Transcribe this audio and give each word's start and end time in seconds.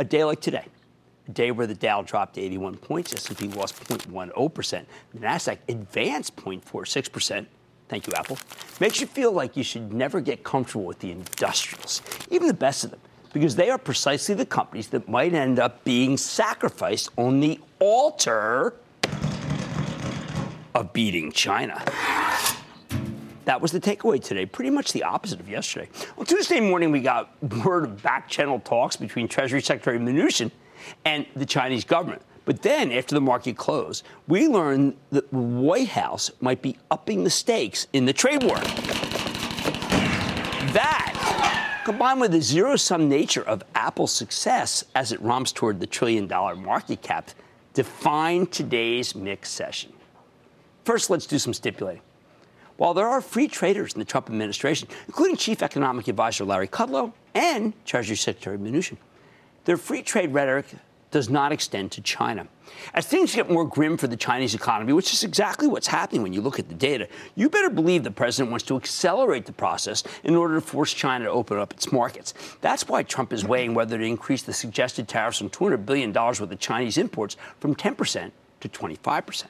A 0.00 0.04
day 0.04 0.24
like 0.24 0.40
today, 0.40 0.66
a 1.28 1.30
day 1.30 1.52
where 1.52 1.68
the 1.68 1.74
Dow 1.74 2.02
dropped 2.02 2.36
81 2.36 2.76
points, 2.78 3.14
S&P 3.14 3.46
lost 3.48 3.82
0.10%, 3.84 4.84
the 5.12 5.18
Nasdaq 5.20 5.58
advanced 5.68 6.34
0.46%. 6.36 7.46
Thank 7.88 8.06
you, 8.06 8.12
Apple. 8.16 8.38
Makes 8.80 9.00
you 9.00 9.06
feel 9.06 9.30
like 9.30 9.56
you 9.56 9.62
should 9.62 9.92
never 9.92 10.20
get 10.20 10.42
comfortable 10.42 10.84
with 10.84 10.98
the 10.98 11.12
industrials, 11.12 12.02
even 12.30 12.48
the 12.48 12.54
best 12.54 12.82
of 12.82 12.90
them, 12.90 13.00
because 13.32 13.54
they 13.54 13.70
are 13.70 13.78
precisely 13.78 14.34
the 14.34 14.46
companies 14.46 14.88
that 14.88 15.08
might 15.08 15.32
end 15.32 15.60
up 15.60 15.84
being 15.84 16.16
sacrificed 16.16 17.10
on 17.16 17.38
the 17.38 17.60
altar 17.78 18.74
of 20.74 20.92
beating 20.92 21.30
China. 21.30 21.80
That 23.44 23.60
was 23.60 23.72
the 23.72 23.80
takeaway 23.80 24.22
today, 24.22 24.46
pretty 24.46 24.70
much 24.70 24.92
the 24.92 25.02
opposite 25.02 25.40
of 25.40 25.48
yesterday. 25.48 25.88
On 26.16 26.24
Tuesday 26.24 26.60
morning, 26.60 26.90
we 26.90 27.00
got 27.00 27.30
word 27.64 27.84
of 27.84 28.02
back 28.02 28.28
channel 28.28 28.60
talks 28.60 28.96
between 28.96 29.28
Treasury 29.28 29.60
Secretary 29.60 29.98
Mnuchin 29.98 30.50
and 31.04 31.26
the 31.36 31.46
Chinese 31.46 31.84
government. 31.84 32.22
But 32.46 32.62
then, 32.62 32.92
after 32.92 33.14
the 33.14 33.20
market 33.20 33.56
closed, 33.56 34.04
we 34.28 34.48
learned 34.48 34.96
that 35.10 35.30
the 35.30 35.38
White 35.38 35.88
House 35.88 36.30
might 36.40 36.60
be 36.60 36.76
upping 36.90 37.24
the 37.24 37.30
stakes 37.30 37.86
in 37.92 38.04
the 38.04 38.12
trade 38.12 38.42
war. 38.42 38.56
That, 40.72 41.80
combined 41.84 42.20
with 42.20 42.32
the 42.32 42.42
zero 42.42 42.76
sum 42.76 43.08
nature 43.08 43.42
of 43.42 43.62
Apple's 43.74 44.12
success 44.12 44.84
as 44.94 45.12
it 45.12 45.20
romps 45.22 45.52
toward 45.52 45.80
the 45.80 45.86
trillion 45.86 46.26
dollar 46.26 46.54
market 46.54 47.00
cap, 47.00 47.30
define 47.72 48.46
today's 48.46 49.14
mixed 49.14 49.54
session. 49.54 49.92
First, 50.84 51.08
let's 51.08 51.26
do 51.26 51.38
some 51.38 51.54
stipulating. 51.54 52.02
While 52.76 52.94
there 52.94 53.08
are 53.08 53.20
free 53.20 53.46
traders 53.46 53.92
in 53.92 54.00
the 54.00 54.04
Trump 54.04 54.28
administration, 54.28 54.88
including 55.06 55.36
Chief 55.36 55.62
Economic 55.62 56.08
Advisor 56.08 56.44
Larry 56.44 56.68
Kudlow 56.68 57.12
and 57.34 57.72
Treasury 57.84 58.16
Secretary 58.16 58.58
Mnuchin, 58.58 58.96
their 59.64 59.76
free 59.76 60.02
trade 60.02 60.32
rhetoric 60.32 60.66
does 61.12 61.30
not 61.30 61.52
extend 61.52 61.92
to 61.92 62.00
China. 62.00 62.48
As 62.92 63.06
things 63.06 63.36
get 63.36 63.48
more 63.48 63.64
grim 63.64 63.96
for 63.96 64.08
the 64.08 64.16
Chinese 64.16 64.52
economy, 64.52 64.92
which 64.92 65.12
is 65.12 65.22
exactly 65.22 65.68
what's 65.68 65.86
happening 65.86 66.22
when 66.22 66.32
you 66.32 66.40
look 66.40 66.58
at 66.58 66.68
the 66.68 66.74
data, 66.74 67.06
you 67.36 67.48
better 67.48 67.70
believe 67.70 68.02
the 68.02 68.10
president 68.10 68.50
wants 68.50 68.66
to 68.66 68.74
accelerate 68.74 69.46
the 69.46 69.52
process 69.52 70.02
in 70.24 70.34
order 70.34 70.56
to 70.56 70.60
force 70.60 70.92
China 70.92 71.26
to 71.26 71.30
open 71.30 71.56
up 71.56 71.72
its 71.72 71.92
markets. 71.92 72.34
That's 72.60 72.88
why 72.88 73.04
Trump 73.04 73.32
is 73.32 73.44
weighing 73.44 73.74
whether 73.74 73.96
to 73.96 74.04
increase 74.04 74.42
the 74.42 74.52
suggested 74.52 75.06
tariffs 75.06 75.40
on 75.40 75.50
$200 75.50 75.86
billion 75.86 76.12
worth 76.12 76.40
of 76.40 76.58
Chinese 76.58 76.98
imports 76.98 77.36
from 77.60 77.76
10% 77.76 78.32
to 78.62 78.68
25%. 78.68 79.44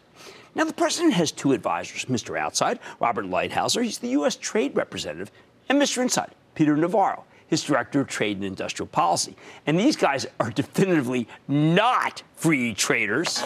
Now, 0.54 0.64
the 0.64 0.72
president 0.72 1.14
has 1.14 1.32
two 1.32 1.52
advisors 1.52 2.04
Mr. 2.04 2.38
Outside, 2.38 2.78
Robert 3.00 3.26
Lighthizer, 3.26 3.82
he's 3.82 3.98
the 3.98 4.08
U.S. 4.10 4.36
Trade 4.36 4.76
Representative, 4.76 5.30
and 5.68 5.80
Mr. 5.80 6.02
Inside, 6.02 6.34
Peter 6.54 6.76
Navarro, 6.76 7.24
his 7.48 7.62
Director 7.62 8.00
of 8.00 8.08
Trade 8.08 8.36
and 8.36 8.46
Industrial 8.46 8.86
Policy. 8.86 9.36
And 9.66 9.78
these 9.78 9.96
guys 9.96 10.26
are 10.38 10.50
definitively 10.50 11.28
not 11.48 12.22
free 12.36 12.74
traders. 12.74 13.42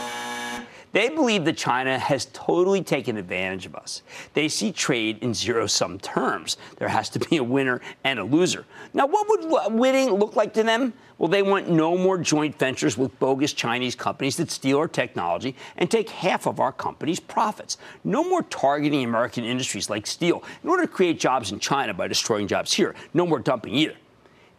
They 0.93 1.09
believe 1.11 1.45
that 1.45 1.57
China 1.57 1.99
has 1.99 2.27
totally 2.33 2.83
taken 2.83 3.17
advantage 3.17 3.67
of 3.67 3.75
us. 3.75 4.03
They 4.35 4.49
see 4.49 4.73
trade 4.73 5.19
in 5.23 5.35
zero 5.35 5.67
sum 5.67 5.99
terms. 5.99 6.57
There 6.77 6.89
has 6.89 7.09
to 7.11 7.19
be 7.19 7.37
a 7.37 7.45
winner 7.45 7.81
and 8.05 8.19
a 8.19 8.25
loser. 8.25 8.65
Now, 8.95 9.07
what 9.07 9.29
would 9.29 9.73
winning 9.75 10.11
look 10.11 10.37
like 10.37 10.55
to 10.55 10.63
them? 10.63 10.95
Well, 11.19 11.29
they 11.29 11.43
want 11.43 11.69
no 11.69 11.99
more 11.99 12.17
joint 12.17 12.59
ventures 12.59 12.97
with 12.97 13.19
bogus 13.19 13.53
Chinese 13.53 13.97
companies 13.97 14.37
that 14.37 14.51
steal 14.51 14.79
our 14.79 14.89
technology 14.89 15.57
and 15.77 15.91
take 15.91 16.09
half 16.11 16.47
of 16.47 16.61
our 16.61 16.73
company's 16.73 17.21
profits. 17.21 17.77
No 18.05 18.23
more 18.23 18.43
targeting 18.45 19.05
American 19.05 19.45
industries 19.45 19.91
like 19.91 20.07
steel 20.07 20.45
in 20.63 20.71
order 20.71 20.85
to 20.85 20.89
create 20.89 21.19
jobs 21.19 21.51
in 21.51 21.59
China 21.59 21.93
by 21.93 22.07
destroying 22.07 22.47
jobs 22.47 22.73
here. 22.73 22.95
No 23.15 23.27
more 23.27 23.41
dumping 23.41 23.75
either. 23.75 23.97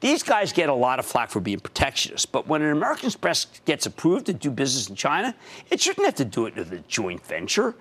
These 0.01 0.23
guys 0.23 0.53
get 0.53 0.69
a 0.69 0.73
lot 0.73 0.99
of 0.99 1.05
flack 1.05 1.29
for 1.29 1.41
being 1.41 1.59
protectionist, 1.59 2.31
but 2.31 2.47
when 2.47 2.61
an 2.61 2.71
American 2.71 3.07
Express 3.07 3.47
gets 3.65 3.85
approved 3.85 4.27
to 4.27 4.33
do 4.33 4.49
business 4.49 4.89
in 4.89 4.95
China, 4.95 5.35
it 5.69 5.81
shouldn't 5.81 6.05
have 6.05 6.15
to 6.15 6.25
do 6.25 6.45
it 6.45 6.55
with 6.55 6.71
a 6.71 6.79
joint 6.87 7.25
venture. 7.25 7.75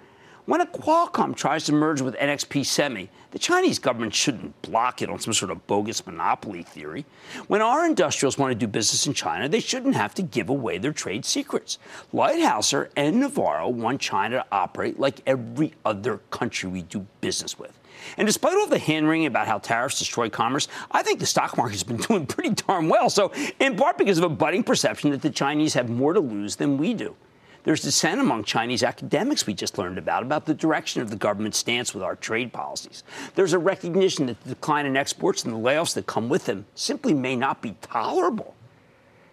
When 0.48 0.62
a 0.62 0.66
Qualcomm 0.66 1.36
tries 1.36 1.64
to 1.66 1.72
merge 1.72 2.00
with 2.00 2.16
NXP 2.16 2.64
Semi, 2.64 3.10
the 3.32 3.38
Chinese 3.38 3.78
government 3.78 4.14
shouldn't 4.14 4.60
block 4.62 5.02
it 5.02 5.10
on 5.10 5.20
some 5.20 5.34
sort 5.34 5.50
of 5.52 5.64
bogus 5.66 6.06
monopoly 6.06 6.62
theory. 6.62 7.04
When 7.48 7.60
our 7.60 7.84
industrials 7.84 8.38
want 8.38 8.50
to 8.50 8.54
do 8.54 8.66
business 8.66 9.06
in 9.06 9.12
China, 9.12 9.48
they 9.48 9.60
shouldn't 9.60 9.94
have 9.94 10.14
to 10.14 10.22
give 10.22 10.48
away 10.48 10.78
their 10.78 10.92
trade 10.92 11.24
secrets. 11.24 11.78
Lighthizer 12.14 12.88
and 12.96 13.20
Navarro 13.20 13.68
want 13.68 14.00
China 14.00 14.38
to 14.38 14.46
operate 14.50 14.98
like 14.98 15.20
every 15.26 15.74
other 15.84 16.18
country 16.30 16.68
we 16.68 16.82
do 16.82 17.06
business 17.20 17.58
with. 17.58 17.77
And 18.16 18.26
despite 18.26 18.54
all 18.54 18.66
the 18.66 18.78
hand 18.78 19.08
wringing 19.08 19.26
about 19.26 19.46
how 19.46 19.58
tariffs 19.58 19.98
destroy 19.98 20.28
commerce, 20.28 20.68
I 20.90 21.02
think 21.02 21.20
the 21.20 21.26
stock 21.26 21.56
market 21.56 21.74
has 21.74 21.82
been 21.82 21.96
doing 22.08 22.26
pretty 22.26 22.50
darn 22.50 22.88
well. 22.88 23.10
So, 23.10 23.32
in 23.58 23.76
part 23.76 23.98
because 23.98 24.18
of 24.18 24.24
a 24.24 24.28
budding 24.28 24.62
perception 24.62 25.10
that 25.10 25.22
the 25.22 25.30
Chinese 25.30 25.74
have 25.74 25.88
more 25.88 26.12
to 26.12 26.20
lose 26.20 26.56
than 26.56 26.78
we 26.78 26.94
do. 26.94 27.16
There's 27.64 27.82
dissent 27.82 28.20
among 28.20 28.44
Chinese 28.44 28.82
academics 28.82 29.46
we 29.46 29.52
just 29.52 29.76
learned 29.76 29.98
about, 29.98 30.22
about 30.22 30.46
the 30.46 30.54
direction 30.54 31.02
of 31.02 31.10
the 31.10 31.16
government's 31.16 31.58
stance 31.58 31.92
with 31.92 32.02
our 32.02 32.16
trade 32.16 32.52
policies. 32.52 33.02
There's 33.34 33.52
a 33.52 33.58
recognition 33.58 34.26
that 34.26 34.40
the 34.42 34.50
decline 34.50 34.86
in 34.86 34.96
exports 34.96 35.44
and 35.44 35.52
the 35.52 35.58
layoffs 35.58 35.92
that 35.94 36.06
come 36.06 36.28
with 36.28 36.46
them 36.46 36.64
simply 36.74 37.12
may 37.12 37.36
not 37.36 37.60
be 37.60 37.76
tolerable. 37.82 38.54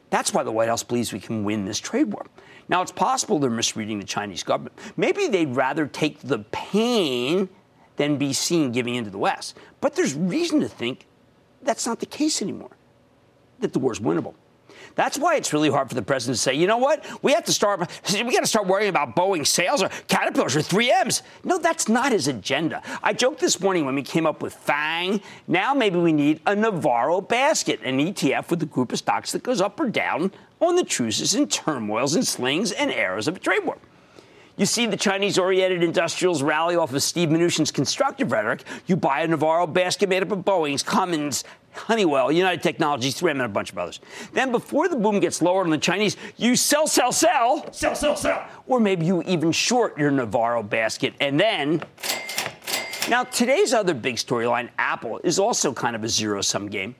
That's 0.09 0.34
why 0.34 0.44
the 0.44 0.52
White 0.52 0.68
House 0.68 0.84
believes 0.84 1.14
we 1.14 1.20
can 1.20 1.44
win 1.44 1.66
this 1.66 1.80
trade 1.80 2.12
war. 2.12 2.26
Now, 2.68 2.82
it's 2.82 2.92
possible 2.92 3.40
they're 3.40 3.50
misreading 3.50 4.00
the 4.00 4.06
Chinese 4.06 4.44
government. 4.44 4.78
Maybe 4.97 5.28
they'd 5.28 5.56
rather 5.56 5.88
take 5.88 6.20
the 6.20 6.40
pain 6.52 7.47
than 7.98 8.18
be 8.18 8.34
seen 8.34 8.72
giving 8.72 8.96
in 8.96 9.04
to 9.06 9.10
the 9.10 9.18
West. 9.18 9.58
But 9.82 9.96
there's 9.96 10.14
reason 10.14 10.60
to 10.62 10.68
think 10.68 11.06
that's 11.62 11.86
not 11.86 12.00
the 12.00 12.06
case 12.06 12.42
anymore, 12.42 12.72
that 13.60 13.74
the 13.74 13.80
war's 13.80 14.00
winnable. 14.00 14.36
That's 14.96 15.18
why 15.18 15.36
it's 15.36 15.52
really 15.52 15.70
hard 15.70 15.90
for 15.90 15.96
the 15.96 16.02
president 16.02 16.38
to 16.38 16.42
say, 16.42 16.54
you 16.54 16.68
know 16.68 16.78
what, 16.78 17.06
we 17.22 17.34
have 17.34 17.44
to 17.46 17.52
start, 17.52 17.80
we 18.14 18.32
got 18.32 18.42
to 18.42 18.48
start 18.48 18.68
worrying 18.68 18.90
about 18.90 19.16
Boeing 19.16 19.46
sales 19.46 19.84
or 19.84 19.90
Caterpillars 20.08 20.56
or 20.56 20.60
3Ms. 20.60 21.22
No, 21.44 21.58
that's 21.58 21.90
not 21.90 22.12
his 22.12 22.28
agenda. 22.28 22.82
I 23.04 23.12
joked 23.12 23.40
this 23.40 23.60
morning 23.60 23.86
when 23.86 23.96
we 23.96 24.04
came 24.04 24.26
up 24.26 24.42
with 24.42 24.54
FANG. 24.54 25.22
Now 25.48 25.74
maybe 25.74 25.98
we 25.98 26.14
need 26.14 26.40
a 26.46 26.56
Navarro 26.56 27.20
basket, 27.20 27.82
an 27.84 28.00
ETF 28.00 28.50
with 28.50 28.64
a 28.64 28.68
group 28.68 28.94
of 28.94 29.00
stocks 29.00 29.34
that 29.34 29.44
goes 29.44 29.60
up 29.60 29.80
or 29.80 29.90
down 29.90 30.32
on 30.62 30.76
the 30.76 30.84
truces 30.86 31.36
and 31.36 31.52
turmoils 31.52 32.16
and 32.16 32.26
slings 32.26 32.72
and 32.72 32.90
arrows 32.91 33.28
of 33.28 33.36
a 33.36 33.40
trade 33.40 33.66
war. 33.66 33.78
You 34.57 34.66
see 34.66 34.85
the 34.85 34.96
Chinese 34.96 35.37
oriented 35.37 35.84
industrials 35.84 36.41
rally 36.41 36.78
off 36.78 36.93
of 36.93 37.03
Steve 37.03 37.29
Mnuchin's 37.29 37.72
constructive 37.72 38.31
rhetoric. 38.31 38.63
You 38.85 38.96
buy 38.96 39.22
a 39.22 39.28
Navarro 39.28 39.67
basket 39.67 40.07
made 40.07 40.23
up 40.23 40.31
of 40.31 40.40
Boeing's, 40.40 40.81
Cummins, 40.81 41.43
Honeywell, 41.73 42.31
United 42.31 42.63
Technologies, 42.63 43.19
3M, 43.19 43.31
and 43.31 43.41
a 43.41 43.49
bunch 43.49 43.72
of 43.73 43.78
others. 43.78 43.99
Then, 44.31 44.52
before 44.52 44.87
the 44.87 44.96
boom 44.96 45.19
gets 45.19 45.41
lowered 45.41 45.66
on 45.66 45.72
the 45.72 45.78
Chinese, 45.78 46.16
you 46.37 46.55
sell, 46.55 46.87
sell, 46.87 47.11
sell, 47.11 47.72
sell, 47.73 47.96
sell, 47.96 48.16
sell. 48.16 48.47
Or 48.67 48.79
maybe 48.79 49.05
you 49.05 49.22
even 49.23 49.52
short 49.52 49.97
your 49.97 50.09
Navarro 50.09 50.63
basket. 50.63 51.13
And 51.19 51.37
then, 51.37 51.84
now 53.09 53.25
today's 53.25 53.73
other 53.73 53.93
big 53.93 54.16
storyline, 54.16 54.69
Apple, 54.78 55.19
is 55.25 55.37
also 55.37 55.73
kind 55.73 55.97
of 55.97 56.03
a 56.05 56.09
zero 56.09 56.41
sum 56.41 56.69
game 56.69 56.96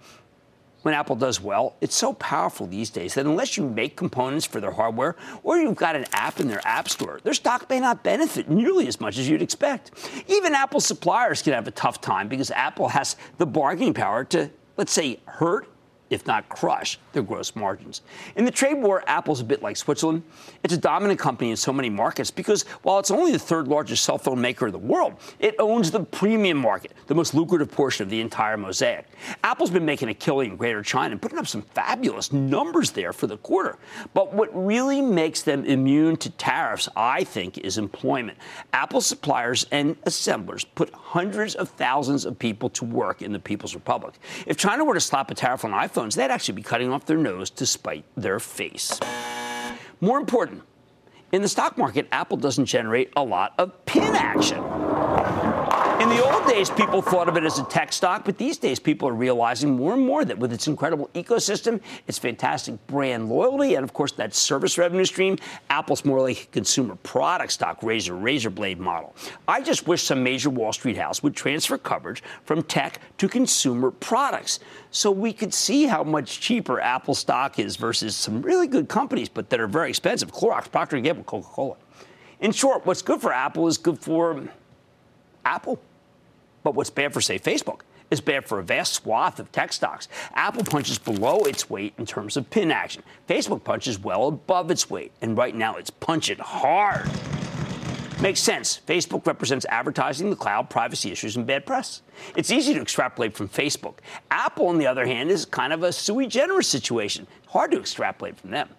when 0.85 0.93
Apple 0.93 1.15
does 1.15 1.41
well, 1.41 1.75
it's 1.81 1.95
so 1.95 2.13
powerful 2.13 2.67
these 2.67 2.91
days 2.91 3.15
that 3.15 3.25
unless 3.25 3.57
you 3.57 3.67
make 3.67 3.97
components 3.97 4.45
for 4.45 4.61
their 4.61 4.69
hardware 4.69 5.15
or 5.41 5.57
you've 5.57 5.73
got 5.73 5.95
an 5.95 6.05
app 6.13 6.39
in 6.39 6.47
their 6.47 6.61
app 6.63 6.87
store, 6.87 7.19
their 7.23 7.33
stock 7.33 7.67
may 7.71 7.79
not 7.79 8.03
benefit 8.03 8.51
nearly 8.51 8.87
as 8.87 9.01
much 9.01 9.17
as 9.17 9.27
you'd 9.27 9.41
expect. 9.41 9.89
Even 10.27 10.53
Apple 10.53 10.79
suppliers 10.79 11.41
can 11.41 11.53
have 11.53 11.67
a 11.67 11.71
tough 11.71 12.01
time 12.01 12.27
because 12.27 12.51
Apple 12.51 12.89
has 12.89 13.15
the 13.39 13.47
bargaining 13.47 13.95
power 13.95 14.23
to, 14.25 14.51
let's 14.77 14.91
say, 14.91 15.19
hurt 15.25 15.67
if 16.09 16.27
not 16.27 16.47
crush, 16.49 16.99
their 17.13 17.23
gross 17.23 17.55
margins. 17.55 18.01
In 18.35 18.45
the 18.45 18.51
trade 18.51 18.75
war, 18.75 19.03
Apple's 19.07 19.41
a 19.41 19.43
bit 19.43 19.63
like 19.63 19.75
Switzerland. 19.77 20.23
It's 20.63 20.73
a 20.73 20.77
dominant 20.77 21.19
company 21.19 21.49
in 21.49 21.57
so 21.57 21.73
many 21.73 21.89
markets 21.89 22.29
because 22.29 22.63
while 22.83 22.99
it's 22.99 23.11
only 23.11 23.31
the 23.31 23.39
third 23.39 23.67
largest 23.67 24.03
cell 24.03 24.17
phone 24.17 24.39
maker 24.39 24.67
in 24.67 24.71
the 24.71 24.77
world, 24.77 25.15
it 25.39 25.55
owns 25.59 25.91
the 25.91 26.01
premium 26.01 26.57
market, 26.57 26.93
the 27.07 27.15
most 27.15 27.33
lucrative 27.33 27.71
portion 27.71 28.03
of 28.03 28.09
the 28.09 28.21
entire 28.21 28.57
mosaic. 28.57 29.07
Apple's 29.43 29.71
been 29.71 29.85
making 29.85 30.09
a 30.09 30.13
killing 30.13 30.51
in 30.51 30.57
Greater 30.57 30.83
China 30.83 31.13
and 31.13 31.21
putting 31.21 31.39
up 31.39 31.47
some 31.47 31.61
fabulous 31.61 32.31
numbers 32.31 32.91
there 32.91 33.13
for 33.13 33.27
the 33.27 33.37
quarter. 33.37 33.77
But 34.13 34.33
what 34.33 34.49
really 34.53 35.01
makes 35.01 35.41
them 35.41 35.65
immune 35.65 36.17
to 36.17 36.29
tariffs, 36.31 36.87
I 36.95 37.23
think, 37.23 37.57
is 37.57 37.77
employment. 37.77 38.37
Apple 38.73 39.01
suppliers 39.01 39.65
and 39.71 39.95
assemblers 40.03 40.65
put 40.65 40.93
hundreds 40.93 41.55
of 41.55 41.69
thousands 41.69 42.25
of 42.25 42.37
people 42.37 42.69
to 42.71 42.85
work 42.85 43.21
in 43.21 43.31
the 43.31 43.39
People's 43.39 43.73
Republic. 43.73 44.15
If 44.45 44.57
China 44.57 44.85
were 44.85 44.93
to 44.93 44.99
slap 44.99 45.31
a 45.31 45.35
tariff 45.35 45.65
on 45.65 45.71
iPhone, 45.71 45.94
iPhones, 45.95 46.15
they'd 46.15 46.31
actually 46.31 46.56
be 46.56 46.62
cutting 46.62 46.92
off 46.92 47.06
their 47.06 47.18
nose 47.18 47.50
to 47.51 47.65
spite 47.65 48.06
their 48.15 48.39
face. 48.39 49.00
More 50.01 50.19
important, 50.19 50.63
in 51.31 51.42
the 51.42 51.47
stock 51.47 51.77
market, 51.77 52.07
Apple 52.12 52.38
doesn't 52.38 52.65
generate 52.65 53.12
a 53.15 53.24
lot 53.24 53.53
of 53.57 53.86
pin 53.86 54.15
action. 54.15 54.62
In 56.01 56.09
the 56.09 56.21
old 56.21 56.45
days, 56.45 56.69
people 56.69 57.01
thought 57.01 57.30
of 57.30 57.38
it 57.38 57.45
as 57.45 57.57
a 57.57 57.63
tech 57.63 57.94
stock, 57.94 58.25
but 58.25 58.38
these 58.38 58.57
days, 58.57 58.80
people 58.80 59.07
are 59.07 59.13
realizing 59.13 59.77
more 59.77 59.94
and 59.94 60.06
more 60.06 60.25
that 60.25 60.38
with 60.38 60.51
its 60.51 60.68
incredible 60.68 61.09
ecosystem, 61.15 61.80
its 62.06 62.19
fantastic 62.19 62.86
brand 62.88 63.30
loyalty, 63.30 63.75
and 63.75 63.83
of 63.83 63.94
course, 63.94 64.12
that 64.12 64.36
service 64.36 64.77
revenue 64.77 65.06
stream, 65.06 65.38
Apple's 65.69 66.03
more 66.03 66.19
like 66.19 66.44
a 66.44 66.45
consumer 66.47 66.95
product 66.95 67.53
stock, 67.53 67.81
razor, 67.81 68.13
razor 68.13 68.50
blade 68.50 68.77
model. 68.77 69.15
I 69.47 69.62
just 69.62 69.88
wish 69.88 70.03
some 70.03 70.21
major 70.21 70.50
Wall 70.50 70.74
Street 70.74 70.97
house 70.97 71.24
would 71.24 71.33
transfer 71.33 71.77
coverage 71.77 72.21
from 72.44 72.62
tech 72.63 73.00
to 73.18 73.30
consumer 73.30 73.89
products 73.89 74.59
so 74.91 75.09
we 75.09 75.31
could 75.31 75.53
see 75.53 75.86
how 75.86 76.03
much 76.03 76.41
cheaper 76.41 76.81
Apple 76.81 77.15
stock 77.15 77.57
is 77.57 77.77
versus 77.77 78.18
some 78.18 78.41
really 78.41 78.68
good 78.68 78.89
companies, 78.89 79.30
but 79.30 79.50
that 79.50 79.62
are 79.62 79.68
very 79.68 79.89
expensive 79.89 80.31
Clorox, 80.33 80.69
Procter 80.69 81.00
& 81.00 81.01
Gamble, 81.01 81.24
Coca 81.24 81.48
Cola. 81.48 81.77
In 82.41 82.51
short, 82.51 82.86
what's 82.86 83.01
good 83.01 83.21
for 83.21 83.31
Apple 83.31 83.65
is 83.68 83.77
good 83.77 83.98
for 83.98 84.50
Apple. 85.45 85.80
But 86.63 86.75
what's 86.75 86.89
bad 86.89 87.13
for, 87.13 87.21
say, 87.21 87.39
Facebook 87.39 87.81
is 88.12 88.21
bad 88.21 88.45
for 88.45 88.59
a 88.59 88.63
vast 88.63 88.94
swath 88.94 89.39
of 89.39 89.51
tech 89.51 89.71
stocks. 89.74 90.07
Apple 90.33 90.63
punches 90.63 90.97
below 90.97 91.39
its 91.39 91.69
weight 91.69 91.94
in 91.97 92.06
terms 92.06 92.38
of 92.38 92.50
pin 92.50 92.71
action. 92.71 93.03
Facebook 93.27 93.63
punches 93.63 94.00
well 94.00 94.27
above 94.27 94.69
its 94.71 94.89
weight, 94.89 95.12
and 95.21 95.38
right 95.38 95.56
now 95.56 95.75
it's 95.75 95.89
punching 95.89 96.39
hard. 96.39 97.09
Makes 98.21 98.39
sense. 98.39 98.80
Facebook 98.88 99.27
represents 99.27 99.65
advertising, 99.69 100.30
the 100.30 100.36
cloud, 100.36 100.69
privacy 100.69 101.12
issues, 101.12 101.36
and 101.36 101.45
bad 101.45 101.65
press. 101.65 102.01
It's 102.36 102.50
easy 102.50 102.74
to 102.74 102.81
extrapolate 102.81 103.36
from 103.36 103.50
Facebook. 103.50 103.95
Apple, 104.31 104.68
on 104.68 104.77
the 104.77 104.88
other 104.88 105.06
hand, 105.06 105.31
is 105.31 105.45
kind 105.45 105.74
of 105.74 105.83
a 105.83 105.91
sui 105.91 106.25
generis 106.25 106.68
situation. 106.68 107.27
Hard 107.48 107.71
to 107.71 107.80
extrapolate 107.80 108.39
from 108.39 108.51
them. 108.51 108.69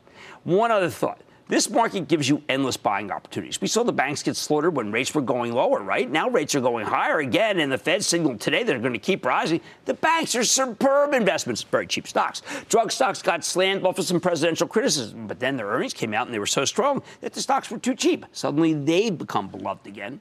One 0.45 0.71
other 0.71 0.89
thought. 0.89 1.21
This 1.49 1.71
market 1.71 2.09
gives 2.09 2.29
you 2.29 2.43
endless 2.49 2.77
buying 2.77 3.13
opportunities. 3.13 3.61
We 3.61 3.69
saw 3.69 3.85
the 3.85 3.93
banks 3.93 4.21
get 4.21 4.37
slaughtered 4.37 4.75
when 4.75 4.91
rates 4.91 5.15
were 5.15 5.23
going 5.23 5.53
lower, 5.53 5.81
right? 5.81 6.11
Now 6.11 6.29
rates 6.29 6.57
are 6.57 6.61
going 6.61 6.87
higher 6.87 7.21
again, 7.21 7.61
and 7.61 7.71
the 7.71 7.79
Fed 7.79 8.05
signaled 8.05 8.41
today 8.41 8.65
they're 8.65 8.81
going 8.81 8.95
to 8.95 8.99
keep 8.99 9.25
rising. 9.25 9.61
The 9.85 9.95
banks 9.95 10.35
are 10.35 10.43
superb 10.43 11.15
investments, 11.15 11.63
very 11.63 11.87
cheap 11.87 12.09
stocks. 12.09 12.43
Drug 12.69 12.91
stocks 12.91 13.23
got 13.23 13.45
slammed 13.45 13.85
off 13.85 13.99
of 13.99 14.07
some 14.07 14.21
presidential 14.21 14.67
criticism, 14.67 15.29
but 15.29 15.39
then 15.39 15.57
their 15.57 15.67
earnings 15.67 15.95
came 15.95 16.15
out 16.15 16.27
and 16.27 16.35
they 16.35 16.41
were 16.41 16.47
so 16.47 16.65
strong 16.65 17.03
that 17.21 17.33
the 17.33 17.41
stocks 17.41 17.71
were 17.71 17.79
too 17.79 17.95
cheap. 17.95 18.27
Suddenly 18.33 18.75
they've 18.75 19.17
become 19.17 19.49
beloved 19.49 19.87
again. 19.87 20.21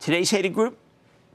Today's 0.00 0.30
hated 0.30 0.54
group, 0.54 0.76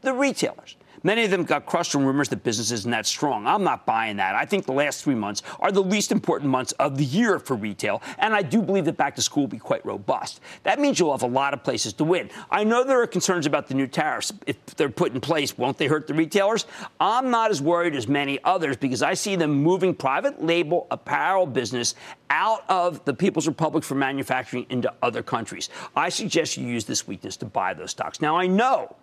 the 0.01 0.13
retailers. 0.13 0.76
Many 1.03 1.23
of 1.23 1.31
them 1.31 1.44
got 1.44 1.65
crushed 1.65 1.91
from 1.91 2.05
rumors 2.05 2.29
that 2.29 2.44
business 2.44 2.71
isn't 2.71 2.91
that 2.91 3.05
strong. 3.05 3.45
I'm 3.45 3.63
not 3.63 3.85
buying 3.85 4.17
that. 4.17 4.35
I 4.35 4.45
think 4.45 4.65
the 4.65 4.73
last 4.73 5.03
three 5.03 5.15
months 5.15 5.44
are 5.59 5.71
the 5.71 5.83
least 5.83 6.11
important 6.11 6.49
months 6.51 6.71
of 6.73 6.97
the 6.97 7.05
year 7.05 7.39
for 7.39 7.55
retail, 7.55 8.01
and 8.17 8.33
I 8.33 8.41
do 8.41 8.61
believe 8.61 8.85
that 8.85 8.97
back 8.97 9.15
to 9.15 9.21
school 9.21 9.44
will 9.44 9.47
be 9.47 9.59
quite 9.59 9.85
robust. 9.85 10.41
That 10.63 10.79
means 10.79 10.99
you'll 10.99 11.11
have 11.11 11.23
a 11.23 11.27
lot 11.27 11.53
of 11.53 11.63
places 11.63 11.94
to 11.94 12.03
win. 12.03 12.29
I 12.49 12.63
know 12.63 12.83
there 12.83 13.01
are 13.01 13.07
concerns 13.07 13.45
about 13.45 13.67
the 13.67 13.73
new 13.73 13.88
tariffs. 13.88 14.33
If 14.45 14.57
they're 14.75 14.89
put 14.89 15.13
in 15.13 15.21
place, 15.21 15.57
won't 15.57 15.77
they 15.77 15.88
hurt 15.88 16.07
the 16.07 16.13
retailers? 16.13 16.65
I'm 16.99 17.29
not 17.29 17.51
as 17.51 17.61
worried 17.61 17.95
as 17.95 18.07
many 18.07 18.39
others 18.44 18.77
because 18.77 19.01
I 19.01 19.13
see 19.13 19.35
them 19.35 19.51
moving 19.51 19.94
private 19.94 20.44
label 20.44 20.88
apparel 20.91 21.45
business 21.45 21.95
out 22.29 22.63
of 22.69 23.03
the 23.05 23.13
People's 23.13 23.47
Republic 23.47 23.83
for 23.83 23.95
manufacturing 23.95 24.65
into 24.69 24.94
other 25.01 25.23
countries. 25.23 25.69
I 25.95 26.09
suggest 26.09 26.57
you 26.57 26.67
use 26.67 26.85
this 26.85 27.07
weakness 27.07 27.38
to 27.38 27.45
buy 27.45 27.73
those 27.73 27.91
stocks. 27.91 28.21
Now, 28.21 28.38
I 28.38 28.47
know 28.47 28.95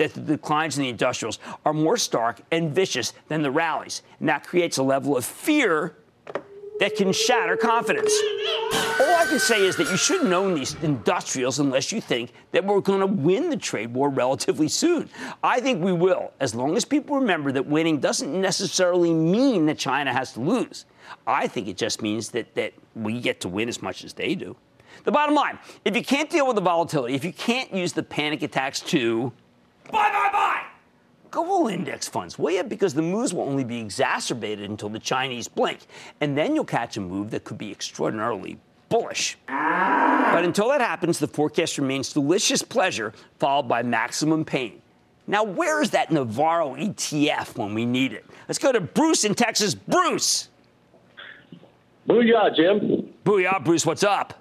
that 0.00 0.14
the 0.14 0.20
declines 0.20 0.78
in 0.78 0.84
the 0.84 0.88
industrials 0.88 1.38
are 1.66 1.74
more 1.74 1.98
stark 1.98 2.40
and 2.50 2.74
vicious 2.74 3.12
than 3.28 3.42
the 3.42 3.50
rallies. 3.50 4.02
And 4.18 4.28
that 4.30 4.46
creates 4.46 4.78
a 4.78 4.82
level 4.82 5.14
of 5.14 5.26
fear 5.26 5.96
that 6.78 6.96
can 6.96 7.12
shatter 7.12 7.54
confidence. 7.54 8.10
All 8.72 9.14
I 9.14 9.26
can 9.28 9.38
say 9.38 9.66
is 9.66 9.76
that 9.76 9.90
you 9.90 9.98
shouldn't 9.98 10.32
own 10.32 10.54
these 10.54 10.74
industrials 10.82 11.58
unless 11.58 11.92
you 11.92 12.00
think 12.00 12.32
that 12.52 12.64
we're 12.64 12.80
going 12.80 13.00
to 13.00 13.06
win 13.06 13.50
the 13.50 13.58
trade 13.58 13.92
war 13.92 14.08
relatively 14.08 14.68
soon. 14.68 15.10
I 15.42 15.60
think 15.60 15.84
we 15.84 15.92
will, 15.92 16.32
as 16.40 16.54
long 16.54 16.78
as 16.78 16.86
people 16.86 17.16
remember 17.16 17.52
that 17.52 17.66
winning 17.66 18.00
doesn't 18.00 18.40
necessarily 18.40 19.12
mean 19.12 19.66
that 19.66 19.76
China 19.78 20.14
has 20.14 20.32
to 20.32 20.40
lose. 20.40 20.86
I 21.26 21.46
think 21.46 21.68
it 21.68 21.76
just 21.76 22.00
means 22.00 22.30
that, 22.30 22.54
that 22.54 22.72
we 22.94 23.20
get 23.20 23.42
to 23.42 23.48
win 23.48 23.68
as 23.68 23.82
much 23.82 24.02
as 24.02 24.14
they 24.14 24.34
do. 24.34 24.56
The 25.04 25.12
bottom 25.12 25.34
line 25.34 25.58
if 25.84 25.94
you 25.94 26.02
can't 26.02 26.30
deal 26.30 26.46
with 26.46 26.56
the 26.56 26.62
volatility, 26.62 27.14
if 27.14 27.24
you 27.24 27.32
can't 27.32 27.72
use 27.74 27.92
the 27.92 28.02
panic 28.02 28.42
attacks 28.42 28.80
to 28.80 29.32
Buy, 29.86 30.10
buy, 30.10 30.28
buy! 30.32 30.62
Go 31.30 31.44
all 31.48 31.68
index 31.68 32.08
funds, 32.08 32.38
will 32.38 32.50
you? 32.50 32.64
Because 32.64 32.94
the 32.94 33.02
moves 33.02 33.32
will 33.32 33.42
only 33.44 33.64
be 33.64 33.78
exacerbated 33.78 34.68
until 34.68 34.88
the 34.88 34.98
Chinese 34.98 35.46
blink. 35.46 35.80
And 36.20 36.36
then 36.36 36.54
you'll 36.54 36.64
catch 36.64 36.96
a 36.96 37.00
move 37.00 37.30
that 37.30 37.44
could 37.44 37.58
be 37.58 37.70
extraordinarily 37.70 38.58
bullish. 38.88 39.38
But 39.46 40.44
until 40.44 40.68
that 40.68 40.80
happens, 40.80 41.18
the 41.18 41.28
forecast 41.28 41.78
remains 41.78 42.12
delicious 42.12 42.62
pleasure 42.62 43.12
followed 43.38 43.68
by 43.68 43.82
maximum 43.82 44.44
pain. 44.44 44.82
Now, 45.26 45.44
where 45.44 45.80
is 45.80 45.90
that 45.90 46.10
Navarro 46.10 46.74
ETF 46.74 47.56
when 47.56 47.74
we 47.74 47.86
need 47.86 48.12
it? 48.12 48.26
Let's 48.48 48.58
go 48.58 48.72
to 48.72 48.80
Bruce 48.80 49.24
in 49.24 49.34
Texas. 49.34 49.76
Bruce! 49.76 50.48
Booyah, 52.08 52.56
Jim. 52.56 53.12
Booyah, 53.24 53.62
Bruce. 53.64 53.86
What's 53.86 54.02
up? 54.02 54.34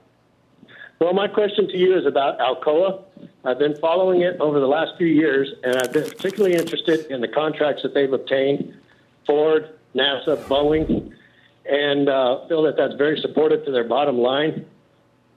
Well, 0.99 1.13
my 1.13 1.27
question 1.27 1.67
to 1.67 1.77
you 1.77 1.95
is 1.95 2.07
about 2.07 2.39
Alcoa. 2.39 3.03
I've 3.45 3.59
been 3.59 3.75
following 3.77 4.21
it 4.21 4.37
over 4.41 4.59
the 4.59 4.67
last 4.67 4.97
few 4.97 5.07
years, 5.07 5.53
and 5.63 5.77
I've 5.77 5.93
been 5.93 6.09
particularly 6.09 6.55
interested 6.55 7.05
in 7.09 7.21
the 7.21 7.27
contracts 7.27 7.83
that 7.83 7.93
they've 7.93 8.11
obtained 8.11 8.73
Ford, 9.25 9.69
NASA, 9.95 10.35
Boeing, 10.47 11.13
and 11.69 12.09
uh, 12.09 12.47
feel 12.47 12.63
that 12.63 12.75
that's 12.75 12.95
very 12.95 13.19
supportive 13.21 13.63
to 13.65 13.71
their 13.71 13.85
bottom 13.85 14.17
line. 14.17 14.65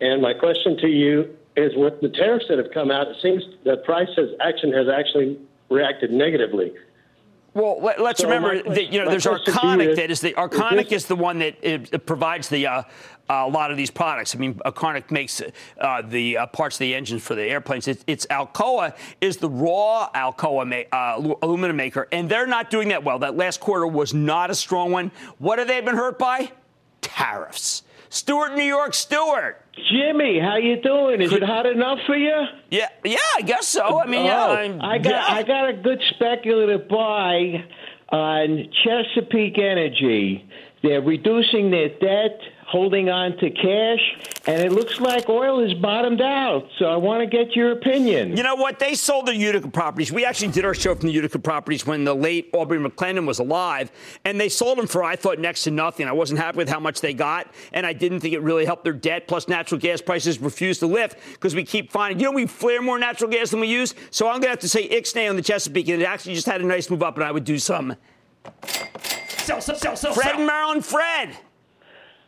And 0.01 0.21
my 0.21 0.35
question 0.35 0.77
to 0.79 0.89
you 0.89 1.37
is 1.57 1.77
with 1.77 2.01
the 2.01 2.09
tariffs 2.09 2.47
that 2.49 2.59
have 2.59 2.73
come 2.73 2.91
out, 2.91 3.07
it 3.07 3.17
seems 3.23 3.45
the 3.65 3.77
price 3.77 4.09
has, 4.17 4.31
action 4.41 4.73
has 4.73 4.89
actually 4.89 5.39
reacted 5.71 6.11
negatively. 6.11 6.73
Well, 7.55 7.81
let, 7.83 8.01
us 8.01 8.19
so 8.19 8.25
remember 8.25 8.63
that 8.63 8.93
you 8.93 9.03
know 9.03 9.11
there's 9.11 9.27
Arconic 9.27 9.89
is, 9.89 9.97
that 9.97 10.11
is 10.11 10.21
the 10.21 10.33
Arconic 10.33 10.87
is, 10.87 11.03
is, 11.03 11.07
the 11.07 11.17
one 11.17 11.39
that 11.41 11.57
it, 11.61 12.07
provides 12.07 12.49
the 12.49 12.67
uh, 12.67 12.83
uh, 13.29 13.45
a 13.47 13.49
lot 13.49 13.71
of 13.71 13.77
these 13.77 13.91
products. 13.91 14.35
I 14.35 14.39
mean, 14.39 14.55
Arconic 14.55 15.11
makes 15.11 15.43
uh, 15.79 16.03
the 16.03 16.39
uh, 16.39 16.47
parts 16.47 16.77
of 16.77 16.81
the 16.81 16.95
engines 16.95 17.23
for 17.23 17.35
the 17.35 17.43
airplanes. 17.43 17.89
It's, 17.89 18.05
it's 18.07 18.27
Alcoa 18.27 18.97
is 19.21 19.37
the 19.37 19.51
raw 19.51 20.11
Alcoa 20.15 20.67
ma- 20.67 20.99
uh, 20.99 21.35
aluminum 21.43 21.77
maker, 21.77 22.09
and 22.11 22.29
they're 22.29 22.47
not 22.47 22.71
doing 22.71 22.89
that 22.89 23.05
well. 23.05 23.19
That 23.19 23.37
last 23.37 23.61
quarter 23.61 23.87
was 23.87 24.15
not 24.15 24.51
a 24.51 24.55
strong 24.55 24.91
one. 24.91 25.13
What 25.39 25.59
have 25.59 25.69
they 25.69 25.81
been 25.83 25.97
hurt 25.97 26.19
by? 26.19 26.53
Tariffs. 27.03 27.83
Stuart, 28.13 28.55
New 28.55 28.63
York, 28.63 28.93
Stuart. 28.93 29.59
Jimmy, 29.91 30.39
how 30.39 30.57
you 30.57 30.83
doing? 30.83 31.23
Is 31.23 31.31
Could, 31.31 31.43
it 31.43 31.47
hot 31.47 31.65
enough 31.65 31.99
for 32.07 32.15
you? 32.15 32.45
Yeah, 32.71 32.89
yeah, 33.03 33.17
I 33.39 33.41
guess 33.41 33.67
so. 33.67 34.01
I 34.03 34.07
mean, 34.07 34.27
yeah, 34.27 34.47
oh, 34.49 34.53
I'm, 34.53 34.83
I 34.83 34.99
got 34.99 35.11
yeah. 35.11 35.35
I 35.35 35.43
got 35.43 35.71
a 35.71 35.73
good 35.73 35.99
speculative 36.11 36.89
buy 36.91 37.65
on 38.11 38.69
Chesapeake 38.85 39.59
Energy. 39.59 40.47
They're 40.83 41.01
reducing 41.01 41.71
their 41.71 41.89
debt 41.89 42.39
holding 42.73 43.11
on 43.11 43.37
to 43.37 43.51
cash, 43.51 44.01
and 44.47 44.63
it 44.63 44.73
looks 44.73 44.99
like 44.99 45.29
oil 45.29 45.61
is 45.61 45.75
bottomed 45.75 46.23
out. 46.23 46.67
So 46.79 46.87
I 46.87 46.97
want 46.97 47.21
to 47.21 47.27
get 47.27 47.55
your 47.55 47.73
opinion. 47.73 48.35
You 48.35 48.43
know 48.43 48.55
what? 48.55 48.79
They 48.79 48.95
sold 48.95 49.27
the 49.27 49.37
Utica 49.37 49.69
properties. 49.69 50.11
We 50.11 50.25
actually 50.25 50.53
did 50.53 50.65
our 50.65 50.73
show 50.73 50.95
from 50.95 51.09
the 51.09 51.13
Utica 51.13 51.39
properties 51.39 51.87
when 51.87 52.05
the 52.05 52.15
late 52.15 52.49
Aubrey 52.55 52.79
McClendon 52.79 53.27
was 53.27 53.39
alive, 53.39 53.93
and 54.25 54.41
they 54.41 54.49
sold 54.49 54.79
them 54.79 54.87
for, 54.87 55.05
I 55.05 55.17
thought, 55.17 55.39
next 55.39 55.65
to 55.65 55.71
nothing. 55.71 56.09
I 56.09 56.13
wasn't 56.13 56.41
happy 56.41 56.57
with 56.57 56.71
how 56.71 56.81
much 56.81 57.03
they 57.03 57.13
got, 57.13 57.53
and 57.75 57.87
I 57.87 57.93
didn't 57.93 58.21
think 58.21 58.33
it 58.33 58.41
really 58.41 58.65
helped 58.65 58.85
their 58.85 58.95
debt. 58.95 59.29
Plus, 59.29 59.49
natural 59.49 59.79
gas 59.79 60.01
prices 60.01 60.41
refuse 60.41 60.79
to 60.79 60.87
lift 60.87 61.19
because 61.33 61.55
we 61.55 61.65
keep 61.65 61.93
finding, 61.93 62.19
you 62.21 62.25
know, 62.25 62.33
we 62.33 62.47
flare 62.47 62.81
more 62.81 62.99
natural 62.99 63.31
gas 63.31 63.51
than 63.51 63.61
we 63.61 63.69
use. 63.69 63.95
So 64.11 64.29
I'm 64.29 64.37
going 64.37 64.45
to 64.45 64.49
have 64.49 64.61
to 64.61 64.69
say 64.69 64.89
Ixnay 64.89 65.29
on 65.29 65.37
the 65.37 65.43
Chesapeake, 65.43 65.89
and 65.89 66.01
it 66.01 66.07
actually 66.07 66.35
just 66.35 66.47
had 66.47 66.63
a 66.63 66.67
nice 66.67 66.89
move 66.89 67.03
up, 67.03 67.17
and 67.17 67.25
I 67.25 67.33
would 67.33 67.45
do 67.45 67.59
some. 67.59 67.97
Sell, 68.65 69.61
sell, 69.61 69.77
sell, 69.77 69.95
sell, 69.95 70.15
Fred 70.15 70.37
sell. 70.37 70.47
Maryland, 70.47 70.87
Fred. 70.87 71.37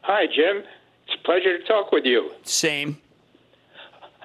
Hi, 0.06 0.26
Jim. 0.26 0.62
It's 1.06 1.18
a 1.18 1.24
pleasure 1.24 1.56
to 1.58 1.64
talk 1.64 1.90
with 1.90 2.04
you. 2.04 2.30
Same. 2.42 2.98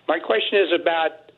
My 0.09 0.19
question 0.19 0.59
is 0.59 0.73
about 0.73 1.31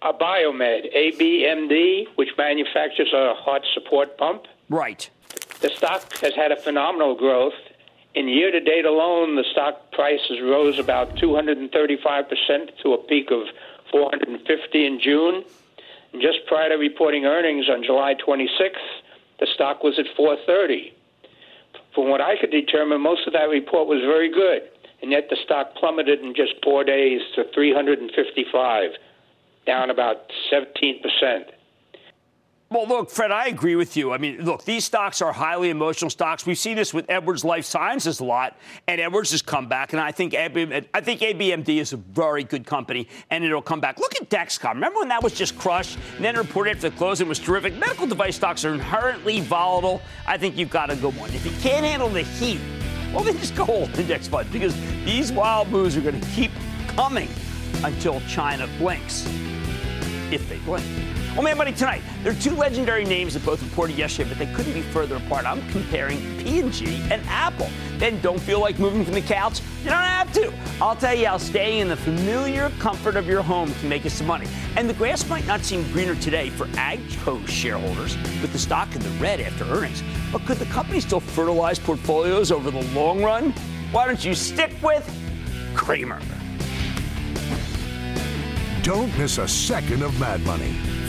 Abiomed, 0.00 0.90
ABMD, 0.96 2.06
which 2.14 2.30
manufactures 2.38 3.12
a 3.12 3.34
heart 3.34 3.66
support 3.74 4.16
pump. 4.16 4.46
Right. 4.70 5.10
The 5.60 5.68
stock 5.76 6.10
has 6.20 6.34
had 6.34 6.52
a 6.52 6.56
phenomenal 6.56 7.14
growth. 7.14 7.52
In 8.14 8.28
year 8.28 8.50
to 8.50 8.60
date 8.60 8.86
alone, 8.86 9.36
the 9.36 9.44
stock 9.52 9.92
prices 9.92 10.40
rose 10.42 10.78
about 10.78 11.14
235% 11.16 12.78
to 12.82 12.94
a 12.94 12.98
peak 12.98 13.30
of 13.30 13.42
450 13.90 14.86
in 14.86 15.00
June. 15.00 15.44
And 16.14 16.22
just 16.22 16.46
prior 16.46 16.70
to 16.70 16.76
reporting 16.76 17.26
earnings 17.26 17.68
on 17.68 17.84
July 17.84 18.14
26th, 18.14 18.72
the 19.38 19.46
stock 19.52 19.84
was 19.84 19.98
at 19.98 20.06
430. 20.16 20.94
From 21.94 22.08
what 22.08 22.20
I 22.20 22.36
could 22.40 22.50
determine, 22.50 23.00
most 23.00 23.26
of 23.26 23.32
that 23.34 23.48
report 23.48 23.86
was 23.86 24.00
very 24.00 24.30
good, 24.32 24.62
and 25.02 25.10
yet 25.10 25.28
the 25.28 25.36
stock 25.44 25.74
plummeted 25.74 26.20
in 26.20 26.34
just 26.34 26.54
four 26.62 26.84
days 26.84 27.20
to 27.34 27.44
355, 27.54 28.90
down 29.66 29.90
about 29.90 30.30
17 30.50 31.02
percent. 31.02 31.48
Well, 32.72 32.88
look, 32.88 33.10
Fred, 33.10 33.30
I 33.30 33.48
agree 33.48 33.76
with 33.76 33.98
you. 33.98 34.12
I 34.12 34.18
mean, 34.18 34.46
look, 34.46 34.64
these 34.64 34.86
stocks 34.86 35.20
are 35.20 35.30
highly 35.30 35.68
emotional 35.68 36.08
stocks. 36.08 36.46
We've 36.46 36.56
seen 36.56 36.76
this 36.76 36.94
with 36.94 37.04
Edwards 37.10 37.44
Life 37.44 37.66
Sciences 37.66 38.20
a 38.20 38.24
lot, 38.24 38.56
and 38.88 38.98
Edwards 38.98 39.32
has 39.32 39.42
come 39.42 39.68
back. 39.68 39.92
And 39.92 40.00
I 40.00 40.10
think 40.10 40.34
I 40.34 40.48
think 40.48 41.20
ABMD 41.20 41.76
is 41.76 41.92
a 41.92 41.98
very 41.98 42.44
good 42.44 42.64
company, 42.64 43.08
and 43.28 43.44
it'll 43.44 43.60
come 43.60 43.80
back. 43.80 43.98
Look 43.98 44.14
at 44.18 44.30
Dexcom. 44.30 44.74
Remember 44.74 45.00
when 45.00 45.08
that 45.08 45.22
was 45.22 45.34
just 45.34 45.58
crushed, 45.58 45.98
and 46.16 46.24
then 46.24 46.34
reported 46.34 46.76
after 46.76 46.88
the 46.88 46.96
closing 46.96 47.28
was 47.28 47.38
terrific. 47.38 47.74
Medical 47.76 48.06
device 48.06 48.36
stocks 48.36 48.64
are 48.64 48.72
inherently 48.72 49.40
volatile. 49.40 50.00
I 50.26 50.38
think 50.38 50.56
you've 50.56 50.70
got 50.70 50.88
a 50.88 50.96
good 50.96 51.14
one. 51.18 51.28
If 51.34 51.44
you 51.44 51.52
can't 51.60 51.84
handle 51.84 52.08
the 52.08 52.22
heat, 52.22 52.60
well, 53.12 53.22
then 53.22 53.36
just 53.36 53.54
go 53.54 53.66
hold 53.66 53.98
index 53.98 54.28
fund 54.28 54.50
because 54.50 54.74
these 55.04 55.30
wild 55.30 55.68
moves 55.68 55.94
are 55.94 56.00
going 56.00 56.18
to 56.18 56.26
keep 56.28 56.52
coming 56.88 57.28
until 57.84 58.20
China 58.22 58.66
blinks, 58.78 59.26
if 60.30 60.48
they 60.48 60.56
blink. 60.60 60.86
Oh, 61.34 61.40
man, 61.40 61.56
Money 61.56 61.72
tonight. 61.72 62.02
There 62.22 62.30
are 62.30 62.40
two 62.40 62.54
legendary 62.54 63.06
names 63.06 63.32
that 63.32 63.42
both 63.42 63.62
reported 63.62 63.96
yesterday, 63.96 64.28
but 64.28 64.38
they 64.38 64.52
couldn't 64.52 64.74
be 64.74 64.82
further 64.82 65.16
apart. 65.16 65.46
I'm 65.46 65.66
comparing 65.70 66.18
P&G 66.36 67.02
and 67.10 67.22
Apple. 67.26 67.70
Then 67.96 68.20
don't 68.20 68.38
feel 68.38 68.60
like 68.60 68.78
moving 68.78 69.02
from 69.02 69.14
the 69.14 69.22
couch? 69.22 69.62
You 69.82 69.88
don't 69.88 70.02
have 70.02 70.30
to. 70.34 70.52
I'll 70.78 70.94
tell 70.94 71.14
you 71.14 71.28
how 71.28 71.38
staying 71.38 71.78
in 71.78 71.88
the 71.88 71.96
familiar 71.96 72.68
comfort 72.78 73.16
of 73.16 73.26
your 73.26 73.40
home 73.40 73.72
can 73.76 73.88
make 73.88 74.04
you 74.04 74.10
some 74.10 74.26
money. 74.26 74.46
And 74.76 74.90
the 74.90 74.94
grass 74.94 75.26
might 75.26 75.46
not 75.46 75.62
seem 75.62 75.90
greener 75.90 76.16
today 76.16 76.50
for 76.50 76.66
AGCO 76.66 77.48
shareholders 77.48 78.14
with 78.42 78.52
the 78.52 78.58
stock 78.58 78.94
in 78.94 79.00
the 79.00 79.08
red 79.12 79.40
after 79.40 79.64
earnings. 79.64 80.02
But 80.32 80.44
could 80.44 80.58
the 80.58 80.66
company 80.66 81.00
still 81.00 81.20
fertilize 81.20 81.78
portfolios 81.78 82.52
over 82.52 82.70
the 82.70 82.82
long 82.92 83.22
run? 83.22 83.52
Why 83.90 84.04
don't 84.04 84.22
you 84.22 84.34
stick 84.34 84.74
with 84.82 85.10
Cramer? 85.74 86.20
Don't 88.82 89.16
miss 89.16 89.38
a 89.38 89.48
second 89.48 90.02
of 90.02 90.20
Mad 90.20 90.42
Money. 90.42 90.91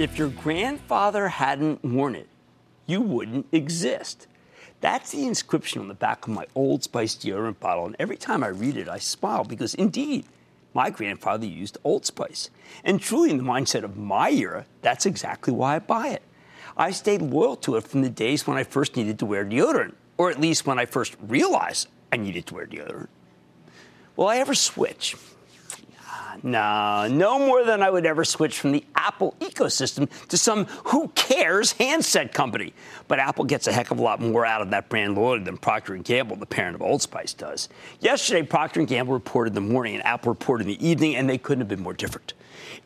If 0.00 0.16
your 0.16 0.30
grandfather 0.30 1.28
hadn't 1.28 1.84
worn 1.84 2.14
it, 2.14 2.26
you 2.86 3.02
wouldn't 3.02 3.44
exist. 3.52 4.28
That's 4.80 5.10
the 5.10 5.26
inscription 5.26 5.82
on 5.82 5.88
the 5.88 5.94
back 5.94 6.26
of 6.26 6.32
my 6.32 6.46
Old 6.54 6.82
Spice 6.82 7.14
deodorant 7.14 7.60
bottle, 7.60 7.84
and 7.84 7.96
every 7.98 8.16
time 8.16 8.42
I 8.42 8.46
read 8.46 8.78
it, 8.78 8.88
I 8.88 8.96
smile 8.96 9.44
because 9.44 9.74
indeed, 9.74 10.24
my 10.72 10.88
grandfather 10.88 11.44
used 11.44 11.76
Old 11.84 12.06
Spice. 12.06 12.48
And 12.82 12.98
truly, 12.98 13.28
in 13.28 13.36
the 13.36 13.42
mindset 13.42 13.82
of 13.82 13.98
my 13.98 14.30
era, 14.30 14.64
that's 14.80 15.04
exactly 15.04 15.52
why 15.52 15.76
I 15.76 15.80
buy 15.80 16.08
it. 16.08 16.22
I 16.78 16.92
stayed 16.92 17.20
loyal 17.20 17.56
to 17.56 17.76
it 17.76 17.84
from 17.84 18.00
the 18.00 18.08
days 18.08 18.46
when 18.46 18.56
I 18.56 18.64
first 18.64 18.96
needed 18.96 19.18
to 19.18 19.26
wear 19.26 19.44
deodorant, 19.44 19.92
or 20.16 20.30
at 20.30 20.40
least 20.40 20.66
when 20.66 20.78
I 20.78 20.86
first 20.86 21.14
realized 21.20 21.88
I 22.10 22.16
needed 22.16 22.46
to 22.46 22.54
wear 22.54 22.66
deodorant. 22.66 23.08
Will 24.16 24.28
I 24.28 24.38
ever 24.38 24.54
switch? 24.54 25.14
No, 26.42 27.08
no 27.08 27.38
more 27.38 27.64
than 27.64 27.82
I 27.82 27.90
would 27.90 28.06
ever 28.06 28.24
switch 28.24 28.58
from 28.58 28.72
the 28.72 28.84
Apple 28.94 29.34
ecosystem 29.40 30.08
to 30.28 30.36
some 30.36 30.66
who 30.84 31.08
cares 31.08 31.72
handset 31.72 32.32
company. 32.32 32.72
But 33.08 33.18
Apple 33.18 33.44
gets 33.44 33.66
a 33.66 33.72
heck 33.72 33.90
of 33.90 33.98
a 33.98 34.02
lot 34.02 34.20
more 34.20 34.46
out 34.46 34.62
of 34.62 34.70
that 34.70 34.88
brand 34.88 35.16
loyalty 35.16 35.44
than 35.44 35.56
Procter 35.56 35.96
& 35.96 35.98
Gamble, 35.98 36.36
the 36.36 36.46
parent 36.46 36.74
of 36.74 36.82
Old 36.82 37.02
Spice, 37.02 37.32
does. 37.32 37.68
Yesterday, 38.00 38.42
Procter 38.42 38.82
& 38.82 38.86
Gamble 38.86 39.14
reported 39.14 39.50
in 39.50 39.54
the 39.54 39.72
morning 39.72 39.94
and 39.94 40.04
Apple 40.04 40.32
reported 40.32 40.66
in 40.66 40.68
the 40.68 40.86
evening, 40.86 41.16
and 41.16 41.28
they 41.28 41.38
couldn't 41.38 41.60
have 41.60 41.68
been 41.68 41.82
more 41.82 41.94
different. 41.94 42.34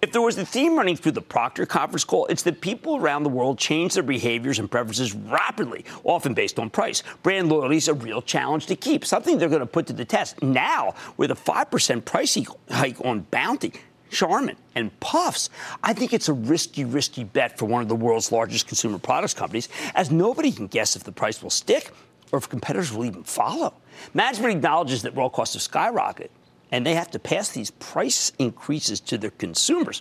If 0.03 0.13
there 0.13 0.23
was 0.23 0.37
a 0.39 0.45
theme 0.45 0.77
running 0.77 0.97
through 0.97 1.13
the 1.13 1.23
Procter 1.23 1.67
conference 1.67 2.05
call, 2.05 2.27
it's 2.27 2.43
that 2.43 2.61
people 2.61 2.97
around 2.97 3.23
the 3.23 3.29
world 3.29 3.59
change 3.59 3.95
their 3.95 4.03
behaviors 4.03 4.59
and 4.59 4.71
preferences 4.71 5.15
rapidly, 5.15 5.85
often 6.05 6.35
based 6.35 6.59
on 6.59 6.71
price. 6.71 7.03
Brand 7.23 7.49
loyalty 7.49 7.77
is 7.77 7.89
a 7.89 7.95
real 7.95 8.23
challenge 8.23 8.67
to 8.67 8.77
keep, 8.77 9.05
something 9.05 9.39
they're 9.39 9.49
going 9.49 9.61
to 9.61 9.67
put 9.67 9.87
to 9.87 9.93
the 9.93 10.05
test 10.05 10.43
now 10.43 10.95
with 11.17 11.31
a 11.31 11.35
5% 11.35 12.05
price 12.05 12.39
hike 12.71 13.05
on 13.05 13.21
Bounty. 13.35 13.73
Charmin 14.11 14.55
and 14.77 14.99
Puffs. 15.01 15.51
I 15.83 15.93
think 15.93 16.13
it's 16.13 16.29
a 16.29 16.33
risky, 16.33 16.85
risky 16.85 17.25
bet 17.25 17.59
for 17.59 17.65
one 17.65 17.83
of 17.83 17.89
the 17.89 17.97
world's 17.97 18.31
largest 18.31 18.69
consumer 18.69 18.97
products 18.97 19.35
companies, 19.35 19.69
as 19.97 20.13
nobody 20.13 20.53
can 20.53 20.69
guess 20.69 20.95
if 20.95 21.03
the 21.03 21.11
price 21.11 21.43
will 21.43 21.51
stick 21.51 21.91
or 22.31 22.39
if 22.39 22.49
competitors 22.49 22.93
will 22.93 23.05
even 23.05 23.25
follow. 23.25 23.75
Management 24.15 24.55
acknowledges 24.55 25.03
that 25.03 25.17
raw 25.17 25.29
costs 25.29 25.55
have 25.55 25.63
skyrocketed 25.69 26.29
and 26.71 26.87
they 26.87 26.95
have 26.95 27.11
to 27.11 27.19
pass 27.19 27.49
these 27.49 27.73
price 27.73 28.31
increases 28.39 29.01
to 29.01 29.19
their 29.19 29.31
consumers. 29.31 30.01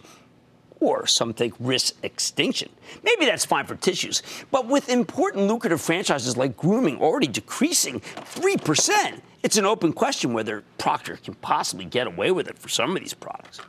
Or 0.80 1.08
some 1.08 1.34
think 1.34 1.56
risk 1.60 1.96
extinction. 2.04 2.70
Maybe 3.04 3.26
that's 3.26 3.46
fine 3.46 3.66
for 3.66 3.76
tissues, 3.76 4.22
but 4.52 4.68
with 4.68 4.90
important 4.90 5.48
lucrative 5.48 5.82
franchises 5.82 6.38
like 6.38 6.56
grooming 6.56 7.00
already 7.00 7.28
decreasing 7.28 8.00
3%, 8.00 9.22
it's 9.44 9.58
an 9.58 9.66
open 9.66 9.94
question 9.94 10.34
whether 10.34 10.64
Procter 10.78 11.18
can 11.18 11.36
possibly 11.36 11.86
get 11.86 12.08
away 12.08 12.32
with 12.32 12.48
it 12.48 12.58
for 12.58 12.70
some 12.70 12.96
of 12.96 13.02
these 13.02 13.14
products. 13.14 13.60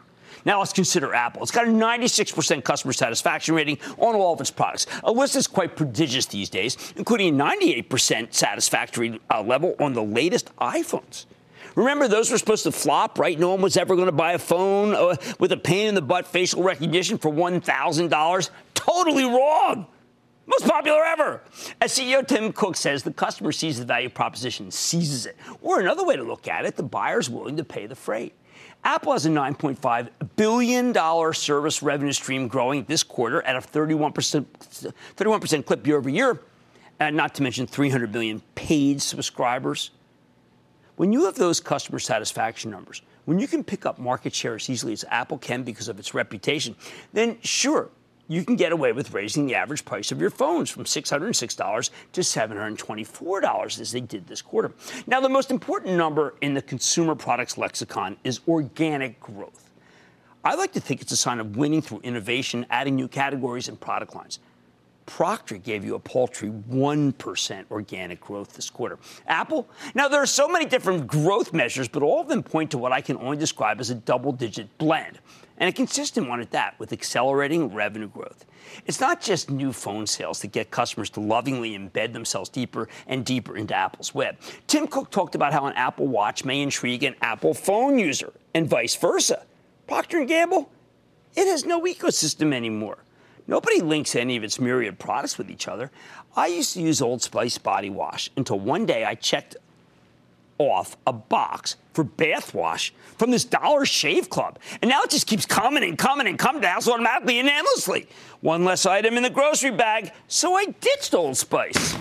Now 0.44 0.58
let's 0.58 0.72
consider 0.72 1.14
Apple. 1.14 1.42
It's 1.42 1.50
got 1.50 1.66
a 1.66 1.70
96% 1.70 2.64
customer 2.64 2.92
satisfaction 2.92 3.54
rating 3.54 3.78
on 3.98 4.14
all 4.14 4.34
of 4.34 4.40
its 4.40 4.50
products. 4.50 4.86
A 5.02 5.10
list 5.10 5.36
is 5.36 5.46
quite 5.46 5.74
prodigious 5.74 6.26
these 6.26 6.50
days, 6.50 6.76
including 6.96 7.40
a 7.40 7.44
98% 7.44 8.32
satisfactory 8.34 9.20
uh, 9.30 9.42
level 9.42 9.74
on 9.80 9.94
the 9.94 10.02
latest 10.02 10.54
iPhones. 10.56 11.24
Remember, 11.76 12.06
those 12.06 12.30
were 12.30 12.38
supposed 12.38 12.64
to 12.64 12.72
flop, 12.72 13.18
right? 13.18 13.38
No 13.38 13.50
one 13.50 13.60
was 13.60 13.76
ever 13.76 13.96
going 13.96 14.06
to 14.06 14.12
buy 14.12 14.34
a 14.34 14.38
phone 14.38 14.94
uh, 14.94 15.16
with 15.40 15.50
a 15.50 15.56
pain 15.56 15.88
in 15.88 15.94
the 15.94 16.02
butt 16.02 16.26
facial 16.26 16.62
recognition 16.62 17.18
for 17.18 17.32
$1,000. 17.32 18.50
Totally 18.74 19.24
wrong. 19.24 19.86
Most 20.46 20.66
popular 20.68 21.02
ever. 21.04 21.40
As 21.80 21.92
CEO 21.96 22.26
Tim 22.26 22.52
Cook 22.52 22.76
says, 22.76 23.02
the 23.02 23.12
customer 23.12 23.52
sees 23.52 23.78
the 23.78 23.84
value 23.84 24.10
proposition, 24.10 24.70
seizes 24.70 25.26
it. 25.26 25.36
Or 25.62 25.80
another 25.80 26.04
way 26.04 26.16
to 26.16 26.22
look 26.22 26.48
at 26.48 26.66
it, 26.66 26.76
the 26.76 26.82
buyer's 26.82 27.30
willing 27.30 27.56
to 27.56 27.64
pay 27.64 27.86
the 27.86 27.94
freight. 27.94 28.34
Apple 28.84 29.12
has 29.12 29.24
a 29.24 29.30
$9.5 29.30 30.10
billion 30.36 31.32
service 31.32 31.82
revenue 31.82 32.12
stream 32.12 32.48
growing 32.48 32.84
this 32.84 33.02
quarter 33.02 33.40
at 33.42 33.56
a 33.56 33.60
31%, 33.60 34.44
31% 35.16 35.64
clip 35.64 35.86
year 35.86 35.96
over 35.96 36.10
year, 36.10 36.40
and 37.00 37.16
not 37.16 37.34
to 37.34 37.42
mention 37.42 37.66
300 37.66 38.12
million 38.12 38.42
paid 38.54 39.00
subscribers. 39.00 39.90
When 40.96 41.12
you 41.12 41.24
have 41.24 41.34
those 41.34 41.60
customer 41.60 41.98
satisfaction 41.98 42.70
numbers, 42.70 43.00
when 43.24 43.38
you 43.38 43.48
can 43.48 43.64
pick 43.64 43.86
up 43.86 43.98
market 43.98 44.34
share 44.34 44.54
as 44.54 44.68
easily 44.68 44.92
as 44.92 45.04
Apple 45.08 45.38
can 45.38 45.62
because 45.62 45.88
of 45.88 45.98
its 45.98 46.12
reputation, 46.12 46.76
then 47.14 47.38
sure, 47.42 47.88
you 48.28 48.44
can 48.44 48.56
get 48.56 48.72
away 48.72 48.92
with 48.92 49.12
raising 49.12 49.46
the 49.46 49.54
average 49.54 49.84
price 49.84 50.10
of 50.10 50.20
your 50.20 50.30
phones 50.30 50.70
from 50.70 50.84
$606 50.84 51.90
to 52.12 52.20
$724 52.20 53.80
as 53.80 53.92
they 53.92 54.00
did 54.00 54.26
this 54.26 54.40
quarter. 54.40 54.72
Now, 55.06 55.20
the 55.20 55.28
most 55.28 55.50
important 55.50 55.96
number 55.96 56.34
in 56.40 56.54
the 56.54 56.62
consumer 56.62 57.14
products 57.14 57.58
lexicon 57.58 58.16
is 58.24 58.40
organic 58.48 59.20
growth. 59.20 59.70
I 60.44 60.54
like 60.54 60.72
to 60.72 60.80
think 60.80 61.00
it's 61.00 61.12
a 61.12 61.16
sign 61.16 61.40
of 61.40 61.56
winning 61.56 61.80
through 61.80 62.00
innovation, 62.00 62.66
adding 62.70 62.96
new 62.96 63.08
categories 63.08 63.68
and 63.68 63.80
product 63.80 64.14
lines. 64.14 64.40
Procter 65.06 65.58
gave 65.58 65.84
you 65.84 65.94
a 65.96 65.98
paltry 65.98 66.50
1% 66.50 67.64
organic 67.70 68.20
growth 68.20 68.54
this 68.54 68.70
quarter. 68.70 68.98
Apple, 69.26 69.68
now 69.94 70.08
there 70.08 70.20
are 70.20 70.26
so 70.26 70.48
many 70.48 70.64
different 70.64 71.06
growth 71.06 71.52
measures, 71.52 71.88
but 71.88 72.02
all 72.02 72.20
of 72.20 72.28
them 72.28 72.42
point 72.42 72.70
to 72.70 72.78
what 72.78 72.92
I 72.92 73.02
can 73.02 73.18
only 73.18 73.36
describe 73.36 73.80
as 73.80 73.90
a 73.90 73.94
double 73.94 74.32
digit 74.32 74.76
blend, 74.78 75.18
and 75.58 75.68
a 75.68 75.72
consistent 75.72 76.28
one 76.28 76.40
at 76.40 76.50
that, 76.50 76.74
with 76.78 76.92
accelerating 76.92 77.72
revenue 77.72 78.08
growth. 78.08 78.44
It's 78.86 79.00
not 79.00 79.20
just 79.20 79.50
new 79.50 79.72
phone 79.72 80.06
sales 80.06 80.40
that 80.40 80.52
get 80.52 80.70
customers 80.70 81.10
to 81.10 81.20
lovingly 81.20 81.78
embed 81.78 82.12
themselves 82.12 82.48
deeper 82.48 82.88
and 83.06 83.24
deeper 83.24 83.56
into 83.56 83.74
Apple's 83.74 84.14
web. 84.14 84.36
Tim 84.66 84.86
Cook 84.86 85.10
talked 85.10 85.34
about 85.34 85.52
how 85.52 85.66
an 85.66 85.74
Apple 85.74 86.06
Watch 86.06 86.44
may 86.44 86.60
intrigue 86.60 87.04
an 87.04 87.14
Apple 87.22 87.54
phone 87.54 87.98
user, 87.98 88.32
and 88.54 88.68
vice 88.68 88.96
versa. 88.96 89.44
Procter 89.86 90.24
& 90.24 90.26
Gamble, 90.26 90.70
it 91.34 91.46
has 91.46 91.64
no 91.64 91.82
ecosystem 91.82 92.54
anymore. 92.54 92.98
Nobody 93.46 93.80
links 93.80 94.16
any 94.16 94.36
of 94.36 94.44
its 94.44 94.58
myriad 94.58 94.98
products 94.98 95.36
with 95.36 95.50
each 95.50 95.68
other. 95.68 95.90
I 96.34 96.46
used 96.46 96.72
to 96.74 96.80
use 96.80 97.02
Old 97.02 97.22
Spice 97.22 97.58
body 97.58 97.90
wash 97.90 98.30
until 98.36 98.58
one 98.58 98.86
day 98.86 99.04
I 99.04 99.14
checked 99.14 99.56
off 100.58 100.96
a 101.06 101.12
box 101.12 101.76
for 101.92 102.04
bath 102.04 102.54
wash 102.54 102.92
from 103.16 103.30
this 103.30 103.44
Dollar 103.44 103.84
Shave 103.84 104.30
Club. 104.30 104.58
And 104.82 104.88
now 104.88 105.02
it 105.02 105.10
just 105.10 105.26
keeps 105.26 105.46
coming 105.46 105.84
and 105.84 105.96
coming 105.96 106.26
and 106.26 106.38
coming 106.38 106.62
to 106.62 106.68
house 106.68 106.88
automatically 106.88 107.38
and 107.38 107.48
endlessly. 107.48 108.08
One 108.40 108.64
less 108.64 108.86
item 108.86 109.16
in 109.16 109.22
the 109.22 109.30
grocery 109.30 109.70
bag, 109.70 110.12
so 110.28 110.54
I 110.54 110.66
ditched 110.66 111.14
Old 111.14 111.36
Spice. 111.36 111.94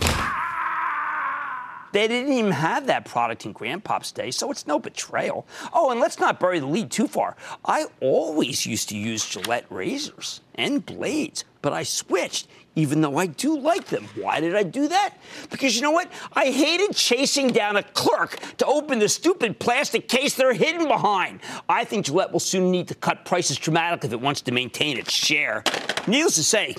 They 1.93 2.07
didn't 2.07 2.33
even 2.33 2.51
have 2.51 2.88
that 2.88 3.05
product 3.05 3.45
in 3.45 3.53
Grandpop's 3.53 4.12
day, 4.12 4.31
so 4.31 4.50
it's 4.50 4.65
no 4.65 4.79
betrayal. 4.79 5.45
Oh, 5.74 5.91
and 5.91 6.00
let's 6.00 6.19
not 6.19 6.39
bury 6.39 6.57
the 6.57 6.65
lead 6.65 6.89
too 6.89 7.07
far. 7.07 7.38
I 7.63 7.86
always 8.01 8.65
used 8.65 8.89
to 8.89 8.98
use 8.98 9.24
Gillette 9.24 9.67
razors 9.69 10.41
and 10.55 10.83
blades, 10.83 11.45
but 11.62 11.72
I 11.72 11.83
switched 11.83 12.48
even 12.75 13.01
though 13.01 13.18
I 13.18 13.27
do 13.27 13.60
like 13.60 13.86
them. 13.86 14.08
Why 14.15 14.39
did 14.39 14.56
I 14.56 14.63
do 14.63 14.88
that? 14.88 15.15
Because 15.50 15.75
you 15.75 15.82
know 15.82 15.92
what? 15.92 16.12
I 16.34 16.46
hated 16.51 16.96
chasing 16.96 17.50
down 17.50 17.77
a 17.77 17.84
clerk 17.84 18.39
to 18.58 18.65
open 18.65 19.00
the 19.00 19.10
stupid 19.10 19.60
plastic 19.60 20.08
case 20.08 20.36
they're 20.36 20.53
hidden 20.53 20.88
behind. 20.88 21.39
I 21.70 21.84
think 21.84 22.06
Gillette 22.06 22.32
will 22.32 22.39
soon 22.39 22.72
need 22.72 22.88
to 22.88 22.96
cut 22.96 23.25
prices 23.25 23.58
dramatically 23.58 24.08
if 24.08 24.13
it 24.13 24.22
wants 24.22 24.42
to 24.42 24.51
maintain 24.51 24.98
its 24.98 25.13
share. 25.13 25.63
Needless 26.08 26.36
to 26.36 26.44
say, 26.44 26.75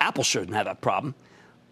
Apple 0.00 0.24
shouldn't 0.24 0.54
have 0.54 0.66
that 0.66 0.80
problem 0.80 1.14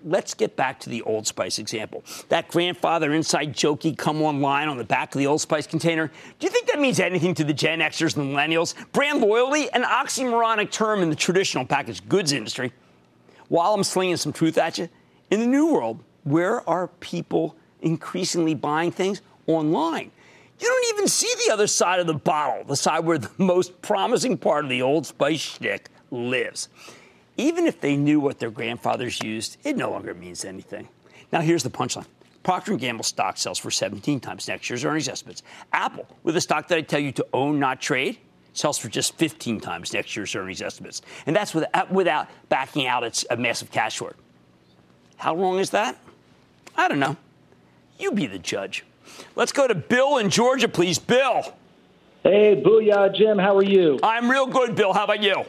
let's 0.05 0.35
get 0.35 0.57
back 0.57 0.81
to 0.81 0.91
the 0.91 1.03
Old 1.03 1.27
Spice 1.27 1.59
example. 1.59 2.05
That 2.29 2.49
grandfather 2.49 3.13
inside 3.13 3.55
jokey 3.55 3.97
come 3.97 4.23
online 4.23 4.69
on 4.69 4.77
the 4.77 4.85
back 4.85 5.15
of 5.15 5.19
the 5.19 5.27
Old 5.27 5.41
Spice 5.41 5.67
container. 5.67 6.09
Do 6.39 6.47
you 6.47 6.51
think 6.51 6.67
that 6.67 6.81
means 6.81 7.01
anything 7.01 7.35
to 7.35 7.45
the 7.45 7.53
Gen 7.53 7.81
Xers 7.81 8.17
and 8.17 8.29
the 8.29 8.35
millennials? 8.35 8.75
Brand 8.93 9.21
loyalty, 9.21 9.71
an 9.71 9.85
oxymoronic 9.85 10.71
term 10.71 11.03
in 11.03 11.11
the 11.11 11.17
traditional 11.17 11.65
packaged 11.65 12.09
goods 12.09 12.33
industry. 12.33 12.73
While 13.53 13.75
I'm 13.75 13.85
slinging 13.85 14.17
some 14.17 14.33
truth 14.33 14.57
at 14.57 14.79
you, 14.79 14.89
in 15.31 15.41
the 15.41 15.47
new 15.47 15.75
world, 15.75 16.03
where 16.25 16.67
are 16.67 16.87
people 16.89 17.55
increasingly 17.83 18.55
buying 18.55 18.91
things? 18.91 19.21
Online. 19.47 20.11
You 20.59 20.69
don't 20.69 20.95
even 20.95 21.07
see 21.07 21.31
the 21.45 21.53
other 21.53 21.67
side 21.67 22.01
of 22.01 22.07
the 22.07 22.15
bottle, 22.15 22.65
the 22.65 22.77
side 22.77 23.05
where 23.05 23.19
the 23.19 23.31
most 23.37 23.83
promising 23.83 24.39
part 24.39 24.65
of 24.65 24.71
the 24.71 24.81
Old 24.81 25.05
Spice 25.05 25.41
shtick 25.41 25.91
lives. 26.11 26.71
Even 27.37 27.67
if 27.67 27.79
they 27.79 27.95
knew 27.95 28.21
what 28.21 28.39
their 28.39 28.51
grandfathers 28.51 29.23
used, 29.23 29.59
it 29.65 29.77
no 29.77 29.91
longer 29.91 30.15
means 30.15 30.47
anything. 30.47 30.89
Now 31.31 31.43
here's 31.43 31.63
the 31.63 31.69
punchline. 31.69 32.07
Procter 32.45 32.75
& 32.77 32.79
Gamble 32.79 33.05
stock 33.05 33.37
sells 33.37 33.59
for 33.59 33.71
17 33.71 34.19
times 34.19 34.49
next 34.49 34.71
year's 34.71 34.83
earnings 34.83 35.11
estimates. 35.11 35.43
Apple, 35.75 36.07
with 36.23 36.39
a 36.39 36.41
stock 36.41 36.69
that 36.69 36.79
I 36.79 36.81
tell 36.81 37.01
you 37.01 37.13
to 37.13 37.27
own, 37.35 37.59
not 37.59 37.83
trade, 37.83 38.17
sells 38.53 38.79
for 38.79 38.89
just 38.89 39.17
15 39.17 39.61
times 39.61 39.93
next 39.93 40.15
year's 40.17 40.35
earnings 40.35 40.63
estimates. 40.63 41.03
And 41.27 41.35
that's 41.35 41.55
without, 41.55 41.75
uh, 41.75 41.87
without 41.91 42.29
backing 42.49 42.87
out 42.87 43.05
its 43.05 43.25
a 43.31 43.37
massive 43.37 43.71
cash 43.71 43.95
short. 43.97 44.17
How 45.17 45.37
wrong 45.37 45.59
is 45.59 45.71
that? 45.71 45.99
I 46.77 46.89
don't 46.89 47.01
know. 47.01 47.17
You 47.99 48.13
be 48.13 48.27
the 48.27 48.39
judge. 48.39 48.85
Let's 49.37 49.53
go 49.53 49.67
to 49.67 49.75
Bill 49.75 50.19
in 50.19 50.31
Georgia, 50.31 50.69
please. 50.69 50.99
Bill. 50.99 51.43
Hey, 52.23 52.61
booyah, 52.63 53.15
Jim. 53.15 53.39
How 53.39 53.57
are 53.57 53.65
you? 53.65 53.99
I'm 54.03 54.31
real 54.31 54.47
good, 54.47 54.75
Bill. 54.75 54.93
How 54.93 55.05
about 55.05 55.23
you? 55.23 55.45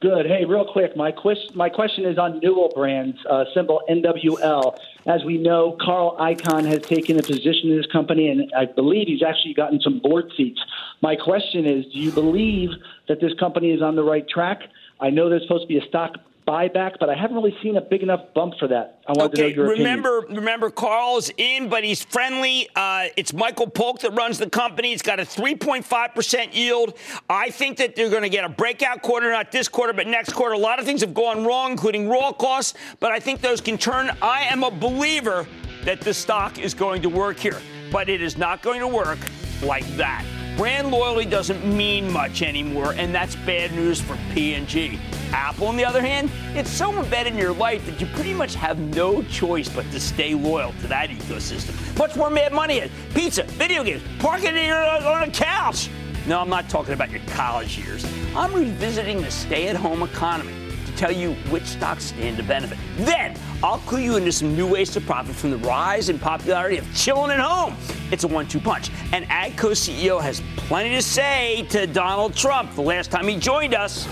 Good. 0.00 0.26
Hey, 0.26 0.44
real 0.44 0.64
quick, 0.64 0.96
my 0.96 1.10
quest, 1.10 1.56
my 1.56 1.68
question 1.68 2.04
is 2.04 2.18
on 2.18 2.38
Newell 2.38 2.70
Brands, 2.72 3.18
uh, 3.28 3.46
symbol 3.52 3.82
NWL. 3.90 4.78
As 5.06 5.24
we 5.24 5.38
know, 5.38 5.76
Carl 5.80 6.16
Icahn 6.20 6.64
has 6.66 6.82
taken 6.82 7.18
a 7.18 7.22
position 7.22 7.70
in 7.70 7.76
this 7.76 7.86
company, 7.90 8.28
and 8.28 8.48
I 8.56 8.66
believe 8.66 9.08
he's 9.08 9.24
actually 9.24 9.54
gotten 9.54 9.80
some 9.80 9.98
board 9.98 10.30
seats. 10.36 10.60
My 11.02 11.16
question 11.16 11.66
is, 11.66 11.84
do 11.86 11.98
you 11.98 12.12
believe 12.12 12.70
that 13.08 13.20
this 13.20 13.34
company 13.40 13.72
is 13.72 13.82
on 13.82 13.96
the 13.96 14.04
right 14.04 14.24
track? 14.28 14.60
I 15.00 15.10
know 15.10 15.28
there's 15.28 15.42
supposed 15.42 15.64
to 15.64 15.68
be 15.68 15.78
a 15.78 15.88
stock 15.88 16.14
buyback, 16.48 16.94
but 16.98 17.10
I 17.10 17.14
haven't 17.14 17.36
really 17.36 17.54
seen 17.62 17.76
a 17.76 17.80
big 17.82 18.02
enough 18.02 18.32
bump 18.34 18.54
for 18.58 18.68
that. 18.68 19.00
I 19.06 19.12
wanted 19.12 19.38
okay, 19.38 19.50
to 19.50 19.56
know 19.56 19.64
your 19.64 19.72
remember, 19.72 20.18
opinion. 20.18 20.38
remember, 20.38 20.70
Carl's 20.70 21.30
in, 21.36 21.68
but 21.68 21.84
he's 21.84 22.02
friendly. 22.02 22.68
Uh, 22.74 23.08
it's 23.16 23.34
Michael 23.34 23.68
Polk 23.68 24.00
that 24.00 24.12
runs 24.12 24.38
the 24.38 24.48
company. 24.48 24.94
It's 24.94 25.02
got 25.02 25.20
a 25.20 25.24
3.5% 25.24 26.54
yield. 26.54 26.96
I 27.28 27.50
think 27.50 27.76
that 27.76 27.94
they're 27.94 28.08
going 28.08 28.22
to 28.22 28.30
get 28.30 28.44
a 28.44 28.48
breakout 28.48 29.02
quarter, 29.02 29.30
not 29.30 29.52
this 29.52 29.68
quarter, 29.68 29.92
but 29.92 30.06
next 30.06 30.32
quarter. 30.32 30.54
A 30.54 30.58
lot 30.58 30.78
of 30.78 30.86
things 30.86 31.02
have 31.02 31.12
gone 31.12 31.44
wrong, 31.44 31.72
including 31.72 32.08
raw 32.08 32.32
costs, 32.32 32.74
but 32.98 33.12
I 33.12 33.20
think 33.20 33.42
those 33.42 33.60
can 33.60 33.76
turn. 33.76 34.10
I 34.22 34.44
am 34.44 34.64
a 34.64 34.70
believer 34.70 35.46
that 35.84 36.00
the 36.00 36.14
stock 36.14 36.58
is 36.58 36.72
going 36.72 37.02
to 37.02 37.10
work 37.10 37.38
here, 37.38 37.60
but 37.92 38.08
it 38.08 38.22
is 38.22 38.38
not 38.38 38.62
going 38.62 38.80
to 38.80 38.88
work 38.88 39.18
like 39.62 39.86
that. 39.96 40.24
Brand 40.58 40.90
loyalty 40.90 41.24
doesn't 41.24 41.64
mean 41.64 42.12
much 42.12 42.42
anymore, 42.42 42.92
and 42.96 43.14
that's 43.14 43.36
bad 43.36 43.72
news 43.74 44.00
for 44.00 44.18
P&G. 44.34 44.98
Apple, 45.30 45.68
on 45.68 45.76
the 45.76 45.84
other 45.84 46.02
hand, 46.02 46.32
it's 46.56 46.68
so 46.68 46.92
embedded 47.00 47.34
in 47.34 47.38
your 47.38 47.52
life 47.52 47.86
that 47.86 48.00
you 48.00 48.08
pretty 48.08 48.34
much 48.34 48.56
have 48.56 48.76
no 48.76 49.22
choice 49.22 49.68
but 49.68 49.88
to 49.92 50.00
stay 50.00 50.34
loyal 50.34 50.72
to 50.80 50.88
that 50.88 51.10
ecosystem. 51.10 51.96
Much 51.96 52.16
more 52.16 52.28
mad 52.28 52.52
money 52.52 52.80
in 52.80 52.90
pizza, 53.14 53.44
video 53.44 53.84
games, 53.84 54.02
parking 54.18 54.48
on 54.48 55.28
a 55.28 55.30
couch. 55.30 55.90
No, 56.26 56.40
I'm 56.40 56.48
not 56.48 56.68
talking 56.68 56.92
about 56.92 57.12
your 57.12 57.22
college 57.28 57.78
years. 57.78 58.04
I'm 58.34 58.52
revisiting 58.52 59.22
the 59.22 59.30
stay-at-home 59.30 60.02
economy 60.02 60.57
tell 60.98 61.12
you 61.12 61.34
which 61.50 61.64
stocks 61.64 62.06
stand 62.06 62.36
to 62.36 62.42
benefit. 62.42 62.76
Then 62.96 63.36
I'll 63.62 63.78
clue 63.78 64.00
you 64.00 64.16
into 64.16 64.32
some 64.32 64.56
new 64.56 64.66
ways 64.66 64.90
to 64.90 65.00
profit 65.00 65.36
from 65.36 65.50
the 65.50 65.58
rise 65.58 66.08
in 66.08 66.18
popularity 66.18 66.78
of 66.78 66.94
chilling 66.94 67.30
at 67.30 67.38
home. 67.38 67.76
It's 68.10 68.24
a 68.24 68.28
one-two 68.28 68.60
punch. 68.60 68.90
And 69.12 69.24
AGCO 69.26 69.70
CEO 69.72 70.20
has 70.20 70.42
plenty 70.56 70.90
to 70.90 71.02
say 71.02 71.66
to 71.70 71.86
Donald 71.86 72.34
Trump 72.34 72.74
the 72.74 72.82
last 72.82 73.10
time 73.10 73.28
he 73.28 73.36
joined 73.36 73.74
us. 73.74 74.08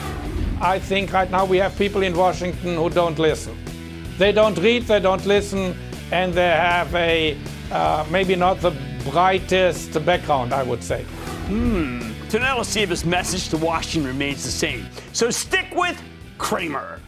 I 0.61 0.79
think 0.79 1.13
right 1.13 1.31
now 1.31 1.45
we 1.45 1.59
have 1.59 1.77
people 1.77 2.03
in 2.03 2.17
Washington 2.17 2.77
who 2.77 2.89
don't 2.89 3.19
listen. 3.19 3.57
They 4.17 4.33
don't 4.33 4.57
read, 4.59 4.85
they 4.85 5.01
don't 5.01 5.27
listen, 5.27 5.77
and 6.13 6.33
they 6.33 6.49
have 6.49 6.95
a 6.95 7.37
uh, 7.73 8.07
maybe 8.11 8.37
not 8.37 8.61
the 8.61 8.73
brightest 9.11 9.93
background, 10.07 10.55
I 10.55 10.63
would 10.63 10.83
say. 10.83 11.03
Hmm. 11.49 12.13
Now 12.33 12.59
let's 12.59 12.69
see 12.69 12.83
if 12.83 12.91
his 12.91 13.05
message 13.07 13.49
to 13.49 13.57
Washington 13.57 14.07
remains 14.07 14.45
the 14.45 14.51
same. 14.51 14.87
So 15.15 15.31
stick 15.31 15.69
with 15.75 15.99
Cramer. 16.39 17.01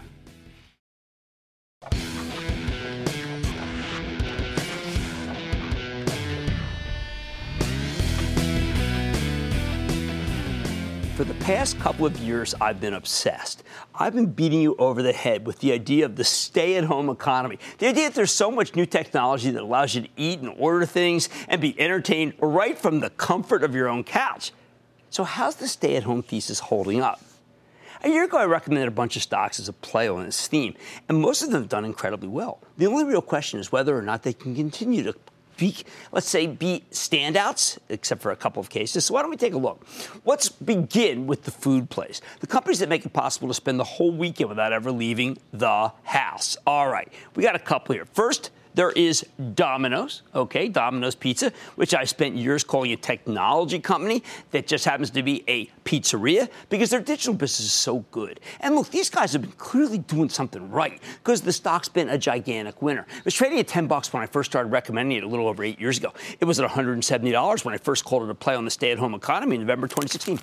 For 11.19 11.25
the 11.25 11.35
past 11.41 11.81
couple 11.81 12.07
of 12.07 12.17
years, 12.19 12.55
I've 12.61 12.81
been 12.81 12.95
obsessed. 12.95 13.65
I've 13.93 14.15
been 14.15 14.27
beating 14.27 14.61
you 14.61 14.77
over 14.79 15.03
the 15.03 15.13
head 15.13 15.47
with 15.47 15.59
the 15.59 15.73
idea 15.73 16.05
of 16.05 16.15
the 16.15 16.23
stay 16.23 16.77
at 16.77 16.85
home 16.85 17.11
economy. 17.11 17.59
The 17.79 17.89
idea 17.89 18.05
that 18.05 18.15
there's 18.15 18.31
so 18.31 18.53
much 18.53 18.77
new 18.77 18.87
technology 18.87 19.51
that 19.51 19.61
allows 19.61 19.97
you 19.97 20.03
to 20.03 20.09
eat 20.17 20.39
and 20.39 20.55
order 20.57 20.87
things 20.87 21.29
and 21.49 21.61
be 21.61 21.79
entertained 21.81 22.35
right 22.39 22.79
from 22.79 23.01
the 23.01 23.11
comfort 23.11 23.65
of 23.65 23.75
your 23.75 23.89
own 23.89 24.05
couch. 24.05 24.53
So, 25.11 25.25
how's 25.25 25.57
the 25.57 25.67
stay 25.67 25.97
at 25.97 26.05
home 26.05 26.23
thesis 26.23 26.61
holding 26.61 27.01
up? 27.01 27.21
A 28.05 28.09
year 28.09 28.25
ago, 28.25 28.39
I 28.39 28.45
recommended 28.45 28.87
a 28.87 28.93
bunch 28.93 29.17
of 29.17 29.23
stocks 29.23 29.59
as 29.59 29.69
a 29.69 29.73
play 29.73 30.09
on 30.09 30.25
this 30.25 30.47
theme, 30.47 30.75
and 31.09 31.21
most 31.21 31.43
of 31.43 31.51
them 31.51 31.63
have 31.63 31.69
done 31.69 31.85
incredibly 31.85 32.29
well. 32.29 32.61
The 32.77 32.87
only 32.87 33.05
real 33.05 33.21
question 33.21 33.59
is 33.59 33.73
whether 33.73 33.97
or 33.97 34.03
not 34.03 34.23
they 34.23 34.33
can 34.33 34.55
continue 34.55 35.03
to 35.03 35.15
be, 35.57 35.75
let's 36.13 36.29
say, 36.29 36.47
be 36.47 36.85
standouts, 36.93 37.79
except 37.89 38.23
for 38.23 38.31
a 38.31 38.37
couple 38.37 38.61
of 38.61 38.71
cases. 38.71 39.05
So 39.05 39.15
why 39.15 39.23
don't 39.23 39.31
we 39.31 39.37
take 39.37 39.55
a 39.55 39.59
look? 39.59 39.85
Let's 40.25 40.49
begin 40.49 41.27
with 41.27 41.43
the 41.43 41.51
food 41.51 41.91
place, 41.91 42.21
the 42.39 42.47
companies 42.47 42.79
that 42.79 42.89
make 42.89 43.05
it 43.05 43.13
possible 43.13 43.49
to 43.49 43.55
spend 43.55 43.81
the 43.81 43.85
whole 43.85 44.13
weekend 44.13 44.49
without 44.49 44.73
ever 44.73 44.93
leaving 44.93 45.37
the 45.53 45.93
house. 46.05 46.57
All 46.65 46.89
right, 46.89 47.13
we 47.35 47.43
got 47.43 47.57
a 47.57 47.59
couple 47.59 47.97
here. 47.97 48.05
First, 48.05 48.53
there 48.79 48.93
is 48.93 49.27
Domino's, 49.57 50.23
okay, 50.37 50.69
Domino's 50.69 51.17
Pizza, 51.17 51.53
which 51.75 51.95
I 51.95 52.05
spent 52.05 52.37
years 52.37 52.63
calling 52.63 52.93
a 52.93 52.97
technology 52.97 53.81
company 53.81 54.23
that 54.53 54.69
just 54.69 54.85
happens 54.85 55.11
to 55.11 55.23
be 55.25 55.43
a 55.49 55.67
pizzeria 55.85 56.49
because 56.69 56.89
their 56.89 57.01
digital 57.01 57.35
business 57.35 57.67
is 57.67 57.73
so 57.73 58.05
good. 58.13 58.39
And 58.61 58.77
look, 58.77 58.89
these 58.91 59.11
guys 59.11 59.33
have 59.33 59.43
been 59.43 59.51
clearly 59.51 59.99
doing 59.99 60.29
something 60.29 60.71
right 60.71 61.03
because 61.25 61.41
the 61.41 61.53
stock's 61.53 61.89
been 61.89 62.09
a 62.09 62.17
gigantic 62.17 62.81
winner. 62.81 63.05
It 63.19 63.25
was 63.25 63.35
trading 63.35 63.59
at 63.59 63.67
10 63.67 63.89
bucks 63.89 64.13
when 64.13 64.23
I 64.23 64.27
first 64.27 64.53
started 64.53 64.71
recommending 64.71 65.19
it 65.19 65.25
a 65.25 65.29
little 65.29 65.49
over 65.49 65.65
eight 65.65 65.81
years 65.81 65.99
ago. 65.99 66.15
It 66.39 66.45
was 66.45 66.61
at 66.61 66.71
$170 66.71 67.65
when 67.65 67.75
I 67.75 67.79
first 67.79 68.05
called 68.05 68.23
it 68.23 68.31
a 68.31 68.35
play 68.37 68.55
on 68.55 68.65
the 68.65 68.71
stay-at-home 68.71 69.15
economy 69.15 69.57
in 69.57 69.63
November 69.63 69.89
2016. 69.89 70.39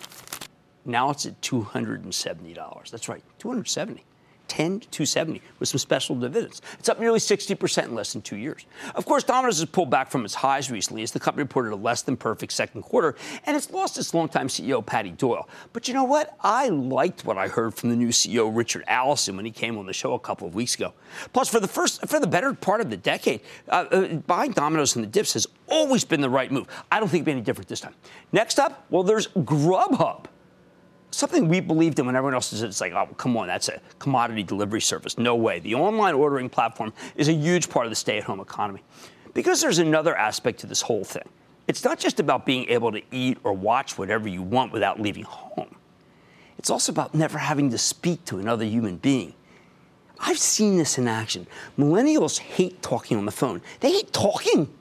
Now 0.83 1.09
it's 1.09 1.25
at 1.25 1.39
$270. 1.39 2.89
That's 2.91 3.07
right, 3.07 3.23
270. 3.39 4.03
210 4.47 4.79
to 4.81 4.87
270 4.89 5.41
with 5.59 5.69
some 5.69 5.79
special 5.79 6.15
dividends. 6.15 6.61
It's 6.79 6.89
up 6.89 6.99
nearly 6.99 7.19
60% 7.19 7.83
in 7.85 7.95
less 7.95 8.13
than 8.13 8.21
two 8.21 8.37
years. 8.37 8.65
Of 8.93 9.05
course, 9.05 9.23
Domino's 9.23 9.59
has 9.59 9.69
pulled 9.69 9.89
back 9.89 10.11
from 10.11 10.25
its 10.25 10.35
highs 10.35 10.71
recently 10.71 11.03
as 11.03 11.11
the 11.11 11.19
company 11.19 11.43
reported 11.43 11.73
a 11.73 11.75
less 11.75 12.01
than 12.01 12.17
perfect 12.17 12.53
second 12.53 12.83
quarter, 12.83 13.15
and 13.45 13.55
it's 13.55 13.71
lost 13.71 13.97
its 13.97 14.13
longtime 14.13 14.47
CEO, 14.47 14.85
Patty 14.85 15.11
Doyle. 15.11 15.47
But 15.73 15.87
you 15.87 15.93
know 15.93 16.03
what? 16.03 16.35
I 16.41 16.69
liked 16.69 17.25
what 17.25 17.37
I 17.37 17.47
heard 17.47 17.73
from 17.73 17.89
the 17.89 17.95
new 17.95 18.09
CEO, 18.09 18.55
Richard 18.55 18.83
Allison, 18.87 19.35
when 19.35 19.45
he 19.45 19.51
came 19.51 19.77
on 19.77 19.85
the 19.85 19.93
show 19.93 20.13
a 20.13 20.19
couple 20.19 20.47
of 20.47 20.55
weeks 20.55 20.75
ago. 20.75 20.93
Plus, 21.33 21.49
for 21.49 21.59
the 21.59 21.67
first, 21.67 22.05
for 22.07 22.19
the 22.19 22.27
better 22.27 22.53
part 22.53 22.81
of 22.81 22.89
the 22.89 22.97
decade, 22.97 23.41
uh, 23.69 23.85
uh, 23.91 24.13
buying 24.27 24.51
Domino's 24.51 24.95
in 24.95 25.01
the 25.01 25.07
dips 25.07 25.33
has 25.33 25.47
always 25.67 26.03
been 26.03 26.21
the 26.21 26.29
right 26.29 26.51
move. 26.51 26.67
I 26.91 26.99
don't 26.99 27.09
think 27.09 27.21
it'll 27.21 27.25
be 27.25 27.31
any 27.33 27.41
different 27.41 27.67
this 27.67 27.79
time. 27.79 27.95
Next 28.31 28.59
up, 28.59 28.85
well, 28.89 29.03
there's 29.03 29.27
Grubhub 29.27 30.25
something 31.15 31.47
we 31.47 31.59
believed 31.59 31.99
in 31.99 32.05
when 32.05 32.15
everyone 32.15 32.33
else 32.33 32.53
is 32.53 32.61
it's 32.61 32.81
like, 32.81 32.93
oh, 32.93 33.07
come 33.17 33.35
on, 33.37 33.47
that's 33.47 33.69
a 33.69 33.81
commodity 33.99 34.43
delivery 34.43 34.81
service. 34.81 35.17
No 35.17 35.35
way. 35.35 35.59
The 35.59 35.75
online 35.75 36.13
ordering 36.13 36.49
platform 36.49 36.93
is 37.15 37.27
a 37.27 37.33
huge 37.33 37.69
part 37.69 37.85
of 37.85 37.91
the 37.91 37.95
stay 37.95 38.17
at 38.17 38.23
home 38.23 38.39
economy. 38.39 38.81
Because 39.33 39.61
there's 39.61 39.79
another 39.79 40.15
aspect 40.15 40.59
to 40.61 40.67
this 40.67 40.81
whole 40.81 41.03
thing. 41.03 41.27
It's 41.67 41.83
not 41.83 41.99
just 41.99 42.19
about 42.19 42.45
being 42.45 42.69
able 42.69 42.91
to 42.91 43.01
eat 43.11 43.37
or 43.43 43.53
watch 43.53 43.97
whatever 43.97 44.27
you 44.27 44.41
want 44.41 44.71
without 44.71 44.99
leaving 44.99 45.23
home. 45.23 45.75
It's 46.57 46.69
also 46.69 46.91
about 46.91 47.13
never 47.13 47.37
having 47.37 47.69
to 47.71 47.77
speak 47.77 48.23
to 48.25 48.39
another 48.39 48.65
human 48.65 48.97
being. 48.97 49.33
I've 50.19 50.39
seen 50.39 50.77
this 50.77 50.97
in 50.97 51.07
action. 51.07 51.47
Millennials 51.77 52.39
hate 52.39 52.81
talking 52.81 53.17
on 53.17 53.25
the 53.25 53.31
phone. 53.31 53.61
They 53.81 53.91
hate 53.91 54.13
talking. 54.13 54.73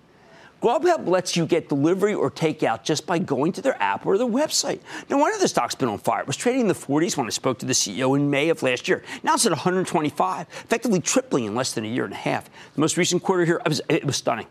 Grubhub 0.64 1.06
lets 1.06 1.36
you 1.36 1.44
get 1.44 1.68
delivery 1.68 2.14
or 2.14 2.30
takeout 2.30 2.84
just 2.84 3.04
by 3.04 3.18
going 3.18 3.52
to 3.52 3.60
their 3.60 3.76
app 3.82 4.06
or 4.06 4.16
their 4.16 4.26
website. 4.26 4.80
No 5.10 5.18
wonder 5.18 5.38
the 5.38 5.46
stock's 5.46 5.74
been 5.74 5.90
on 5.90 5.98
fire. 5.98 6.22
It 6.22 6.26
was 6.26 6.38
trading 6.38 6.62
in 6.62 6.68
the 6.68 6.74
40s 6.74 7.18
when 7.18 7.26
I 7.26 7.30
spoke 7.30 7.58
to 7.58 7.66
the 7.66 7.74
CEO 7.74 8.16
in 8.16 8.30
May 8.30 8.48
of 8.48 8.62
last 8.62 8.88
year. 8.88 9.02
Now 9.22 9.34
it's 9.34 9.44
at 9.44 9.52
125, 9.52 10.46
effectively 10.48 11.00
tripling 11.00 11.44
in 11.44 11.54
less 11.54 11.74
than 11.74 11.84
a 11.84 11.88
year 11.88 12.06
and 12.06 12.14
a 12.14 12.16
half. 12.16 12.48
The 12.74 12.80
most 12.80 12.96
recent 12.96 13.22
quarter 13.22 13.44
here, 13.44 13.60
it 13.90 14.06
was, 14.06 14.16
stunning, 14.16 14.46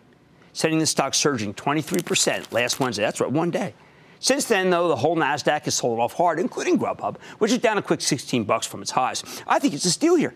setting 0.54 0.78
the 0.78 0.86
stock 0.86 1.15
surging 1.15 1.52
23% 1.56 2.52
last 2.54 2.80
Wednesday. 2.80 3.02
That's 3.02 3.19
right, 3.19 3.32
one 3.32 3.49
day. 3.49 3.73
Since 4.19 4.45
then, 4.45 4.69
though, 4.69 4.89
the 4.89 4.95
whole 4.95 5.17
Nasdaq 5.17 5.63
has 5.63 5.73
sold 5.73 5.99
off 5.99 6.13
hard, 6.13 6.39
including 6.39 6.78
Grubhub, 6.78 7.17
which 7.39 7.52
is 7.52 7.58
down 7.58 7.80
a 7.80 7.82
quick 7.82 8.02
16 8.02 8.43
bucks 8.43 8.67
from 8.67 8.84
its 8.84 8.91
highs. 8.91 9.23
I 9.47 9.58
think 9.58 9.73
it's 9.73 9.86
a 9.86 9.91
steal 9.91 10.15
here. 10.15 10.36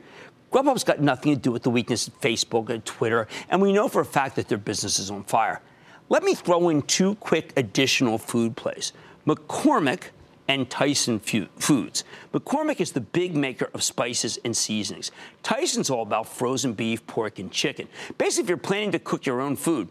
Grubhub's 0.51 0.83
got 0.83 1.01
nothing 1.01 1.35
to 1.35 1.39
do 1.39 1.51
with 1.51 1.63
the 1.63 1.69
weakness 1.69 2.07
of 2.07 2.19
Facebook 2.21 2.69
and 2.69 2.83
Twitter, 2.85 3.27
and 3.49 3.61
we 3.61 3.73
know 3.73 3.87
for 3.87 4.01
a 4.01 4.05
fact 4.05 4.35
that 4.37 4.47
their 4.47 4.57
business 4.57 4.99
is 4.99 5.11
on 5.11 5.23
fire. 5.23 5.61
Let 6.09 6.23
me 6.23 6.33
throw 6.33 6.69
in 6.69 6.83
two 6.83 7.15
quick 7.15 7.51
additional 7.57 8.17
food 8.17 8.55
plays 8.55 8.93
McCormick 9.25 10.03
and 10.47 10.69
Tyson 10.69 11.19
Foods. 11.19 12.05
McCormick 12.33 12.79
is 12.79 12.93
the 12.93 13.01
big 13.01 13.35
maker 13.35 13.69
of 13.73 13.83
spices 13.83 14.39
and 14.45 14.55
seasonings. 14.55 15.11
Tyson's 15.43 15.89
all 15.89 16.03
about 16.03 16.27
frozen 16.27 16.71
beef, 16.71 17.05
pork, 17.05 17.39
and 17.39 17.51
chicken. 17.51 17.89
Basically, 18.17 18.43
if 18.43 18.49
you're 18.49 18.57
planning 18.57 18.93
to 18.93 18.99
cook 18.99 19.25
your 19.25 19.41
own 19.41 19.57
food, 19.57 19.89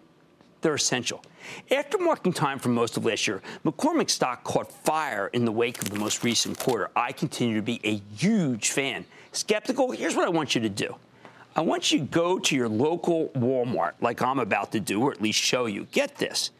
they're 0.63 0.75
essential. 0.75 1.23
After 1.71 1.99
marking 1.99 2.33
time 2.33 2.59
for 2.59 2.71
most 2.71 2.97
of 2.97 3.05
last 3.05 3.27
year, 3.27 3.43
McCormick 3.65 4.11
stock 4.11 4.43
caught 4.45 4.73
fire 4.73 5.29
in 5.29 5.45
the 5.45 5.53
wake 5.53 5.81
of 5.83 5.91
the 5.91 5.99
most 5.99 6.25
recent 6.25 6.59
quarter. 6.59 6.91
I 6.97 7.13
continue 7.13 7.57
to 7.57 7.63
be 7.63 7.81
a 7.85 8.01
huge 8.17 8.71
fan. 8.71 9.05
Skeptical? 9.37 9.91
Here's 9.91 10.17
what 10.17 10.27
I 10.27 10.31
want 10.31 10.55
you 10.55 10.63
to 10.63 10.69
do. 10.69 10.97
I 11.55 11.61
want 11.61 11.93
you 11.93 11.99
to 12.01 12.05
go 12.07 12.39
to 12.39 12.57
your 12.57 12.69
local 12.69 13.29
Walmart, 13.31 13.93
like 14.01 14.23
I'm 14.23 14.39
about 14.39 14.73
to 14.73 14.81
do, 14.81 15.03
or 15.03 15.13
at 15.13 15.21
least 15.21 15.39
show 15.39 15.67
you. 15.67 15.87
Get 15.93 16.17
this. 16.17 16.51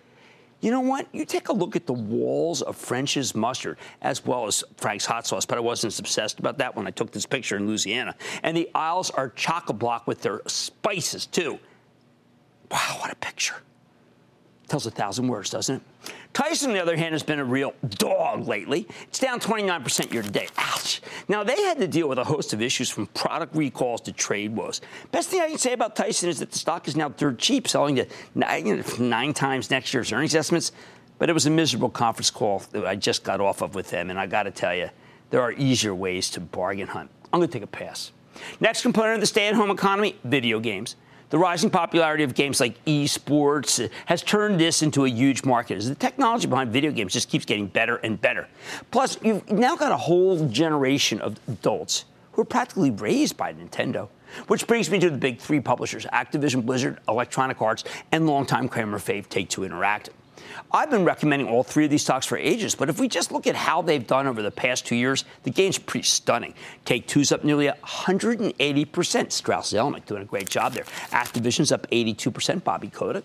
You 0.61 0.71
know 0.71 0.81
what? 0.81 1.07
You 1.13 1.25
take 1.25 1.49
a 1.49 1.53
look 1.53 1.77
at 1.77 1.87
the 1.87 1.93
walls 1.93 2.63
of 2.63 2.77
French's 2.77 3.35
mustard 3.35 3.79
as 4.03 4.25
well 4.25 4.47
as 4.47 4.65
Frank's 4.77 5.05
hot 5.05 5.27
sauce, 5.27 5.45
but 5.45 5.59
I 5.59 5.61
wasn't 5.61 5.93
as 5.93 5.99
obsessed 5.99 6.39
about 6.39 6.59
that 6.59 6.75
when 6.75 6.87
I 6.87 6.91
took 6.91 7.13
this 7.13 7.27
picture 7.27 7.57
in 7.57 7.67
Louisiana. 7.67 8.15
And 8.43 8.57
the 8.57 8.71
aisles 8.75 9.11
are 9.11 9.29
chock 9.31 9.69
a 9.69 9.73
block 9.73 10.07
with 10.07 10.23
their 10.23 10.41
spices, 10.47 11.27
too. 11.27 11.59
Wow, 12.71 12.97
what 13.01 13.13
a 13.13 13.17
picture. 13.17 13.57
Tells 14.69 14.85
a 14.85 14.91
thousand 14.91 15.29
words, 15.29 15.51
doesn't 15.51 15.77
it? 15.77 16.13
Tyson, 16.33 16.71
on 16.71 16.75
the 16.75 16.83
other 16.83 16.97
hand, 16.97 17.13
has 17.13 17.23
been 17.23 17.39
a 17.39 17.45
real 17.45 17.73
dog 17.89 18.49
lately. 18.49 18.89
It's 19.05 19.21
down 19.21 19.39
29% 19.39 20.13
year 20.13 20.23
to 20.23 20.31
date. 20.31 20.51
Ouch. 20.59 21.01
Now, 21.29 21.45
they 21.45 21.61
had 21.63 21.79
to 21.79 21.87
deal 21.87 22.09
with 22.09 22.19
a 22.19 22.25
host 22.25 22.53
of 22.53 22.61
issues 22.61 22.91
from 22.91 23.07
product 23.09 23.55
recalls 23.55 24.01
to 24.03 24.13
trade 24.13 24.57
woes. 24.57 24.81
Best 25.13 25.29
thing 25.29 25.41
I 25.41 25.49
can 25.49 25.59
say 25.59 25.73
about 25.73 25.95
Tyson 25.95 26.29
is 26.29 26.41
that 26.41 26.51
the 26.51 26.59
stock 26.59 26.89
is 26.89 26.97
now 26.97 27.11
dirt 27.11 27.39
cheap, 27.39 27.69
selling 27.69 27.95
to 27.97 28.07
nine, 28.35 28.85
nine 28.99 29.33
times 29.33 29.71
next 29.71 29.95
year's 29.95 30.13
earnings 30.13 30.35
estimates. 30.35 30.73
But 31.19 31.31
it 31.31 31.33
was 31.33 31.47
a 31.47 31.51
miserable 31.51 31.89
conference 31.89 32.31
call 32.31 32.59
that 32.73 32.85
I 32.85 32.97
just 32.97 33.23
got 33.23 33.41
off 33.41 33.63
of 33.63 33.77
with 33.77 33.91
them, 33.91 34.11
and 34.11 34.19
I 34.19 34.27
got 34.27 34.43
to 34.43 34.51
tell 34.51 34.75
you, 34.75 34.91
there 35.31 35.41
are 35.41 35.53
easier 35.53 35.95
ways 35.95 36.29
to 36.31 36.41
bargain 36.41 36.89
hunt. 36.89 37.09
I'm 37.33 37.39
going 37.39 37.49
to 37.49 37.53
take 37.53 37.63
a 37.63 37.69
pass. 37.69 38.11
Next 38.61 38.83
component 38.83 39.15
of 39.15 39.21
the 39.21 39.27
stay 39.27 39.49
at 39.49 39.55
home 39.55 39.71
economy 39.71 40.17
video 40.25 40.61
games. 40.61 40.97
The 41.29 41.39
rising 41.39 41.71
popularity 41.71 42.23
of 42.23 42.35
games 42.35 42.61
like 42.61 42.83
esports 42.85 43.91
has 44.07 44.23
turned 44.23 44.61
this 44.61 44.83
into 44.83 45.07
a 45.07 45.09
huge 45.09 45.45
market 45.45 45.77
as 45.77 45.89
the 45.89 45.97
technology 45.97 46.47
behind 46.47 46.71
video 46.71 46.93
games 46.93 47.13
just 47.13 47.29
keeps 47.29 47.45
getting 47.45 47.67
better 47.67 47.97
and 47.97 48.21
better. 48.21 48.47
Plus, 48.93 49.19
you've 49.23 49.51
now 49.51 49.75
got 49.75 49.91
a 49.91 49.97
whole 49.97 50.49
generation 50.49 51.21
of 51.21 51.41
adults 51.49 52.05
who 52.33 52.43
are 52.43 52.45
practically 52.45 52.93
raised 52.93 53.37
by 53.37 53.53
Nintendo. 53.53 54.09
Which 54.49 54.67
brings 54.67 54.91
me 54.91 54.99
to 54.99 55.09
the 55.09 55.17
big 55.17 55.39
three 55.39 55.61
publishers 55.61 56.05
Activision 56.07 56.65
Blizzard, 56.67 56.99
Electronic 57.09 57.63
Arts, 57.63 57.85
and 58.13 58.27
longtime 58.27 58.69
Cramer 58.69 58.99
fave 58.99 59.29
Take 59.29 59.49
Two 59.49 59.63
Interactive. 59.63 60.11
I've 60.73 60.91
been 60.91 61.05
recommending 61.05 61.49
all 61.49 61.63
three 61.63 61.85
of 61.85 61.91
these 61.91 62.03
stocks 62.03 62.27
for 62.27 62.37
ages, 62.37 62.75
but 62.75 62.89
if 62.89 62.99
we 62.99 63.09
just 63.09 63.33
look 63.33 63.47
at 63.47 63.55
how 63.55 63.83
they've 63.83 64.07
done 64.07 64.27
over 64.27 64.43
the 64.43 64.51
past 64.51 64.87
two 64.87 64.97
years, 64.97 65.25
the 65.45 65.51
gain's 65.51 65.79
pretty 65.79 66.07
stunning. 66.07 66.55
Take 66.85 67.07
Two's 67.07 67.33
up 67.33 67.45
nearly 67.45 67.69
180%. 67.69 69.33
Strauss 69.33 69.73
Zelnick 69.73 70.07
doing 70.07 70.23
a 70.23 70.27
great 70.27 70.49
job 70.49 70.73
there. 70.73 70.85
Activision's 71.11 71.73
up 71.73 71.89
82%. 71.91 72.65
Bobby 72.65 72.89
Kotick 72.89 73.25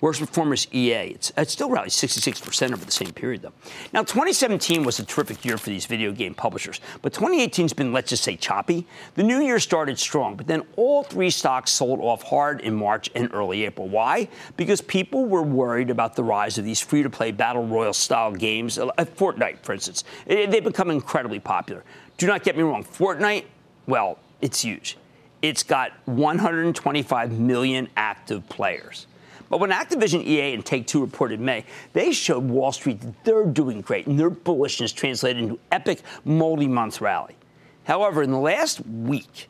Worst 0.00 0.20
performer 0.20 0.54
is 0.54 0.68
EA. 0.72 1.10
It's, 1.10 1.32
it's 1.36 1.52
still 1.52 1.70
rallied 1.70 1.90
66% 1.90 2.72
over 2.72 2.84
the 2.84 2.90
same 2.90 3.10
period, 3.10 3.42
though. 3.42 3.52
Now, 3.92 4.02
2017 4.02 4.84
was 4.84 5.00
a 5.00 5.04
terrific 5.04 5.44
year 5.44 5.58
for 5.58 5.70
these 5.70 5.86
video 5.86 6.12
game 6.12 6.34
publishers, 6.34 6.80
but 7.02 7.12
2018 7.12 7.64
has 7.64 7.72
been, 7.72 7.92
let's 7.92 8.10
just 8.10 8.22
say, 8.22 8.36
choppy. 8.36 8.86
The 9.16 9.24
new 9.24 9.40
year 9.40 9.58
started 9.58 9.98
strong, 9.98 10.36
but 10.36 10.46
then 10.46 10.62
all 10.76 11.02
three 11.02 11.30
stocks 11.30 11.72
sold 11.72 11.98
off 12.00 12.22
hard 12.22 12.60
in 12.60 12.76
March 12.76 13.10
and 13.16 13.28
early 13.34 13.64
April. 13.64 13.88
Why? 13.88 14.28
Because 14.56 14.80
people 14.80 15.26
were 15.26 15.42
worried 15.42 15.90
about 15.90 16.14
the 16.14 16.22
rise 16.22 16.58
of 16.58 16.64
these 16.64 16.80
free 16.80 17.02
to 17.02 17.10
play 17.10 17.32
battle 17.32 17.66
royale 17.66 17.92
style 17.92 18.32
games, 18.32 18.78
uh, 18.78 18.86
Fortnite, 18.98 19.64
for 19.64 19.72
instance. 19.72 20.04
They've 20.26 20.62
become 20.62 20.90
incredibly 20.90 21.40
popular. 21.40 21.82
Do 22.18 22.28
not 22.28 22.44
get 22.44 22.56
me 22.56 22.62
wrong, 22.62 22.84
Fortnite, 22.84 23.46
well, 23.88 24.18
it's 24.40 24.60
huge. 24.60 24.96
It's 25.42 25.64
got 25.64 25.92
125 26.04 27.32
million 27.32 27.88
active 27.96 28.48
players. 28.48 29.07
But 29.50 29.60
when 29.60 29.70
Activision, 29.70 30.24
EA, 30.24 30.54
and 30.54 30.64
Take 30.64 30.86
Two 30.86 31.00
reported 31.00 31.40
May, 31.40 31.64
they 31.92 32.12
showed 32.12 32.44
Wall 32.44 32.72
Street 32.72 33.00
that 33.00 33.24
they're 33.24 33.46
doing 33.46 33.80
great 33.80 34.06
and 34.06 34.18
their 34.18 34.30
bullishness 34.30 34.94
translated 34.94 35.42
into 35.42 35.58
epic 35.72 36.02
multi-month 36.24 37.00
rally. 37.00 37.34
However, 37.84 38.22
in 38.22 38.30
the 38.30 38.38
last 38.38 38.84
week, 38.86 39.48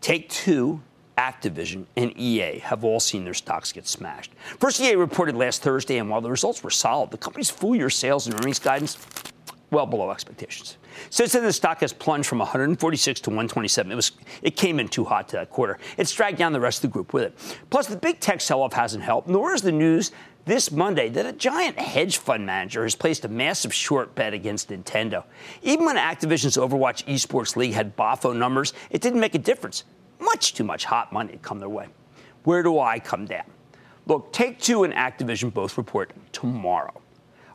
Take 0.00 0.28
Two, 0.28 0.80
Activision, 1.18 1.84
and 1.96 2.16
EA 2.16 2.60
have 2.60 2.84
all 2.84 3.00
seen 3.00 3.24
their 3.24 3.34
stocks 3.34 3.72
get 3.72 3.86
smashed. 3.86 4.32
First, 4.58 4.80
EA 4.80 4.94
reported 4.94 5.36
last 5.36 5.62
Thursday, 5.62 5.98
and 5.98 6.08
while 6.08 6.20
the 6.20 6.30
results 6.30 6.62
were 6.62 6.70
solid, 6.70 7.10
the 7.10 7.18
company's 7.18 7.50
full 7.50 7.76
year 7.76 7.90
sales 7.90 8.26
and 8.26 8.40
earnings 8.40 8.58
guidance 8.58 8.96
well 9.70 9.86
below 9.86 10.10
expectations. 10.10 10.78
Since 11.10 11.32
then, 11.32 11.44
the 11.44 11.52
stock 11.52 11.80
has 11.80 11.92
plunged 11.92 12.28
from 12.28 12.38
146 12.38 13.20
to 13.20 13.30
127. 13.30 13.92
It 13.92 13.94
was 13.94 14.12
it 14.42 14.56
came 14.56 14.80
in 14.80 14.88
too 14.88 15.04
hot 15.04 15.28
to 15.28 15.36
that 15.36 15.50
quarter. 15.50 15.78
It's 15.96 16.12
dragged 16.12 16.38
down 16.38 16.52
the 16.52 16.60
rest 16.60 16.78
of 16.78 16.90
the 16.90 16.92
group 16.92 17.12
with 17.12 17.24
it. 17.24 17.58
Plus, 17.70 17.86
the 17.86 17.96
big 17.96 18.20
tech 18.20 18.40
sell-off 18.40 18.72
hasn't 18.72 19.04
helped, 19.04 19.28
nor 19.28 19.54
is 19.54 19.62
the 19.62 19.72
news 19.72 20.12
this 20.44 20.70
Monday 20.70 21.08
that 21.10 21.26
a 21.26 21.32
giant 21.32 21.78
hedge 21.78 22.18
fund 22.18 22.44
manager 22.46 22.82
has 22.82 22.94
placed 22.94 23.24
a 23.24 23.28
massive 23.28 23.72
short 23.72 24.14
bet 24.14 24.32
against 24.32 24.70
Nintendo. 24.70 25.24
Even 25.62 25.84
when 25.84 25.96
Activision's 25.96 26.56
Overwatch 26.56 27.04
Esports 27.04 27.56
League 27.56 27.74
had 27.74 27.96
BAFO 27.96 28.36
numbers, 28.36 28.72
it 28.90 29.00
didn't 29.00 29.20
make 29.20 29.34
a 29.34 29.38
difference. 29.38 29.84
Much 30.18 30.54
too 30.54 30.64
much 30.64 30.84
hot 30.84 31.12
money 31.12 31.32
had 31.32 31.42
come 31.42 31.58
their 31.58 31.68
way. 31.68 31.88
Where 32.44 32.62
do 32.62 32.80
I 32.80 32.98
come 32.98 33.26
down? 33.26 33.44
Look, 34.06 34.32
Take 34.32 34.58
Two 34.58 34.84
and 34.84 34.94
Activision 34.94 35.52
both 35.52 35.76
report 35.78 36.12
tomorrow. 36.32 37.00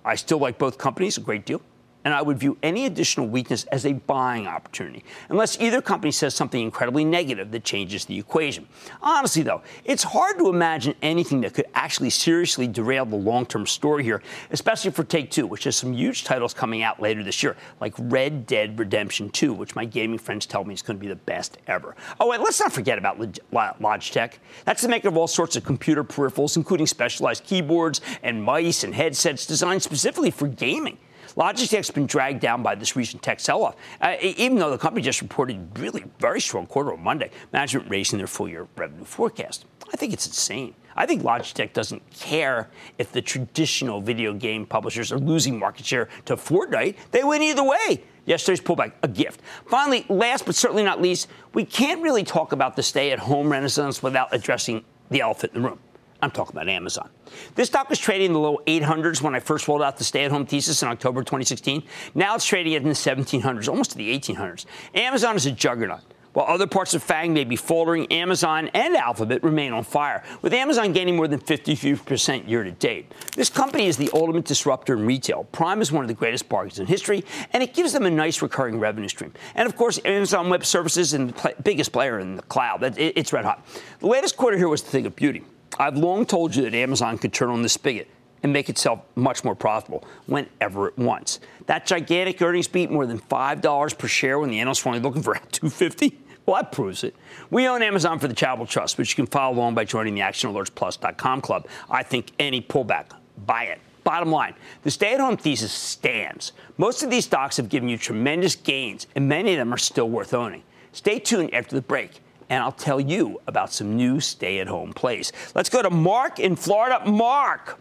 I 0.05 0.15
still 0.15 0.37
like 0.37 0.57
both 0.57 0.77
companies 0.77 1.17
a 1.17 1.21
great 1.21 1.45
deal 1.45 1.61
and 2.05 2.13
I 2.13 2.21
would 2.21 2.37
view 2.37 2.57
any 2.63 2.85
additional 2.85 3.27
weakness 3.27 3.65
as 3.65 3.85
a 3.85 3.93
buying 3.93 4.45
opportunity, 4.47 5.03
unless 5.29 5.59
either 5.59 5.81
company 5.81 6.11
says 6.11 6.35
something 6.35 6.61
incredibly 6.61 7.03
negative 7.03 7.51
that 7.51 7.63
changes 7.63 8.05
the 8.05 8.17
equation. 8.17 8.67
Honestly, 9.01 9.41
though, 9.41 9.63
it's 9.83 10.03
hard 10.03 10.37
to 10.37 10.47
imagine 10.47 10.93
anything 11.01 11.41
that 11.41 11.55
could 11.55 11.65
actually 11.73 12.11
seriously 12.11 12.67
derail 12.67 13.05
the 13.05 13.15
long 13.15 13.45
term 13.45 13.65
story 13.65 14.03
here, 14.03 14.21
especially 14.51 14.91
for 14.91 15.03
Take 15.03 15.31
Two, 15.31 15.47
which 15.47 15.63
has 15.63 15.75
some 15.75 15.93
huge 15.93 16.23
titles 16.23 16.53
coming 16.53 16.83
out 16.83 17.01
later 17.01 17.23
this 17.23 17.41
year, 17.41 17.57
like 17.81 17.95
Red 17.97 18.45
Dead 18.45 18.77
Redemption 18.77 19.29
2, 19.31 19.53
which 19.53 19.75
my 19.75 19.83
gaming 19.83 20.19
friends 20.19 20.45
tell 20.45 20.63
me 20.63 20.75
is 20.75 20.83
going 20.83 20.97
to 20.97 21.01
be 21.01 21.07
the 21.09 21.15
best 21.15 21.57
ever. 21.65 21.95
Oh, 22.19 22.31
and 22.31 22.43
let's 22.43 22.59
not 22.59 22.71
forget 22.71 22.99
about 22.99 23.19
Logitech. 23.19 24.33
That's 24.63 24.83
the 24.83 24.89
maker 24.89 25.07
of 25.07 25.17
all 25.17 25.27
sorts 25.27 25.55
of 25.55 25.63
computer 25.63 26.03
peripherals, 26.03 26.55
including 26.55 26.85
specialized 26.85 27.43
keyboards 27.43 28.01
and 28.21 28.43
mice 28.43 28.83
and 28.83 28.93
headsets 28.93 29.47
designed 29.47 29.81
specifically 29.81 30.29
for 30.29 30.47
gaming. 30.47 30.99
Logitech's 31.35 31.91
been 31.91 32.05
dragged 32.05 32.39
down 32.39 32.63
by 32.63 32.75
this 32.75 32.95
recent 32.95 33.21
tech 33.21 33.39
sell-off, 33.39 33.75
uh, 34.01 34.15
even 34.21 34.57
though 34.57 34.69
the 34.69 34.77
company 34.77 35.01
just 35.01 35.21
reported 35.21 35.79
really 35.79 36.03
very 36.19 36.39
strong 36.39 36.65
quarter 36.65 36.93
on 36.93 37.03
Monday. 37.03 37.31
Management 37.51 37.89
raising 37.89 38.17
their 38.17 38.27
full-year 38.27 38.67
revenue 38.75 39.03
forecast. 39.03 39.65
I 39.93 39.97
think 39.97 40.13
it's 40.13 40.27
insane. 40.27 40.75
I 40.95 41.05
think 41.05 41.23
Logitech 41.23 41.73
doesn't 41.73 42.09
care 42.11 42.69
if 42.97 43.11
the 43.11 43.21
traditional 43.21 43.99
video 43.99 44.33
game 44.33 44.65
publishers 44.65 45.11
are 45.11 45.19
losing 45.19 45.59
market 45.59 45.85
share 45.85 46.07
to 46.25 46.37
Fortnite. 46.37 46.95
They 47.11 47.23
win 47.23 47.41
either 47.41 47.63
way. 47.63 48.03
Yesterday's 48.25 48.61
pullback, 48.61 48.93
a 49.03 49.07
gift. 49.07 49.41
Finally, 49.67 50.05
last 50.09 50.45
but 50.45 50.55
certainly 50.55 50.83
not 50.83 51.01
least, 51.01 51.27
we 51.53 51.65
can't 51.65 52.01
really 52.01 52.23
talk 52.23 52.53
about 52.53 52.75
the 52.75 52.81
stay 52.81 53.11
at 53.11 53.19
home 53.19 53.51
renaissance 53.51 54.01
without 54.01 54.29
addressing 54.31 54.83
the 55.11 55.21
elephant 55.21 55.53
in 55.53 55.61
the 55.61 55.69
room. 55.69 55.79
I'm 56.21 56.31
talking 56.31 56.55
about 56.55 56.69
Amazon. 56.69 57.09
This 57.55 57.67
stock 57.67 57.89
was 57.89 57.99
trading 57.99 58.27
in 58.27 58.33
the 58.33 58.39
low 58.39 58.59
800s 58.65 59.21
when 59.21 59.35
I 59.35 59.39
first 59.39 59.67
rolled 59.67 59.83
out 59.83 59.97
the 59.97 60.03
stay 60.03 60.25
at 60.25 60.31
home 60.31 60.45
thesis 60.45 60.81
in 60.81 60.87
October 60.87 61.21
2016. 61.21 61.83
Now 62.15 62.35
it's 62.35 62.45
trading 62.45 62.73
in 62.73 62.83
the 62.83 62.89
1700s, 62.91 63.67
almost 63.67 63.91
to 63.91 63.97
the 63.97 64.17
1800s. 64.17 64.65
Amazon 64.95 65.35
is 65.35 65.45
a 65.45 65.51
juggernaut. 65.51 66.01
While 66.33 66.47
other 66.47 66.67
parts 66.67 66.93
of 66.93 67.01
FANG 67.01 67.33
may 67.33 67.45
be 67.45 67.55
faltering, 67.55 68.11
Amazon 68.11 68.69
and 68.73 68.95
Alphabet 68.97 69.41
remain 69.41 69.71
on 69.71 69.85
fire, 69.85 70.21
with 70.41 70.53
Amazon 70.53 70.91
gaining 70.91 71.15
more 71.15 71.29
than 71.29 71.39
53% 71.39 72.49
year 72.49 72.61
to 72.63 72.71
date. 72.71 73.13
This 73.37 73.49
company 73.49 73.85
is 73.87 73.95
the 73.95 74.09
ultimate 74.13 74.43
disruptor 74.43 74.95
in 74.95 75.05
retail. 75.05 75.45
Prime 75.53 75.81
is 75.81 75.93
one 75.93 76.03
of 76.03 76.09
the 76.09 76.13
greatest 76.13 76.49
bargains 76.49 76.77
in 76.77 76.87
history, 76.87 77.23
and 77.53 77.63
it 77.63 77.73
gives 77.73 77.93
them 77.93 78.05
a 78.05 78.09
nice 78.09 78.41
recurring 78.41 78.79
revenue 78.79 79.07
stream. 79.07 79.31
And 79.55 79.65
of 79.65 79.77
course, 79.77 79.97
Amazon 80.03 80.49
Web 80.49 80.65
Services 80.65 81.13
is 81.13 81.19
the 81.19 81.55
biggest 81.63 81.93
player 81.93 82.19
in 82.19 82.35
the 82.35 82.41
cloud. 82.41 82.83
It's 82.97 83.31
red 83.31 83.45
hot. 83.45 83.65
The 83.99 84.07
latest 84.07 84.35
quarter 84.35 84.57
here 84.57 84.67
was 84.67 84.81
the 84.81 84.89
thing 84.89 85.05
of 85.05 85.15
beauty. 85.15 85.43
I've 85.77 85.97
long 85.97 86.25
told 86.25 86.55
you 86.55 86.63
that 86.63 86.73
Amazon 86.73 87.17
could 87.17 87.33
turn 87.33 87.49
on 87.49 87.61
the 87.61 87.69
spigot 87.69 88.07
and 88.43 88.53
make 88.53 88.69
itself 88.69 89.01
much 89.15 89.43
more 89.43 89.55
profitable 89.55 90.05
whenever 90.27 90.87
it 90.87 90.97
wants. 90.97 91.39
That 91.65 91.85
gigantic 91.85 92.41
earnings 92.41 92.67
beat 92.67 92.91
more 92.91 93.05
than 93.05 93.19
$5 93.19 93.97
per 93.97 94.07
share 94.07 94.39
when 94.39 94.51
the 94.51 94.59
analysts 94.59 94.85
were 94.85 94.89
only 94.89 95.01
looking 95.01 95.23
for 95.23 95.33
250 95.51 96.19
well, 96.45 96.57
that 96.57 96.71
proves 96.71 97.03
it. 97.03 97.15
We 97.49 97.67
own 97.67 97.81
Amazon 97.81 98.19
for 98.19 98.27
the 98.27 98.33
Charitable 98.33 98.67
Trust, 98.67 98.97
which 98.97 99.11
you 99.11 99.15
can 99.15 99.25
follow 99.25 99.55
along 99.55 99.73
by 99.73 99.83
joining 99.83 100.13
the 100.13 100.21
ActionAlertsPlus.com 100.21 101.41
club. 101.41 101.67
I 101.89 102.03
think 102.03 102.31
any 102.37 102.61
pullback, 102.61 103.07
buy 103.45 103.63
it. 103.63 103.79
Bottom 104.03 104.31
line, 104.31 104.53
the 104.83 104.91
stay 104.91 105.15
at 105.15 105.19
home 105.19 105.37
thesis 105.37 105.71
stands. 105.71 106.51
Most 106.77 107.01
of 107.01 107.09
these 107.09 107.25
stocks 107.25 107.57
have 107.57 107.69
given 107.69 107.89
you 107.89 107.97
tremendous 107.97 108.55
gains, 108.55 109.07
and 109.15 109.27
many 109.27 109.53
of 109.53 109.57
them 109.57 109.73
are 109.73 109.79
still 109.79 110.07
worth 110.07 110.35
owning. 110.35 110.61
Stay 110.91 111.17
tuned 111.17 111.51
after 111.51 111.75
the 111.75 111.81
break, 111.81 112.21
and 112.49 112.63
I'll 112.63 112.71
tell 112.71 112.99
you 112.99 113.41
about 113.47 113.71
some 113.71 113.95
new 113.95 114.19
stay 114.19 114.59
at 114.59 114.67
home 114.67 114.93
plays. 114.93 115.31
Let's 115.53 115.69
go 115.69 115.81
to 115.81 115.89
Mark 115.89 116.39
in 116.39 116.55
Florida. 116.55 117.09
Mark. 117.09 117.79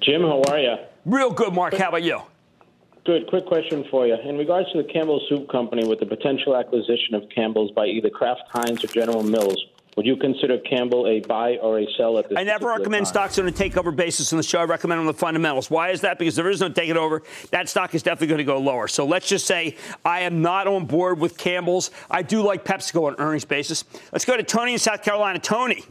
Jim, 0.00 0.22
how 0.22 0.42
are 0.48 0.58
you? 0.58 0.76
Real 1.04 1.30
good, 1.30 1.52
Mark. 1.54 1.74
How 1.74 1.88
about 1.88 2.02
you? 2.02 2.20
Good. 3.04 3.26
Quick 3.26 3.44
question 3.46 3.84
for 3.90 4.06
you. 4.06 4.14
In 4.14 4.38
regards 4.38 4.72
to 4.72 4.82
the 4.82 4.88
Campbell 4.88 5.20
Soup 5.28 5.48
Company 5.50 5.86
with 5.86 6.00
the 6.00 6.06
potential 6.06 6.56
acquisition 6.56 7.14
of 7.14 7.28
Campbell's 7.28 7.70
by 7.72 7.86
either 7.86 8.08
Kraft 8.08 8.44
Heinz 8.50 8.82
or 8.82 8.86
General 8.86 9.22
Mills, 9.22 9.62
would 9.96 10.06
you 10.06 10.16
consider 10.16 10.58
Campbell 10.58 11.06
a 11.06 11.20
buy 11.20 11.56
or 11.56 11.78
a 11.78 11.86
sell 11.96 12.18
at 12.18 12.28
this? 12.28 12.36
I 12.36 12.42
never 12.42 12.68
recommend 12.68 13.06
time? 13.06 13.12
stocks 13.12 13.38
on 13.38 13.46
a 13.46 13.52
takeover 13.52 13.94
basis 13.94 14.32
on 14.32 14.38
the 14.38 14.42
show. 14.42 14.58
I 14.58 14.64
recommend 14.64 15.00
on 15.00 15.06
the 15.06 15.14
fundamentals. 15.14 15.70
Why 15.70 15.90
is 15.90 16.00
that? 16.00 16.18
Because 16.18 16.34
there 16.34 16.50
is 16.50 16.60
no 16.60 16.70
takeover. 16.70 17.20
That 17.50 17.68
stock 17.68 17.94
is 17.94 18.02
definitely 18.02 18.28
going 18.28 18.38
to 18.38 18.44
go 18.44 18.58
lower. 18.58 18.88
So 18.88 19.06
let's 19.06 19.28
just 19.28 19.46
say 19.46 19.76
I 20.04 20.20
am 20.20 20.42
not 20.42 20.66
on 20.66 20.86
board 20.86 21.20
with 21.20 21.36
Campbell's. 21.36 21.92
I 22.10 22.22
do 22.22 22.42
like 22.42 22.64
PepsiCo 22.64 23.06
on 23.06 23.16
earnings 23.18 23.44
basis. 23.44 23.84
Let's 24.12 24.24
go 24.24 24.36
to 24.36 24.42
Tony 24.42 24.72
in 24.72 24.78
South 24.78 25.02
Carolina. 25.02 25.38
Tony. 25.38 25.84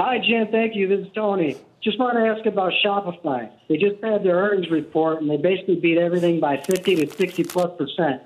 Hi, 0.00 0.18
Jim. 0.18 0.48
Thank 0.50 0.74
you. 0.74 0.88
This 0.88 1.06
is 1.06 1.12
Tony. 1.14 1.56
Just 1.82 1.98
want 1.98 2.16
to 2.16 2.26
ask 2.26 2.44
about 2.46 2.72
Shopify. 2.84 3.50
They 3.68 3.76
just 3.76 4.02
had 4.02 4.22
their 4.24 4.36
earnings 4.36 4.70
report, 4.70 5.22
and 5.22 5.30
they 5.30 5.36
basically 5.36 5.76
beat 5.76 5.98
everything 5.98 6.40
by 6.40 6.58
50 6.58 6.96
to 6.96 7.10
60 7.10 7.44
plus 7.44 7.70
percent. 7.78 8.22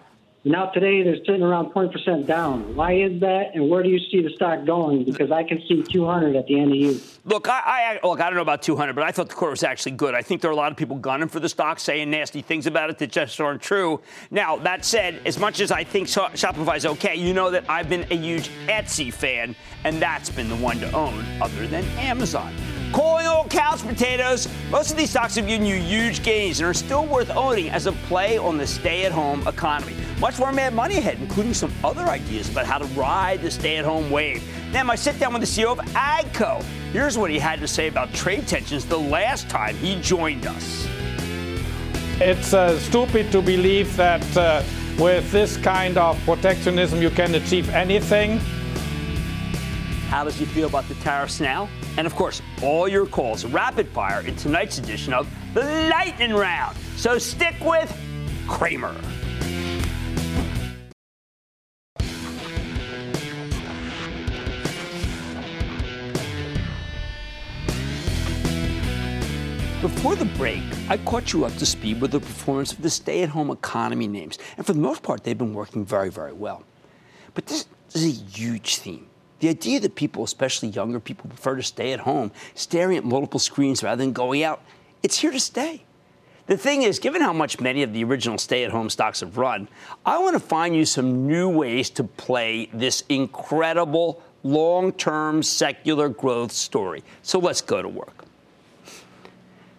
Now 0.47 0.67
today 0.67 1.03
they're 1.03 1.17
sitting 1.17 1.43
around 1.43 1.73
20% 1.73 2.27
down. 2.27 2.77
Why 2.77 2.93
is 2.93 3.19
that, 3.21 3.55
and 3.55 3.71
where 3.71 3.83
do 3.83 3.89
you 3.89 3.99
see 3.99 4.21
the 4.21 4.29
stock 4.29 4.67
going? 4.67 5.05
Because 5.05 5.31
I 5.31 5.43
can 5.43 5.63
see 5.67 5.83
200 5.83 6.37
at 6.37 6.47
the 6.47 6.61
end 6.61 6.71
of 6.71 6.77
you. 6.77 7.01
Look, 7.25 7.49
I, 7.49 7.99
I 8.03 8.07
look. 8.07 8.21
I 8.21 8.25
don't 8.25 8.35
know 8.35 8.43
about 8.43 8.61
200, 8.61 8.93
but 8.93 9.05
I 9.05 9.11
thought 9.11 9.31
the 9.31 9.35
quarter 9.35 9.53
was 9.53 9.63
actually 9.63 9.93
good. 9.93 10.15
I 10.15 10.21
think 10.21 10.43
there 10.43 10.51
are 10.51 10.53
a 10.53 10.57
lot 10.57 10.71
of 10.71 10.77
people 10.77 10.97
gunning 10.97 11.29
for 11.29 11.41
the 11.41 11.49
stock, 11.49 11.81
saying 11.81 12.11
nasty 12.11 12.43
things 12.43 12.67
about 12.67 12.91
it 12.91 12.99
that 12.99 13.11
just 13.11 13.41
aren't 13.41 13.63
true. 13.63 14.03
Now 14.31 14.57
that 14.59 14.85
said, 14.85 15.19
as 15.25 15.39
much 15.39 15.61
as 15.61 15.73
I 15.73 15.83
think 15.83 16.09
Shopify 16.09 16.77
is 16.77 16.85
okay, 16.85 17.17
you 17.17 17.33
know 17.33 17.51
that 17.51 17.65
I've 17.67 17.89
been 17.89 18.07
a 18.11 18.17
huge 18.17 18.51
Etsy 18.67 19.11
fan, 19.11 19.57
and 19.85 20.03
that's 20.03 20.29
been 20.29 20.51
the 20.51 20.57
one 20.57 20.79
to 20.81 20.93
own, 20.93 21.25
other 21.41 21.67
than 21.67 21.87
Amazon. 21.97 22.53
Calling 22.95 23.27
all 23.27 23.45
couch 23.49 23.83
potatoes, 23.83 24.47
most 24.71 24.93
of 24.93 24.97
these 24.97 25.11
stocks 25.11 25.35
have 25.35 25.49
given 25.49 25.67
you 25.67 25.75
huge 25.75 26.23
gains 26.23 26.61
and 26.61 26.69
are 26.69 26.73
still 26.73 27.05
worth 27.05 27.29
owning 27.31 27.69
as 27.71 27.87
a 27.87 27.93
play 28.07 28.39
on 28.39 28.57
the 28.57 28.65
stay 28.65 29.05
at 29.05 29.11
home 29.11 29.45
economy. 29.49 29.97
Much 30.21 30.39
more 30.39 30.53
mad 30.53 30.75
money 30.75 30.99
ahead, 30.99 31.19
including 31.21 31.55
some 31.55 31.73
other 31.83 32.03
ideas 32.03 32.49
about 32.49 32.67
how 32.67 32.79
to 32.79 32.85
ride 32.95 33.43
the 33.43 33.51
stay 33.51 33.79
at 33.79 33.85
home 33.85 34.13
wave. 34.13 34.45
Then 34.71 34.89
I 34.89 34.95
sit 34.95 35.19
down 35.19 35.33
with 35.33 35.43
the 35.43 35.49
CEO 35.49 35.73
of 35.73 35.79
AGCO. 35.79 36.63
Here's 36.93 37.19
what 37.19 37.33
he 37.33 37.39
had 37.41 37.59
to 37.59 37.67
say 37.67 37.89
about 37.89 38.15
trade 38.15 38.47
tensions 38.47 38.85
the 38.85 38.97
last 38.97 39.51
time 39.51 39.75
he 39.79 40.01
joined 40.01 40.47
us. 40.47 40.87
It's 42.21 42.55
uh, 42.55 42.79
stupid 42.79 43.33
to 43.33 43.43
believe 43.43 43.97
that 43.97 44.37
uh, 44.37 44.63
with 45.01 45.33
this 45.33 45.57
kind 45.57 45.99
of 45.99 46.17
protectionism 46.25 47.03
you 47.03 47.11
can 47.11 47.35
achieve 47.35 47.69
anything. 47.71 48.39
How 50.15 50.23
does 50.23 50.37
he 50.37 50.45
feel 50.45 50.69
about 50.69 50.87
the 50.87 50.95
tariffs 51.03 51.41
now? 51.41 51.69
And 51.97 52.07
of 52.07 52.15
course, 52.15 52.41
all 52.63 52.87
your 52.87 53.05
calls 53.05 53.45
rapid 53.45 53.89
fire 53.89 54.21
in 54.21 54.37
tonight's 54.37 54.79
edition 54.79 55.13
of 55.13 55.29
the 55.55 55.65
Lightning 55.91 56.33
Round. 56.33 56.77
So 56.95 57.19
stick 57.19 57.57
with 57.61 57.93
Cramer. 58.47 58.95
Before 69.81 70.15
the 70.15 70.31
break, 70.37 70.63
I 70.89 70.97
caught 70.99 71.33
you 71.33 71.45
up 71.45 71.57
to 71.57 71.67
speed 71.67 72.01
with 72.01 72.13
the 72.13 72.21
performance 72.21 72.71
of 72.71 72.83
the 72.83 72.91
stay 72.91 73.25
at 73.25 73.31
home 73.31 73.51
economy 73.51 74.07
names. 74.07 74.39
And 74.57 74.65
for 74.65 74.75
the 74.75 74.79
most 74.79 75.03
part, 75.03 75.25
they've 75.25 75.37
been 75.37 75.55
working 75.55 75.85
very, 75.85 76.09
very 76.09 76.33
well. 76.33 76.63
But 77.35 77.47
this 77.47 77.67
is 77.95 78.05
a 78.05 78.11
huge 78.11 78.77
theme. 78.77 79.09
The 79.41 79.49
idea 79.49 79.81
that 79.81 79.95
people, 79.95 80.25
especially 80.25 80.69
younger 80.69 81.01
people, 81.01 81.29
prefer 81.29 81.57
to 81.57 81.63
stay 81.63 81.93
at 81.93 82.01
home, 82.01 82.33
staring 82.55 82.97
at 82.97 83.05
multiple 83.05 83.41
screens 83.41 83.83
rather 83.83 84.03
than 84.03 84.13
going 84.13 84.43
out, 84.43 84.63
it's 85.03 85.19
here 85.19 85.31
to 85.31 85.41
stay. 85.41 85.83
The 86.47 86.57
thing 86.59 86.83
is, 86.83 86.99
given 86.99 87.23
how 87.23 87.33
much 87.33 87.59
many 87.59 87.83
of 87.83 87.93
the 87.93 88.05
original 88.05 88.37
stay 88.37 88.65
at 88.65 88.71
home 88.71 88.91
stocks 88.91 89.21
have 89.21 89.39
run, 89.39 89.67
I 90.05 90.19
want 90.19 90.35
to 90.35 90.41
find 90.41 90.77
you 90.77 90.85
some 90.85 91.27
new 91.27 91.49
ways 91.49 91.89
to 91.91 92.05
play 92.05 92.69
this 92.73 93.03
incredible 93.09 94.23
long 94.43 94.93
term 94.93 95.43
secular 95.43 96.11
growth 96.11 96.53
story. 96.53 97.03
So 97.23 97.39
let's 97.39 97.63
go 97.63 97.81
to 97.81 97.89
work. 97.89 98.25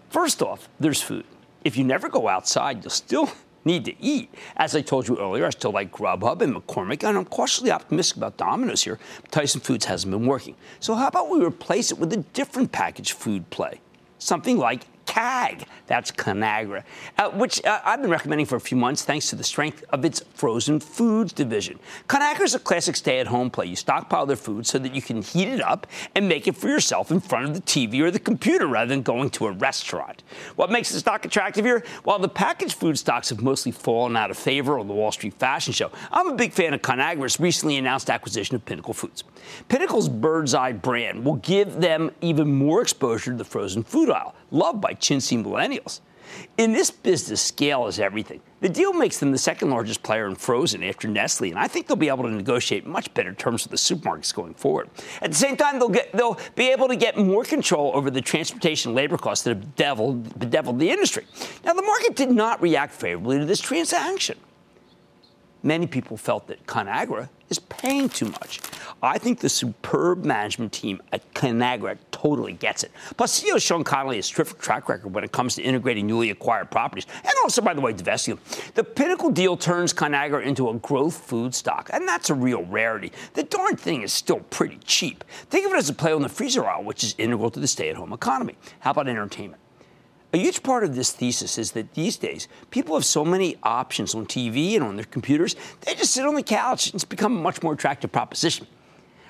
First 0.09 0.41
off, 0.41 0.67
there's 0.79 1.01
food. 1.01 1.25
If 1.63 1.77
you 1.77 1.83
never 1.83 2.09
go 2.09 2.27
outside, 2.27 2.83
you'll 2.83 2.89
still 2.89 3.29
need 3.65 3.85
to 3.85 4.01
eat. 4.01 4.33
As 4.55 4.75
I 4.75 4.81
told 4.81 5.07
you 5.07 5.19
earlier, 5.19 5.45
I 5.45 5.49
still 5.49 5.71
like 5.71 5.91
Grubhub 5.91 6.41
and 6.41 6.55
McCormick, 6.55 7.03
and 7.03 7.17
I'm 7.17 7.25
cautiously 7.25 7.71
optimistic 7.71 8.17
about 8.17 8.37
Domino's 8.37 8.83
here. 8.83 8.99
Tyson 9.31 9.61
Foods 9.61 9.85
hasn't 9.85 10.11
been 10.11 10.25
working. 10.25 10.55
So 10.79 10.93
how 10.93 11.07
about 11.07 11.29
we 11.29 11.43
replace 11.43 11.91
it 11.91 11.97
with 11.97 12.13
a 12.13 12.17
different 12.17 12.71
packaged 12.71 13.13
food 13.13 13.49
play? 13.49 13.81
Something 14.19 14.57
like 14.57 14.85
CAG. 15.05 15.65
That's 15.87 16.11
Conagra, 16.11 16.83
uh, 17.17 17.29
which 17.31 17.63
uh, 17.63 17.79
I've 17.85 18.01
been 18.01 18.09
recommending 18.09 18.45
for 18.45 18.55
a 18.55 18.59
few 18.59 18.77
months 18.77 19.03
thanks 19.03 19.29
to 19.29 19.35
the 19.35 19.43
strength 19.43 19.83
of 19.91 20.03
its 20.03 20.21
frozen 20.33 20.79
foods 20.79 21.31
division. 21.31 21.79
Conagra 22.07 22.41
is 22.41 22.55
a 22.55 22.59
classic 22.59 22.95
stay 22.95 23.19
at 23.19 23.27
home 23.27 23.49
play. 23.49 23.67
You 23.67 23.75
stockpile 23.75 24.25
their 24.25 24.35
food 24.35 24.65
so 24.65 24.79
that 24.79 24.95
you 24.95 25.01
can 25.01 25.21
heat 25.21 25.47
it 25.47 25.61
up 25.61 25.85
and 26.15 26.27
make 26.27 26.47
it 26.47 26.57
for 26.57 26.69
yourself 26.69 27.11
in 27.11 27.19
front 27.19 27.45
of 27.45 27.53
the 27.53 27.61
TV 27.61 28.01
or 28.01 28.09
the 28.09 28.19
computer 28.19 28.67
rather 28.67 28.89
than 28.89 29.03
going 29.03 29.29
to 29.31 29.45
a 29.45 29.51
restaurant. 29.51 30.23
What 30.55 30.71
makes 30.71 30.91
the 30.91 30.99
stock 30.99 31.25
attractive 31.25 31.65
here? 31.65 31.83
While 32.03 32.19
the 32.19 32.29
packaged 32.29 32.73
food 32.73 32.97
stocks 32.97 33.29
have 33.29 33.41
mostly 33.41 33.71
fallen 33.71 34.17
out 34.17 34.31
of 34.31 34.37
favor 34.37 34.79
on 34.79 34.87
the 34.87 34.93
Wall 34.93 35.11
Street 35.11 35.35
fashion 35.35 35.73
show, 35.73 35.91
I'm 36.11 36.29
a 36.29 36.35
big 36.35 36.53
fan 36.53 36.73
of 36.73 36.81
Conagra's 36.81 37.39
recently 37.39 37.77
announced 37.77 38.09
acquisition 38.09 38.55
of 38.55 38.65
Pinnacle 38.65 38.93
Foods. 38.93 39.23
Pinnacle's 39.69 40.09
Birds 40.09 40.53
Eye 40.53 40.71
brand 40.71 41.23
will 41.23 41.35
give 41.35 41.79
them 41.79 42.11
even 42.21 42.51
more 42.51 42.81
exposure 42.81 43.31
to 43.31 43.37
the 43.37 43.45
frozen 43.45 43.83
food 43.83 44.09
aisle, 44.09 44.35
loved 44.51 44.81
by 44.81 44.93
chintzy 44.93 45.41
millennials. 45.43 46.01
In 46.57 46.73
this 46.73 46.89
business, 46.89 47.41
scale 47.41 47.87
is 47.87 47.99
everything. 47.99 48.41
The 48.61 48.69
deal 48.69 48.93
makes 48.93 49.19
them 49.19 49.31
the 49.31 49.37
second 49.37 49.69
largest 49.69 50.01
player 50.03 50.27
in 50.27 50.35
frozen 50.35 50.83
after 50.83 51.07
Nestle, 51.07 51.49
and 51.49 51.59
I 51.59 51.67
think 51.67 51.87
they'll 51.87 51.97
be 51.97 52.09
able 52.09 52.23
to 52.23 52.31
negotiate 52.31 52.85
much 52.85 53.13
better 53.13 53.33
terms 53.33 53.63
with 53.63 53.71
the 53.71 53.77
supermarkets 53.95 54.33
going 54.33 54.53
forward. 54.53 54.89
At 55.21 55.31
the 55.31 55.37
same 55.37 55.55
time, 55.55 55.77
they'll, 55.79 55.89
get, 55.89 56.11
they'll 56.13 56.39
be 56.55 56.71
able 56.71 56.87
to 56.87 56.95
get 56.95 57.17
more 57.17 57.43
control 57.43 57.91
over 57.93 58.09
the 58.09 58.21
transportation 58.21 58.95
labor 58.95 59.17
costs 59.17 59.43
that 59.43 59.51
have 59.51 59.75
bedeviled, 59.75 60.39
bedeviled 60.39 60.79
the 60.79 60.89
industry. 60.89 61.25
Now, 61.63 61.73
the 61.73 61.83
market 61.83 62.15
did 62.15 62.31
not 62.31 62.61
react 62.61 62.93
favorably 62.93 63.37
to 63.39 63.45
this 63.45 63.59
transaction. 63.59 64.37
Many 65.65 65.87
people 65.87 66.15
felt 66.15 66.47
that 66.47 66.65
ConAgra 66.67 67.27
is 67.49 67.59
paying 67.59 68.07
too 68.07 68.25
much. 68.25 68.61
I 69.03 69.17
think 69.17 69.39
the 69.39 69.49
superb 69.49 70.23
management 70.23 70.71
team 70.71 71.01
at 71.11 71.33
ConAgra 71.33 71.97
totally 72.11 72.53
gets 72.53 72.83
it. 72.83 72.91
Plus, 73.17 73.41
CEO 73.41 73.61
Sean 73.61 73.83
Connolly 73.83 74.15
has 74.15 74.29
terrific 74.29 74.59
track 74.59 74.87
record 74.87 75.13
when 75.13 75.23
it 75.23 75.31
comes 75.31 75.55
to 75.55 75.61
integrating 75.61 76.07
newly 76.07 76.29
acquired 76.29 76.71
properties, 76.71 77.05
and 77.17 77.33
also, 77.43 77.61
by 77.61 77.73
the 77.73 77.81
way, 77.81 77.93
divesting 77.93 78.35
them. 78.35 78.43
The 78.75 78.83
Pinnacle 78.83 79.31
deal 79.31 79.57
turns 79.57 79.93
ConAgra 79.93 80.43
into 80.43 80.69
a 80.69 80.75
growth 80.75 81.17
food 81.17 81.53
stock, 81.53 81.89
and 81.93 82.07
that's 82.07 82.29
a 82.29 82.33
real 82.33 82.63
rarity. 82.65 83.11
The 83.33 83.43
darn 83.43 83.75
thing 83.75 84.01
is 84.03 84.13
still 84.13 84.39
pretty 84.39 84.79
cheap. 84.85 85.23
Think 85.49 85.65
of 85.65 85.73
it 85.73 85.77
as 85.77 85.89
a 85.89 85.93
play 85.93 86.13
on 86.13 86.21
the 86.21 86.29
freezer 86.29 86.65
aisle, 86.65 86.83
which 86.83 87.03
is 87.03 87.15
integral 87.17 87.49
to 87.51 87.59
the 87.59 87.67
stay-at-home 87.67 88.13
economy. 88.13 88.55
How 88.79 88.91
about 88.91 89.07
entertainment? 89.07 89.61
A 90.35 90.37
huge 90.37 90.63
part 90.63 90.83
of 90.83 90.95
this 90.95 91.13
thesis 91.13 91.57
is 91.57 91.71
that 91.71 91.93
these 91.93 92.17
days 92.17 92.49
people 92.69 92.93
have 92.95 93.05
so 93.05 93.23
many 93.23 93.55
options 93.63 94.13
on 94.13 94.25
TV 94.25 94.75
and 94.75 94.83
on 94.83 94.97
their 94.97 95.05
computers, 95.05 95.55
they 95.79 95.95
just 95.95 96.13
sit 96.13 96.25
on 96.25 96.35
the 96.35 96.43
couch. 96.43 96.87
And 96.87 96.95
it's 96.95 97.05
become 97.05 97.37
a 97.37 97.41
much 97.41 97.63
more 97.63 97.71
attractive 97.71 98.11
proposition. 98.11 98.67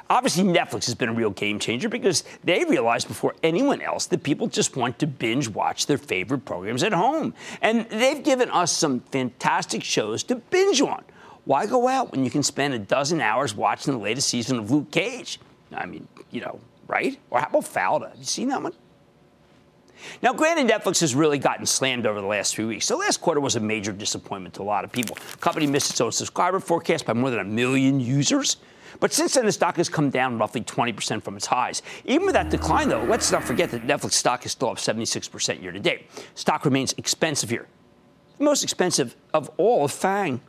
Obviously, 0.10 0.44
Netflix 0.46 0.86
has 0.86 0.96
been 0.96 1.10
a 1.10 1.14
real 1.14 1.30
game 1.30 1.60
changer 1.60 1.90
because 1.90 2.24
they 2.44 2.64
realized 2.64 3.08
before 3.08 3.36
anyone 3.44 3.82
else 3.82 4.08
that 4.08 4.24
people 4.24 4.48
just 4.48 4.76
want 4.76 4.98
to 4.98 5.06
binge 5.06 5.48
watch 5.48 5.86
their 5.86 6.00
favorite 6.00 6.44
programs 6.44 6.82
at 6.82 6.92
home. 6.92 7.36
And 7.62 7.88
they've 7.90 8.24
given 8.24 8.50
us 8.50 8.72
some 8.72 9.02
fantastic 9.12 9.84
shows 9.84 10.24
to 10.24 10.38
binge 10.38 10.82
on. 10.82 11.04
Why 11.44 11.68
go 11.68 11.88
out 11.88 12.14
when 12.14 12.24
you 12.26 12.32
can 12.32 12.42
spend 12.42 12.74
a 12.74 12.80
dozen 12.80 13.22
hours 13.22 13.54
watching 13.54 13.94
the 13.94 14.00
latest 14.00 14.28
season 14.28 14.58
of 14.58 14.72
Luke 14.72 14.90
Cage? 14.90 15.40
I 15.72 15.86
mean, 15.86 16.08
you 16.32 16.42
know, 16.42 16.60
right? 16.88 17.20
Or 17.30 17.42
how 17.42 17.46
about 17.46 17.66
Fauda? 17.66 18.10
Have 18.10 18.18
you 18.18 18.26
seen 18.26 18.48
that 18.48 18.64
one? 18.64 18.74
Now, 20.22 20.34
granted, 20.34 20.68
Netflix 20.68 21.02
has 21.02 21.16
really 21.16 21.38
gotten 21.38 21.66
slammed 21.66 22.06
over 22.06 22.22
the 22.22 22.28
last 22.28 22.56
few 22.56 22.68
weeks. 22.68 22.86
So 22.86 22.98
last 22.98 23.22
quarter 23.22 23.40
was 23.40 23.56
a 23.56 23.60
major 23.60 23.92
disappointment 23.92 24.54
to 24.56 24.62
a 24.62 24.64
lot 24.64 24.84
of 24.84 24.92
people. 24.92 25.18
The 25.32 25.38
company 25.38 25.68
missed 25.68 25.90
its 25.92 26.02
own 26.02 26.12
subscriber 26.12 26.60
forecast 26.60 27.06
by 27.06 27.14
more 27.14 27.30
than 27.30 27.40
a 27.40 27.44
million 27.46 28.00
users. 28.00 28.58
But 29.00 29.14
since 29.14 29.34
then, 29.34 29.46
the 29.46 29.52
stock 29.52 29.76
has 29.78 29.90
come 29.90 30.10
down 30.10 30.38
roughly 30.38 30.62
20% 30.62 31.22
from 31.22 31.36
its 31.36 31.46
highs. 31.46 31.82
Even 32.06 32.26
with 32.26 32.34
that 32.34 32.50
decline, 32.50 32.90
though, 32.90 33.04
let's 33.04 33.32
not 33.32 33.44
forget 33.44 33.72
that 33.72 33.86
Netflix 33.86 34.14
stock 34.14 34.46
is 34.46 34.54
still 34.54 34.70
up 34.70 34.78
76% 34.78 35.62
year 35.62 35.72
to 35.72 35.80
date. 35.80 36.10
Stock 36.36 36.66
remains 36.66 36.94
expensive 36.98 37.50
here. 37.50 37.68
The 38.38 38.44
most 38.44 38.64
expensive 38.64 39.16
of 39.34 39.50
all, 39.58 39.88
FANG 39.88 40.42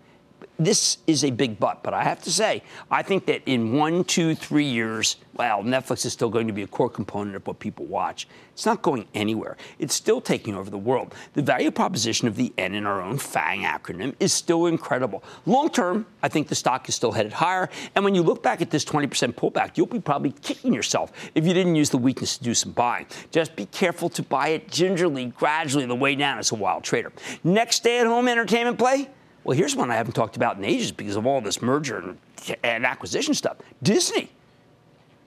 this 0.59 0.99
is 1.07 1.25
a 1.25 1.31
big 1.31 1.59
but, 1.59 1.83
but 1.83 1.93
I 1.93 2.03
have 2.03 2.23
to 2.23 2.33
say, 2.33 2.63
I 2.91 3.03
think 3.03 3.27
that 3.27 3.43
in 3.47 3.73
one, 3.75 4.05
two, 4.05 4.35
three 4.35 4.65
years, 4.65 5.17
well, 5.35 5.63
Netflix 5.63 6.07
is 6.07 6.13
still 6.13 6.31
going 6.31 6.47
to 6.47 6.53
be 6.53 6.63
a 6.63 6.67
core 6.67 6.89
component 6.89 7.37
of 7.37 7.47
what 7.47 7.59
people 7.59 7.85
watch. 7.85 8.27
It's 8.53 8.65
not 8.65 8.81
going 8.81 9.07
anywhere. 9.13 9.59
It's 9.79 9.95
still 9.95 10.21
taking 10.21 10.55
over 10.55 10.71
the 10.71 10.79
world. 10.79 11.15
The 11.35 11.43
value 11.43 11.71
proposition 11.71 12.27
of 12.27 12.37
the 12.37 12.55
N 12.57 12.75
in 12.75 12.87
our 12.87 13.03
own 13.03 13.19
FANG 13.19 13.65
acronym 13.65 14.15
is 14.19 14.33
still 14.33 14.65
incredible. 14.67 15.23
Long 15.45 15.69
term, 15.69 16.07
I 16.23 16.29
think 16.29 16.49
the 16.49 16.55
stock 16.55 16.89
is 16.89 16.95
still 16.95 17.13
headed 17.13 17.35
higher. 17.35 17.69
And 17.95 18.03
when 18.03 18.15
you 18.15 18.23
look 18.23 18.43
back 18.43 18.63
at 18.63 18.71
this 18.71 18.85
20% 18.85 19.35
pullback, 19.35 19.77
you'll 19.77 19.87
be 19.87 20.01
probably 20.01 20.33
kicking 20.41 20.73
yourself 20.73 21.13
if 21.35 21.47
you 21.47 21.53
didn't 21.53 21.77
use 21.77 21.91
the 21.91 21.99
weakness 21.99 22.39
to 22.39 22.45
do 22.45 22.55
some 22.55 22.73
buying. 22.73 23.07
Just 23.31 23.57
be 23.57 23.67
careful 23.67 24.09
to 24.09 24.23
buy 24.23 24.49
it 24.49 24.71
gingerly, 24.71 25.27
gradually, 25.27 25.85
the 25.85 25.95
way 25.95 26.15
down 26.15 26.39
as 26.39 26.51
a 26.51 26.55
wild 26.55 26.83
trader. 26.83 27.13
Next 27.45 27.77
stay 27.77 27.99
at 27.99 28.07
home 28.07 28.27
entertainment 28.27 28.79
play 28.79 29.11
well, 29.47 29.57
here's 29.57 29.77
one 29.77 29.93
I 29.93 29.95
haven't 29.95 30.15
talked 30.15 30.35
about 30.35 30.57
in 30.57 30.65
ages 30.65 30.91
because 30.91 31.15
of 31.15 31.25
all 31.25 31.41
this 31.41 31.63
merger 31.63 31.99
and, 31.99 32.19
and 32.65 32.85
acquisition 32.85 33.33
stuff 33.33 33.59
Disney. 33.81 34.29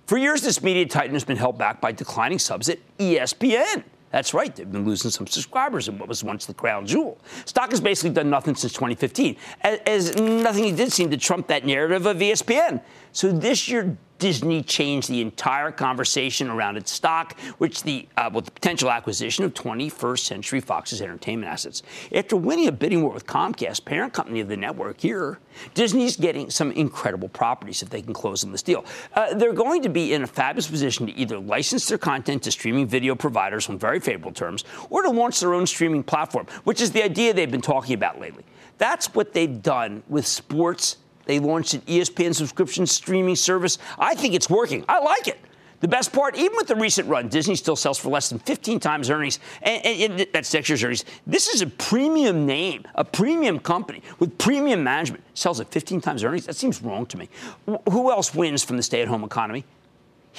For 0.08 0.18
years, 0.18 0.42
this 0.42 0.62
media 0.62 0.86
titan 0.88 1.14
has 1.14 1.24
been 1.24 1.38
held 1.38 1.58
back 1.58 1.80
by 1.80 1.94
declining 1.94 2.38
subs 2.38 2.68
at 2.68 2.80
ESPN. 2.98 3.84
That's 4.12 4.34
right, 4.34 4.54
they've 4.54 4.70
been 4.70 4.84
losing 4.84 5.10
some 5.12 5.26
subscribers 5.26 5.88
in 5.88 5.98
what 5.98 6.10
was 6.10 6.22
once 6.22 6.46
the 6.46 6.54
crown 6.54 6.86
jewel. 6.86 7.18
Stock 7.46 7.70
has 7.70 7.80
basically 7.80 8.10
done 8.10 8.30
nothing 8.30 8.56
since 8.56 8.74
2015, 8.74 9.38
as, 9.62 9.80
as 9.86 10.16
nothing 10.18 10.76
did 10.76 10.92
seem 10.92 11.10
to 11.12 11.18
trump 11.18 11.48
that 11.48 11.66
narrative 11.66 12.06
of 12.06 12.18
ESPN. 12.18 12.82
So 13.14 13.32
this 13.32 13.70
year, 13.70 13.96
Disney 14.20 14.62
changed 14.62 15.10
the 15.10 15.22
entire 15.22 15.72
conversation 15.72 16.50
around 16.50 16.78
its 16.78 16.92
stock, 16.92 17.40
which 17.58 17.84
the 17.84 18.08
uh, 18.18 18.30
with 18.32 18.46
the 18.46 18.52
potential 18.52 18.92
acquisition 18.92 19.46
of 19.46 19.54
21st 19.54 20.20
Century 20.20 20.60
Fox's 20.60 21.02
entertainment 21.02 21.52
assets. 21.52 21.82
After 22.14 22.36
winning 22.36 22.68
a 22.68 22.72
bidding 22.72 23.02
war 23.02 23.14
with 23.14 23.26
Comcast, 23.26 23.86
parent 23.86 24.14
company 24.14 24.42
of 24.42 24.50
the 24.50 24.58
network 24.58 25.00
here, 25.00 25.40
Disney's 25.74 26.18
getting 26.18 26.50
some 26.50 26.72
incredible 26.74 27.30
properties 27.30 27.82
if 27.82 27.90
they 27.90 28.02
can 28.02 28.14
close 28.14 28.44
on 28.44 28.52
this 28.52 28.62
deal. 28.62 28.86
Uh, 29.14 29.34
they're 29.34 29.54
going 29.54 29.82
to 29.82 29.90
be 29.90 30.14
in 30.14 30.24
a 30.24 30.28
fabulous 30.28 30.68
position 30.68 31.08
to 31.08 31.14
either 31.14 31.40
license 31.40 31.88
their 31.88 31.98
content 31.98 32.44
to 32.44 32.52
streaming 32.52 32.88
video 32.88 33.16
providers 33.16 33.70
on 33.70 33.80
very 33.80 34.00
favorable 34.00 34.32
terms, 34.32 34.66
or 34.90 35.02
to 35.02 35.10
launch 35.10 35.40
their 35.40 35.54
own 35.54 35.66
streaming 35.66 36.04
platform, 36.04 36.46
which 36.66 36.82
is 36.82 36.92
the 36.92 37.04
idea 37.04 37.34
they've 37.34 37.50
been 37.50 37.62
talking 37.62 37.96
about 37.96 38.20
lately. 38.20 38.44
That's 38.78 39.14
what 39.14 39.34
they've 39.34 39.62
done 39.62 40.04
with 40.08 40.26
sports 40.26 40.98
they 41.26 41.40
launched 41.40 41.74
an 41.74 41.82
ESPN 41.82 42.34
subscription 42.34 42.86
streaming 42.86 43.36
service. 43.36 43.78
I 43.98 44.16
think 44.16 44.34
it's 44.34 44.50
working. 44.50 44.84
I 44.88 45.00
like 45.00 45.28
it. 45.28 45.40
The 45.82 45.88
best 45.88 46.12
part, 46.12 46.36
even 46.36 46.58
with 46.58 46.68
the 46.68 46.76
recent 46.76 47.08
run, 47.08 47.30
Disney 47.30 47.56
still 47.56 47.76
sells 47.76 47.98
for 47.98 48.10
less 48.10 48.30
than 48.30 48.40
15 48.40 48.80
times 48.80 49.10
earnings. 49.10 49.40
And, 49.62 49.86
and, 49.86 50.20
and 50.20 50.28
that's 50.34 50.54
next 50.54 50.68
year's 50.68 50.84
earnings. 50.84 51.06
This 51.26 51.48
is 51.48 51.62
a 51.62 51.68
premium 51.68 52.46
name, 52.46 52.84
a 52.96 53.06
premium 53.06 53.60
company 53.60 54.02
with 54.20 54.38
premium 54.38 54.84
management. 54.84 55.24
Sells 55.36 55.62
at 55.62 55.72
15 55.72 56.02
times 56.02 56.24
earnings? 56.24 56.46
That 56.48 56.58
seems 56.58 56.82
wrong 56.82 57.06
to 57.08 57.18
me. 57.18 57.30
Who 57.66 58.12
else 58.12 58.36
wins 58.36 58.64
from 58.64 58.76
the 58.76 58.84
stay 58.84 59.02
at 59.02 59.08
home 59.08 59.24
economy? 59.24 59.64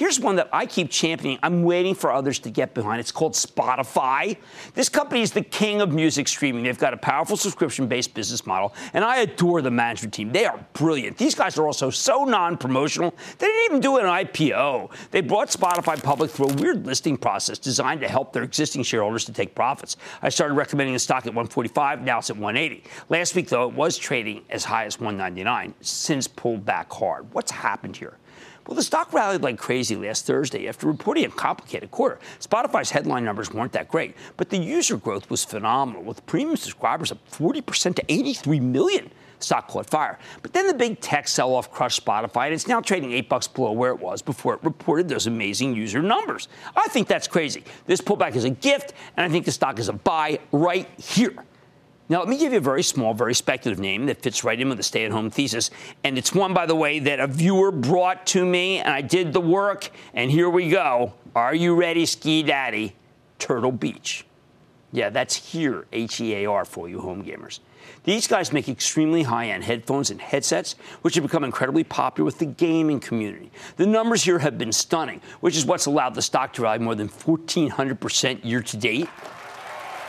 Here's 0.00 0.18
one 0.18 0.36
that 0.36 0.48
I 0.50 0.64
keep 0.64 0.88
championing. 0.88 1.38
I'm 1.42 1.62
waiting 1.62 1.94
for 1.94 2.10
others 2.10 2.38
to 2.38 2.50
get 2.50 2.72
behind. 2.72 3.00
It's 3.00 3.12
called 3.12 3.34
Spotify. 3.34 4.38
This 4.72 4.88
company 4.88 5.20
is 5.20 5.32
the 5.32 5.42
king 5.42 5.82
of 5.82 5.92
music 5.92 6.26
streaming. 6.26 6.62
They've 6.62 6.78
got 6.78 6.94
a 6.94 6.96
powerful 6.96 7.36
subscription 7.36 7.86
based 7.86 8.14
business 8.14 8.46
model, 8.46 8.72
and 8.94 9.04
I 9.04 9.18
adore 9.18 9.60
the 9.60 9.70
management 9.70 10.14
team. 10.14 10.32
They 10.32 10.46
are 10.46 10.58
brilliant. 10.72 11.18
These 11.18 11.34
guys 11.34 11.58
are 11.58 11.66
also 11.66 11.90
so 11.90 12.24
non 12.24 12.56
promotional. 12.56 13.14
They 13.36 13.46
didn't 13.46 13.64
even 13.66 13.80
do 13.80 13.98
an 13.98 14.06
IPO. 14.06 14.90
They 15.10 15.20
brought 15.20 15.50
Spotify 15.50 16.02
public 16.02 16.30
through 16.30 16.48
a 16.48 16.54
weird 16.54 16.86
listing 16.86 17.18
process 17.18 17.58
designed 17.58 18.00
to 18.00 18.08
help 18.08 18.32
their 18.32 18.42
existing 18.42 18.84
shareholders 18.84 19.26
to 19.26 19.34
take 19.34 19.54
profits. 19.54 19.98
I 20.22 20.30
started 20.30 20.54
recommending 20.54 20.94
the 20.94 20.98
stock 20.98 21.26
at 21.26 21.34
145. 21.34 22.00
Now 22.00 22.20
it's 22.20 22.30
at 22.30 22.38
180. 22.38 22.84
Last 23.10 23.34
week, 23.34 23.50
though, 23.50 23.68
it 23.68 23.74
was 23.74 23.98
trading 23.98 24.46
as 24.48 24.64
high 24.64 24.86
as 24.86 24.98
199, 24.98 25.74
since 25.82 26.26
pulled 26.26 26.64
back 26.64 26.90
hard. 26.90 27.30
What's 27.34 27.50
happened 27.50 27.98
here? 27.98 28.16
Well, 28.70 28.76
the 28.76 28.85
stock 28.85 29.12
rallied 29.12 29.42
like 29.42 29.59
crazy 29.59 29.96
last 29.96 30.26
Thursday 30.26 30.68
after 30.68 30.87
reporting 30.87 31.24
a 31.24 31.28
complicated 31.28 31.90
quarter. 31.90 32.20
Spotify's 32.38 32.88
headline 32.88 33.24
numbers 33.24 33.52
weren't 33.52 33.72
that 33.72 33.88
great, 33.88 34.14
but 34.37 34.48
the 34.48 34.59
user 34.59 34.96
growth 34.96 35.28
was 35.28 35.44
phenomenal, 35.44 36.04
with 36.04 36.24
premium 36.26 36.56
subscribers 36.56 37.11
up 37.11 37.18
40% 37.33 37.96
to 37.96 38.04
83 38.09 38.61
million. 38.61 39.11
Stock 39.40 39.66
caught 39.66 39.90
fire. 39.90 40.20
But 40.42 40.52
then 40.52 40.68
the 40.68 40.74
big 40.74 41.00
tech 41.00 41.26
sell 41.26 41.52
off 41.52 41.72
crushed 41.72 42.06
Spotify, 42.06 42.44
and 42.44 42.54
it's 42.54 42.68
now 42.68 42.80
trading 42.80 43.11
eight 43.11 43.28
bucks 43.28 43.48
below 43.48 43.72
where 43.72 43.90
it 43.90 43.98
was 43.98 44.22
before 44.22 44.54
it 44.54 44.62
reported 44.62 45.09
those 45.09 45.26
amazing 45.26 45.74
user 45.74 46.00
numbers. 46.00 46.46
I 46.76 46.87
think 46.90 47.09
that's 47.09 47.26
crazy. 47.26 47.64
This 47.87 48.00
pullback 48.00 48.37
is 48.37 48.44
a 48.44 48.50
gift, 48.50 48.92
and 49.16 49.26
I 49.26 49.28
think 49.28 49.46
the 49.46 49.52
stock 49.52 49.80
is 49.80 49.88
a 49.88 49.94
buy 49.94 50.38
right 50.52 50.88
here. 50.96 51.44
Now, 52.10 52.18
let 52.18 52.28
me 52.28 52.36
give 52.38 52.50
you 52.50 52.58
a 52.58 52.60
very 52.60 52.82
small, 52.82 53.14
very 53.14 53.34
speculative 53.34 53.78
name 53.78 54.06
that 54.06 54.20
fits 54.20 54.42
right 54.42 54.60
in 54.60 54.68
with 54.68 54.78
the 54.78 54.82
stay 54.82 55.04
at 55.04 55.12
home 55.12 55.30
thesis. 55.30 55.70
And 56.02 56.18
it's 56.18 56.34
one, 56.34 56.52
by 56.52 56.66
the 56.66 56.74
way, 56.74 56.98
that 56.98 57.20
a 57.20 57.28
viewer 57.28 57.70
brought 57.70 58.26
to 58.28 58.44
me, 58.44 58.78
and 58.78 58.92
I 58.92 59.00
did 59.00 59.32
the 59.32 59.40
work. 59.40 59.88
And 60.12 60.28
here 60.28 60.50
we 60.50 60.70
go. 60.70 61.14
Are 61.36 61.54
you 61.54 61.76
ready, 61.76 62.04
Ski 62.06 62.42
Daddy? 62.42 62.96
Turtle 63.38 63.70
Beach. 63.70 64.26
Yeah, 64.90 65.10
that's 65.10 65.36
here, 65.36 65.86
H 65.92 66.20
E 66.20 66.34
A 66.34 66.46
R, 66.46 66.64
for 66.64 66.88
you 66.88 67.00
home 67.00 67.24
gamers. 67.24 67.60
These 68.02 68.26
guys 68.26 68.52
make 68.52 68.68
extremely 68.68 69.22
high 69.22 69.50
end 69.50 69.62
headphones 69.62 70.10
and 70.10 70.20
headsets, 70.20 70.74
which 71.02 71.14
have 71.14 71.22
become 71.22 71.44
incredibly 71.44 71.84
popular 71.84 72.24
with 72.24 72.40
the 72.40 72.46
gaming 72.46 72.98
community. 72.98 73.52
The 73.76 73.86
numbers 73.86 74.24
here 74.24 74.40
have 74.40 74.58
been 74.58 74.72
stunning, 74.72 75.20
which 75.42 75.56
is 75.56 75.64
what's 75.64 75.86
allowed 75.86 76.16
the 76.16 76.22
stock 76.22 76.54
to 76.54 76.62
rally 76.62 76.80
more 76.80 76.96
than 76.96 77.08
1,400% 77.08 78.44
year 78.44 78.62
to 78.62 78.76
date. 78.76 79.06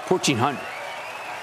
1,400. 0.08 0.81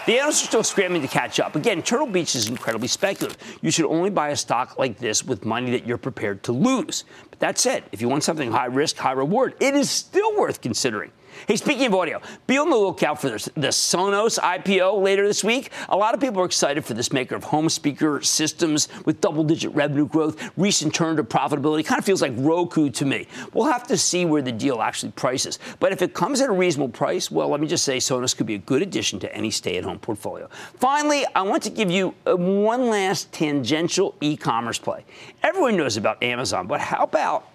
The 0.09 0.19
analysts 0.19 0.45
are 0.45 0.47
still 0.47 0.63
scrambling 0.63 1.03
to 1.03 1.09
catch 1.09 1.39
up. 1.39 1.55
Again, 1.55 1.83
Turtle 1.83 2.07
Beach 2.07 2.35
is 2.35 2.49
incredibly 2.49 2.89
speculative. 2.89 3.37
You 3.61 3.71
should 3.71 3.85
only 3.85 4.09
buy 4.09 4.31
a 4.31 4.37
stock 4.37 4.79
like 4.79 4.97
this 4.97 5.23
with 5.23 5.45
money 5.45 5.71
that 5.73 5.87
you're 5.87 5.99
prepared 5.99 6.43
to 6.45 6.53
lose. 6.53 7.05
But 7.29 7.41
that 7.41 7.59
said, 7.59 7.85
if 7.93 8.01
you 8.01 8.09
want 8.09 8.25
something 8.25 8.51
high 8.51 8.69
risk, 8.73 8.97
high 8.97 9.13
reward, 9.13 9.55
it 9.61 9.75
is 9.75 9.91
still 9.91 10.35
worth 10.39 10.63
considering. 10.63 11.13
Hey, 11.47 11.57
speaking 11.57 11.87
of 11.87 11.95
audio, 11.95 12.21
be 12.47 12.59
on 12.59 12.69
the 12.69 12.77
lookout 12.77 13.21
for 13.21 13.31
the 13.31 13.69
Sonos 13.69 14.39
IPO 14.39 15.01
later 15.01 15.27
this 15.27 15.45
week. 15.45 15.71
A 15.89 15.97
lot 15.97 16.13
of 16.13 16.21
people 16.21 16.43
are 16.43 16.45
excited 16.45 16.85
for 16.85 16.95
this 16.95 17.13
maker 17.13 17.37
of 17.37 17.45
home 17.45 17.69
speaker 17.69 18.21
systems 18.23 18.89
with 19.05 19.21
double 19.21 19.45
digit 19.45 19.73
revenue 19.75 20.07
growth, 20.07 20.51
recent 20.57 20.95
turn 20.95 21.17
to 21.17 21.25
profitability. 21.25 21.85
Kind 21.85 21.99
of 21.99 22.05
feels 22.05 22.23
like 22.23 22.33
Roku 22.37 22.91
to 22.91 23.05
me. 23.05 23.29
We'll 23.53 23.71
have 23.71 23.87
to 23.87 23.97
see 23.97 24.25
where 24.25 24.43
the 24.43 24.53
deal 24.53 24.83
actually 24.83 25.13
prices. 25.13 25.59
But 25.79 25.93
if 25.93 26.03
it 26.03 26.13
comes 26.13 26.41
at 26.41 26.49
a 26.49 26.53
reasonable 26.53 26.91
price, 26.91 27.31
well, 27.31 27.49
let 27.49 27.61
me 27.61 27.69
just 27.69 27.85
say 27.85 27.99
Sonos 27.99 28.37
could 28.37 28.47
be 28.47 28.55
a 28.55 28.59
good 28.59 28.83
addition 28.83 29.21
to 29.21 29.35
any 29.35 29.51
stay 29.51 29.77
at 29.77 29.85
home 29.85 30.01
portfolio. 30.01 30.49
Finally, 30.77 31.25
I 31.35 31.43
want 31.43 31.63
to 31.63 31.71
give 31.71 31.91
you 31.91 32.15
uh, 32.27 32.37
one 32.37 32.89
last 32.89 33.33
tangential 33.33 34.15
e 34.21 34.37
commerce 34.37 34.79
play. 34.79 35.05
Everyone 35.43 35.77
knows 35.77 35.97
about 35.97 36.23
Amazon, 36.23 36.67
but 36.67 36.81
how 36.81 37.05
about 37.05 37.49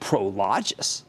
Prologis? 0.00 1.02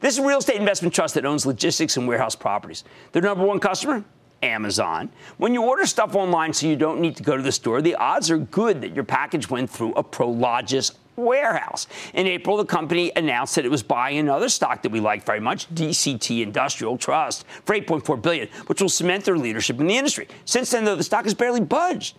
This 0.00 0.14
is 0.14 0.18
a 0.18 0.26
real 0.26 0.38
estate 0.38 0.56
investment 0.56 0.94
trust 0.94 1.14
that 1.14 1.26
owns 1.26 1.44
logistics 1.44 1.96
and 1.96 2.08
warehouse 2.08 2.34
properties. 2.34 2.84
Their 3.12 3.22
number 3.22 3.44
one 3.44 3.60
customer? 3.60 4.02
Amazon. 4.42 5.10
When 5.36 5.52
you 5.52 5.62
order 5.62 5.84
stuff 5.84 6.14
online 6.14 6.54
so 6.54 6.66
you 6.66 6.76
don't 6.76 7.00
need 7.00 7.16
to 7.16 7.22
go 7.22 7.36
to 7.36 7.42
the 7.42 7.52
store, 7.52 7.82
the 7.82 7.94
odds 7.96 8.30
are 8.30 8.38
good 8.38 8.80
that 8.80 8.94
your 8.94 9.04
package 9.04 9.50
went 9.50 9.68
through 9.68 9.92
a 9.92 10.02
Prologis 10.02 10.92
warehouse. 11.16 11.86
In 12.14 12.26
April, 12.26 12.56
the 12.56 12.64
company 12.64 13.12
announced 13.14 13.54
that 13.56 13.66
it 13.66 13.70
was 13.70 13.82
buying 13.82 14.16
another 14.16 14.48
stock 14.48 14.82
that 14.82 14.92
we 14.92 15.00
like 15.00 15.24
very 15.24 15.40
much, 15.40 15.68
DCT 15.74 16.42
Industrial 16.42 16.96
Trust, 16.96 17.44
for 17.66 17.74
8.4 17.74 18.22
billion, 18.22 18.48
which 18.66 18.80
will 18.80 18.88
cement 18.88 19.26
their 19.26 19.36
leadership 19.36 19.78
in 19.80 19.86
the 19.86 19.96
industry. 19.96 20.28
Since 20.46 20.70
then, 20.70 20.84
though, 20.84 20.96
the 20.96 21.04
stock 21.04 21.24
has 21.24 21.34
barely 21.34 21.60
budged. 21.60 22.16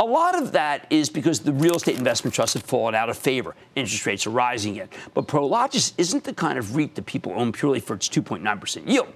A 0.00 0.04
lot 0.04 0.40
of 0.40 0.52
that 0.52 0.86
is 0.90 1.08
because 1.08 1.40
the 1.40 1.52
real 1.52 1.76
estate 1.76 1.96
investment 1.96 2.34
trusts 2.34 2.54
have 2.54 2.62
fallen 2.62 2.94
out 2.94 3.08
of 3.08 3.16
favor. 3.16 3.54
Interest 3.76 4.06
rates 4.06 4.26
are 4.26 4.30
rising 4.30 4.76
yet. 4.76 4.92
But 5.14 5.26
Prologis 5.26 5.92
isn't 5.98 6.24
the 6.24 6.34
kind 6.34 6.58
of 6.58 6.76
REIT 6.76 6.94
that 6.94 7.06
people 7.06 7.32
own 7.34 7.52
purely 7.52 7.80
for 7.80 7.94
its 7.94 8.08
2.9% 8.08 8.88
yield 8.88 9.08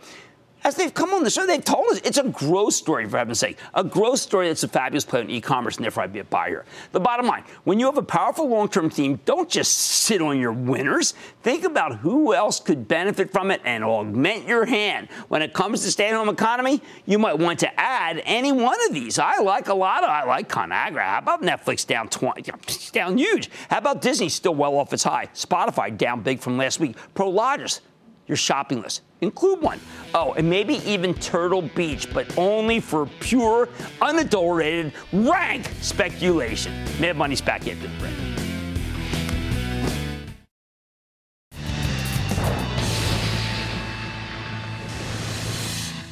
as 0.67 0.75
they've 0.75 0.93
come 0.93 1.11
on 1.11 1.23
the 1.23 1.31
show, 1.31 1.47
they've 1.47 1.65
told 1.65 1.87
us 1.93 2.01
it's 2.05 2.19
a 2.19 2.25
growth 2.25 2.75
story, 2.75 3.09
for 3.09 3.19
heaven's 3.19 3.39
sake. 3.39 3.57
A 3.75 3.85
growth 3.85 4.19
story 4.19 4.49
that's 4.49 4.65
a 4.65 4.69
fabulous 4.69 5.05
play 5.05 5.21
on 5.21 5.31
e 5.31 5.41
commerce, 5.41 5.77
and 5.77 5.85
therefore 5.85 6.03
I'd 6.03 6.13
be 6.13 6.19
a 6.19 6.25
buyer. 6.25 6.65
The 6.91 6.99
bottom 6.99 7.27
line 7.27 7.45
when 7.63 7.79
you 7.79 7.87
have 7.87 7.99
a 7.99 8.03
powerful 8.03 8.49
long 8.49 8.69
term 8.69 8.91
theme, 8.91 9.21
don't 9.25 9.49
just 9.49 9.77
sit 9.77 10.21
on 10.21 10.41
your 10.41 10.53
winners. 10.53 11.15
Think 11.45 11.63
about 11.63 11.99
who 11.99 12.35
else 12.35 12.59
could 12.59 12.89
benefit 12.89 13.31
from 13.31 13.53
it 13.53 13.61
and 13.65 13.85
augment 13.85 14.49
your 14.49 14.65
hand. 14.65 15.09
When 15.29 15.41
it 15.41 15.53
comes 15.53 15.83
to 15.83 15.91
stay 15.93 16.09
at 16.09 16.15
home 16.15 16.29
economy, 16.29 16.83
you 17.05 17.21
might 17.21 17.39
want 17.39 17.61
to 17.61 17.81
add 17.81 18.21
any 18.25 18.51
one 18.51 18.79
of 18.89 18.93
these. 18.93 19.21
I 19.21 19.39
like 19.39 19.69
a 19.69 19.75
lot 19.75 20.03
of, 20.03 20.11
I 20.11 20.25
like 20.25 20.49
ConAgra. 20.49 21.01
How 21.01 21.19
about 21.19 21.43
Netflix 21.43 21.87
down 21.87 22.09
20, 22.09 22.43
down 22.91 23.17
huge? 23.17 23.51
How 23.71 23.79
about 23.79 24.03
Disney 24.03 24.29
still 24.29 24.57
well 24.57 24.77
off 24.79 24.93
its 24.93 25.05
high? 25.05 25.27
Spotify 25.33 25.97
down 25.97 26.23
big 26.23 26.41
from 26.41 26.59
last 26.59 26.81
week. 26.81 26.97
Prologis, 27.15 27.83
your 28.27 28.37
shopping 28.37 28.83
list. 28.83 29.03
Include 29.21 29.63
one. 29.63 29.81
Oh, 30.15 30.35
and 30.35 30.49
maybe 30.49 30.75
even 30.85 31.15
Turtle 31.15 31.63
Beach, 31.63 32.13
but 32.13 32.37
only 32.37 32.81
for 32.81 33.07
pure, 33.21 33.69
unadulterated, 34.03 34.93
rank 35.13 35.71
speculation. 35.81 36.73
Mad 37.01 37.17
Money's 37.17 37.41
back 37.41 37.67
into 37.67 37.89
the 37.89 37.99
break. 37.99 38.13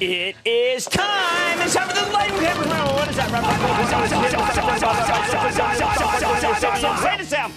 It 0.01 0.37
is 0.45 0.87
time. 0.87 1.61
It's 1.61 1.75
time 1.75 1.89
for 1.89 1.95
the 1.95 2.13
lightning 2.13 2.43
round. 2.43 2.95
What 2.95 3.09
is 3.09 3.17
that? 7.31 7.51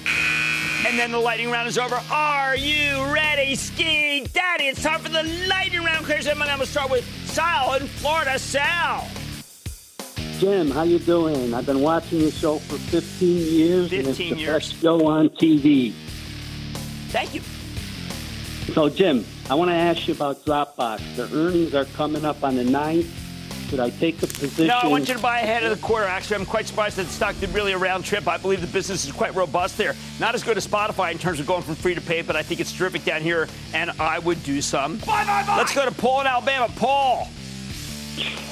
And 0.88 0.98
then 0.98 1.12
the 1.12 1.20
lightning 1.20 1.52
round 1.52 1.68
is 1.68 1.78
over. 1.78 2.02
Are 2.10 2.56
you 2.56 3.04
ready, 3.14 3.56
Ski 3.56 4.26
Daddy? 4.32 4.68
It's 4.68 4.82
time 4.82 5.02
for 5.02 5.10
the 5.10 5.22
lightning 5.50 5.84
round. 5.84 6.06
Here's 6.06 6.28
I'm 6.28 6.38
going 6.38 6.60
to 6.60 6.66
start 6.66 6.90
with 6.90 7.04
Sal 7.26 7.74
in 7.74 7.88
Florida. 7.88 8.40
Sal. 8.40 9.06
Jim, 10.40 10.72
how 10.72 10.84
you 10.84 10.98
doing? 11.00 11.54
I've 11.54 11.66
been 11.66 11.82
watching 11.82 12.22
your 12.22 12.32
show 12.32 12.60
for 12.60 12.78
15 12.78 13.38
years. 13.38 13.90
15 13.90 14.00
and 14.00 14.08
it's 14.08 14.18
the 14.18 14.24
years. 14.24 14.54
best 14.72 14.82
show 14.82 15.06
on 15.08 15.28
TV. 15.28 15.92
Thank 17.10 17.36
you. 17.36 17.42
So, 18.74 18.88
Jim, 18.88 19.26
I 19.50 19.56
want 19.56 19.70
to 19.70 19.76
ask 19.76 20.08
you 20.08 20.14
about 20.14 20.46
Dropbox. 20.46 21.18
The 21.18 21.30
earnings 21.38 21.76
are 21.76 21.84
coming 21.84 22.24
up 22.24 22.46
on 22.46 22.56
the 22.56 22.64
9th. 22.64 23.10
Should 23.70 23.80
I 23.82 23.90
take 23.90 24.24
a 24.24 24.28
position? 24.28 24.68
No, 24.68 24.76
I 24.78 24.88
want 24.88 25.10
you 25.10 25.14
to 25.14 25.20
buy 25.20 25.42
ahead 25.42 25.64
of 25.64 25.70
the 25.70 25.86
quarter. 25.86 26.06
Actually, 26.06 26.38
I'm 26.38 26.46
quite 26.46 26.68
surprised 26.68 26.96
that 26.98 27.04
the 27.04 27.12
stock 27.12 27.38
did 27.40 27.50
really 27.50 27.74
a 27.74 27.78
round 27.78 28.06
trip. 28.06 28.26
I 28.28 28.38
believe 28.38 28.62
the 28.62 28.68
business 28.68 29.04
is 29.04 29.12
quite 29.12 29.36
robust 29.36 29.78
there. 29.78 29.94
Not 30.22 30.36
as 30.36 30.44
good 30.44 30.56
as 30.56 30.66
Spotify 30.66 31.12
in 31.12 31.18
terms 31.18 31.42
of 31.42 31.48
going 31.48 31.64
from 31.64 31.76
free 31.76 31.94
to 31.94 32.02
pay, 32.02 32.22
but 32.22 32.38
I 32.38 32.44
think 32.44 32.62
it's 32.62 32.72
terrific 32.72 33.04
down 33.04 33.22
here, 33.22 33.48
and 33.74 33.92
I 34.00 34.20
would 34.20 34.42
do 34.44 34.62
some. 34.62 34.98
Bye, 35.00 35.26
bye, 35.26 35.44
bye. 35.46 35.58
Let's 35.58 35.76
go 35.76 35.84
to 35.84 35.92
Paul 35.92 36.22
in 36.22 36.28
Alabama. 36.28 36.72
Paul. 36.78 37.28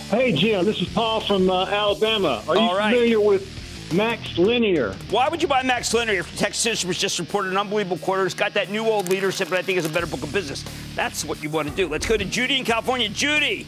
Hey, 0.09 0.33
Jim, 0.33 0.65
this 0.65 0.81
is 0.81 0.89
Paul 0.89 1.21
from 1.21 1.49
uh, 1.49 1.65
Alabama. 1.65 2.43
Are 2.47 2.55
you 2.55 2.61
All 2.61 2.77
right. 2.77 2.93
familiar 2.93 3.21
with 3.21 3.47
MaxLinear? 3.89 4.93
Why 5.11 5.29
would 5.29 5.41
you 5.41 5.47
buy 5.47 5.63
MaxLinear 5.63 6.19
if 6.19 6.37
Texas 6.37 6.83
was 6.83 6.97
just 6.97 7.17
reported 7.19 7.51
an 7.51 7.57
unbelievable 7.57 7.97
quarter? 7.97 8.25
It's 8.25 8.35
got 8.35 8.53
that 8.53 8.69
new 8.69 8.85
old 8.85 9.07
leadership, 9.07 9.47
and 9.47 9.57
I 9.57 9.61
think 9.61 9.77
it's 9.77 9.87
a 9.87 9.91
better 9.91 10.07
book 10.07 10.23
of 10.23 10.33
business. 10.33 10.65
That's 10.93 11.23
what 11.23 11.41
you 11.41 11.49
want 11.49 11.69
to 11.69 11.75
do. 11.75 11.87
Let's 11.87 12.05
go 12.05 12.17
to 12.17 12.25
Judy 12.25 12.57
in 12.59 12.65
California. 12.65 13.07
Judy. 13.07 13.65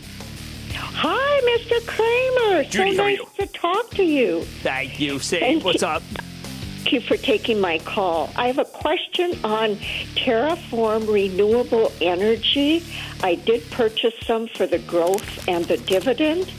Hi, 0.79 1.41
Mr. 1.57 1.85
Cramer. 1.85 2.63
Judy, 2.63 2.95
so 2.95 3.03
nice 3.03 3.19
to 3.39 3.47
talk 3.47 3.89
to 3.91 4.03
you. 4.03 4.43
Thank 4.63 4.99
you. 4.99 5.19
Say, 5.19 5.39
Thank 5.39 5.63
what's 5.63 5.81
you. 5.81 5.87
up? 5.87 6.03
Thank 6.03 6.93
you 6.93 7.01
for 7.01 7.17
taking 7.17 7.59
my 7.59 7.79
call. 7.79 8.29
I 8.35 8.47
have 8.47 8.59
a 8.59 8.65
question 8.65 9.37
on 9.43 9.75
Terraform 10.15 11.11
Renewable 11.11 11.91
Energy. 11.99 12.83
I 13.21 13.35
did 13.35 13.69
purchase 13.71 14.13
some 14.25 14.47
for 14.47 14.65
the 14.65 14.79
growth 14.79 15.47
and 15.49 15.65
the 15.65 15.77
dividend. 15.77 16.51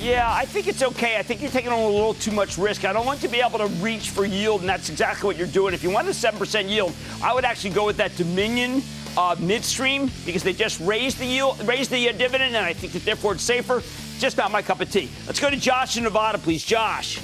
Yeah, 0.00 0.28
I 0.28 0.44
think 0.44 0.66
it's 0.66 0.82
okay. 0.82 1.16
I 1.16 1.22
think 1.22 1.40
you're 1.40 1.50
taking 1.52 1.70
on 1.70 1.78
a 1.78 1.86
little 1.86 2.14
too 2.14 2.32
much 2.32 2.58
risk. 2.58 2.84
I 2.84 2.92
don't 2.92 3.06
want 3.06 3.20
to 3.20 3.28
be 3.28 3.40
able 3.40 3.58
to 3.58 3.68
reach 3.76 4.10
for 4.10 4.24
yield, 4.24 4.62
and 4.62 4.68
that's 4.68 4.88
exactly 4.88 5.28
what 5.28 5.36
you're 5.36 5.46
doing. 5.46 5.74
If 5.74 5.84
you 5.84 5.90
want 5.90 6.08
a 6.08 6.10
7% 6.10 6.68
yield, 6.68 6.92
I 7.22 7.32
would 7.32 7.44
actually 7.44 7.70
go 7.70 7.86
with 7.86 7.98
that 7.98 8.16
Dominion 8.16 8.82
uh, 9.16 9.36
midstream 9.38 10.10
because 10.24 10.42
they 10.42 10.52
just 10.52 10.80
raised 10.80 11.18
the 11.18 11.26
yield, 11.26 11.60
raised 11.66 11.90
the 11.90 12.08
uh, 12.08 12.12
dividend, 12.12 12.56
and 12.56 12.64
I 12.64 12.72
think 12.72 12.92
that 12.92 13.04
therefore 13.04 13.34
it's 13.34 13.42
safer. 13.42 13.82
Just 14.18 14.36
not 14.36 14.50
my 14.50 14.62
cup 14.62 14.80
of 14.80 14.90
tea. 14.90 15.10
Let's 15.26 15.40
go 15.40 15.50
to 15.50 15.56
Josh 15.56 15.96
in 15.96 16.04
Nevada, 16.04 16.38
please. 16.38 16.64
Josh. 16.64 17.18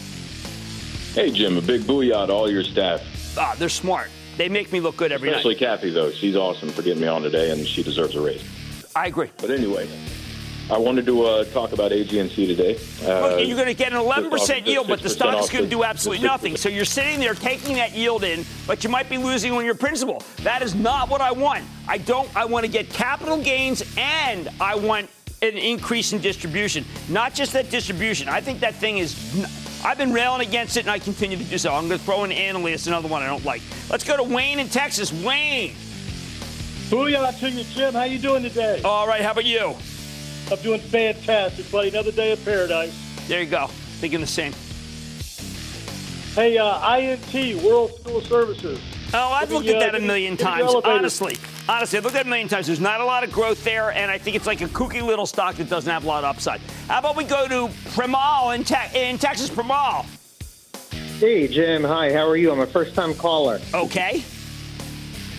Hey, 1.15 1.31
Jim, 1.31 1.57
a 1.57 1.63
big 1.63 1.83
booyah 1.83 2.27
to 2.27 2.33
all 2.33 2.51
your 2.51 2.65
staff. 2.65 3.03
Ah, 3.37 3.55
they're 3.59 3.69
smart. 3.69 4.11
They 4.37 4.49
make 4.49 4.73
me 4.73 4.81
look 4.81 4.97
good 4.97 5.11
every 5.11 5.31
Especially 5.31 5.55
night. 5.55 5.61
Kathy, 5.61 5.91
though. 5.91 6.11
She's 6.11 6.37
awesome 6.37 6.69
for 6.71 6.83
getting 6.83 7.03
me 7.03 7.09
on 7.09 7.23
today, 7.23 7.51
and 7.51 7.67
she 7.67 7.83
deserves 7.83 8.15
a 8.15 8.21
raise. 8.21 8.45
I 8.95 9.07
agree. 9.07 9.31
But 9.39 9.51
anyway, 9.51 9.89
I 10.71 10.77
wanted 10.77 11.07
to 11.07 11.23
uh, 11.25 11.45
talk 11.45 11.73
about 11.73 11.93
AGNC 11.93 12.35
today. 12.35 12.79
Uh, 13.03 13.29
Look, 13.29 13.47
you're 13.47 13.57
going 13.57 13.69
to 13.69 13.75
get 13.75 13.93
an 13.93 13.99
11% 13.99 14.67
yield, 14.67 14.87
but 14.87 14.99
the 14.99 15.09
just 15.09 15.19
6% 15.19 15.19
stock 15.19 15.43
is 15.43 15.51
going 15.51 15.65
to 15.65 15.71
do 15.71 15.83
absolutely 15.83 16.27
nothing. 16.27 16.59
So 16.59 16.69
you're 16.69 16.85
sitting 16.85 17.21
there 17.21 17.35
taking 17.35 17.77
that 17.77 17.93
yield 17.95 18.23
in, 18.23 18.45
but 18.67 18.85
you 18.85 18.91
might 18.91 19.09
be 19.09 19.17
losing 19.17 19.53
on 19.53 19.65
your 19.65 19.75
principal. 19.75 20.23
That 20.43 20.61
is 20.61 20.75
not 20.75 21.09
what 21.09 21.23
I 21.23 21.33
want. 21.33 21.65
I 21.87 21.97
don't. 21.97 22.35
I 22.37 22.45
want 22.45 22.67
to 22.67 22.71
get 22.71 22.91
capital 22.91 23.43
gains 23.43 23.83
and 23.97 24.51
I 24.61 24.75
want 24.75 25.09
an 25.41 25.57
increase 25.57 26.13
in 26.13 26.21
distribution, 26.21 26.85
not 27.09 27.33
just 27.33 27.55
that 27.55 27.71
distribution. 27.71 28.29
I 28.29 28.41
think 28.41 28.61
that 28.61 28.75
thing 28.75 28.99
is. 28.99 29.17
I've 29.85 29.97
been 29.97 30.13
railing 30.13 30.47
against 30.47 30.77
it, 30.77 30.81
and 30.81 30.91
I 30.91 30.99
continue 30.99 31.37
to 31.37 31.45
do 31.45 31.57
so. 31.57 31.73
I'm 31.73 31.87
going 31.87 32.01
to 32.01 32.05
throw 32.05 32.25
in 32.25 32.33
Annaly, 32.33 32.85
another 32.89 33.07
one 33.07 33.23
I 33.23 33.27
don't 33.27 33.45
like. 33.45 33.63
Let's 33.89 34.03
go 34.03 34.17
to 34.17 34.25
Wayne 34.25 34.59
in 34.59 34.69
Texas. 34.69 35.13
Wayne. 35.13 35.71
Booyah 36.91 37.39
to 37.39 37.51
you, 37.51 37.63
Jim. 37.63 37.95
How 37.95 38.03
you 38.03 38.19
doing 38.19 38.43
today? 38.43 38.83
All 38.83 39.07
right. 39.07 39.23
How 39.23 39.31
about 39.31 39.45
you? 39.45 39.77
I'm 40.51 40.59
doing 40.63 40.81
fantastic, 40.81 41.71
buddy. 41.71 41.89
Another 41.91 42.13
day 42.13 42.33
of 42.33 42.45
paradise. 42.45 42.93
There 43.29 43.43
you 43.43 43.51
go. 43.51 43.67
Thinking 44.01 44.21
the 44.21 44.27
same. 44.27 44.53
Hey, 46.35 46.57
uh, 46.57 46.97
INT, 46.97 47.63
World 47.63 47.91
Fuel 48.05 48.21
Services. 48.23 48.81
Oh, 49.13 49.31
I've 49.33 49.49
Give 49.49 49.57
looked 49.57 49.67
me, 49.67 49.75
at 49.75 49.83
uh, 49.83 49.87
that 49.87 49.95
a 49.95 50.01
million 50.01 50.37
give 50.37 50.47
me 50.47 50.63
the 50.63 50.67
times. 50.67 50.75
Honestly, 50.85 51.37
honestly, 51.69 51.99
I've 51.99 52.05
looked 52.05 52.17
at 52.17 52.21
it 52.23 52.27
a 52.27 52.31
million 52.31 52.49
times. 52.49 52.67
There's 52.67 52.81
not 52.81 53.01
a 53.01 53.05
lot 53.05 53.25
of 53.25 53.33
growth 53.33 53.65
there, 53.65 53.91
and 53.91 54.11
I 54.11 54.19
think 54.19 54.37
it's 54.37 54.47
like 54.47 54.61
a 54.61 54.67
kooky 54.67 55.03
little 55.03 55.27
stock 55.27 55.57
that 55.57 55.69
doesn't 55.69 55.91
have 55.91 56.05
a 56.05 56.07
lot 56.07 56.25
of 56.25 56.37
upside. 56.37 56.61
How 56.89 56.99
about 57.01 57.17
we 57.17 57.25
go 57.25 57.49
to 57.49 57.73
Primal 57.95 58.51
in, 58.53 58.65
te- 58.65 58.77
in 58.95 59.19
Texas? 59.19 59.51
Primal. 59.51 60.05
Hey, 61.19 61.49
Jim. 61.49 61.83
Hi, 61.85 62.13
how 62.13 62.29
are 62.29 62.37
you? 62.37 62.53
I'm 62.53 62.61
a 62.61 62.67
first 62.67 62.95
time 62.95 63.15
caller. 63.15 63.61
Okay. 63.75 64.23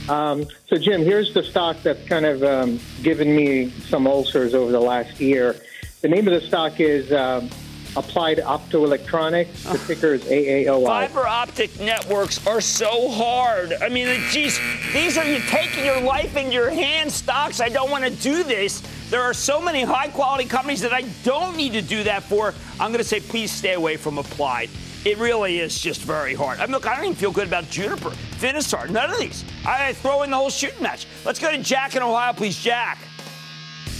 Um, 0.09 0.47
so, 0.67 0.77
Jim, 0.77 1.03
here's 1.03 1.33
the 1.35 1.43
stock 1.43 1.77
that's 1.83 2.03
kind 2.07 2.25
of 2.25 2.41
um, 2.43 2.79
given 3.03 3.35
me 3.35 3.69
some 3.69 4.07
ulcers 4.07 4.55
over 4.55 4.71
the 4.71 4.79
last 4.79 5.19
year. 5.19 5.55
The 6.01 6.07
name 6.07 6.27
of 6.27 6.33
the 6.33 6.47
stock 6.47 6.79
is 6.79 7.11
um, 7.13 7.49
Applied 7.95 8.39
Optoelectronics. 8.39 9.71
The 9.71 9.77
ticker 9.93 10.13
is 10.13 10.23
AAOI. 10.23 10.85
Fiber 10.85 11.27
optic 11.27 11.79
networks 11.79 12.45
are 12.47 12.59
so 12.59 13.09
hard. 13.09 13.73
I 13.73 13.89
mean, 13.89 14.07
geez, 14.31 14.59
these 14.93 15.15
are 15.15 15.25
you 15.25 15.39
taking 15.41 15.85
your 15.85 16.01
life 16.01 16.35
in 16.35 16.51
your 16.51 16.71
hand 16.71 17.11
stocks. 17.11 17.61
I 17.61 17.69
don't 17.69 17.91
want 17.91 18.03
to 18.03 18.09
do 18.09 18.43
this. 18.43 18.81
There 19.11 19.21
are 19.21 19.33
so 19.33 19.61
many 19.61 19.83
high 19.83 20.07
quality 20.07 20.45
companies 20.45 20.81
that 20.81 20.93
I 20.93 21.01
don't 21.23 21.55
need 21.55 21.73
to 21.73 21.81
do 21.83 22.03
that 22.03 22.23
for. 22.23 22.55
I'm 22.79 22.91
going 22.91 23.03
to 23.03 23.03
say, 23.03 23.19
please 23.19 23.51
stay 23.51 23.73
away 23.73 23.97
from 23.97 24.17
Applied. 24.17 24.69
It 25.05 25.17
really 25.17 25.59
is 25.59 25.79
just 25.79 26.01
very 26.01 26.33
hard. 26.33 26.59
I 26.59 26.65
mean, 26.65 26.73
look, 26.73 26.85
I 26.85 26.95
don't 26.95 27.05
even 27.05 27.15
feel 27.15 27.31
good 27.31 27.47
about 27.47 27.69
Juniper, 27.69 28.09
Finisar, 28.09 28.89
none 28.89 29.09
of 29.09 29.17
these. 29.17 29.45
I 29.65 29.93
throw 29.93 30.23
in 30.23 30.29
the 30.29 30.35
whole 30.35 30.49
shooting 30.49 30.83
match. 30.83 31.07
Let's 31.23 31.39
go 31.39 31.49
to 31.49 31.57
Jack 31.57 31.95
in 31.95 32.03
Ohio, 32.03 32.33
please. 32.33 32.61
Jack. 32.61 32.97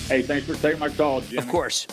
Hey, 0.08 0.22
thanks 0.22 0.46
for 0.46 0.56
taking 0.56 0.80
my 0.80 0.90
call, 0.90 1.22
Jim. 1.22 1.40
Of 1.40 1.48
course. 1.48 1.88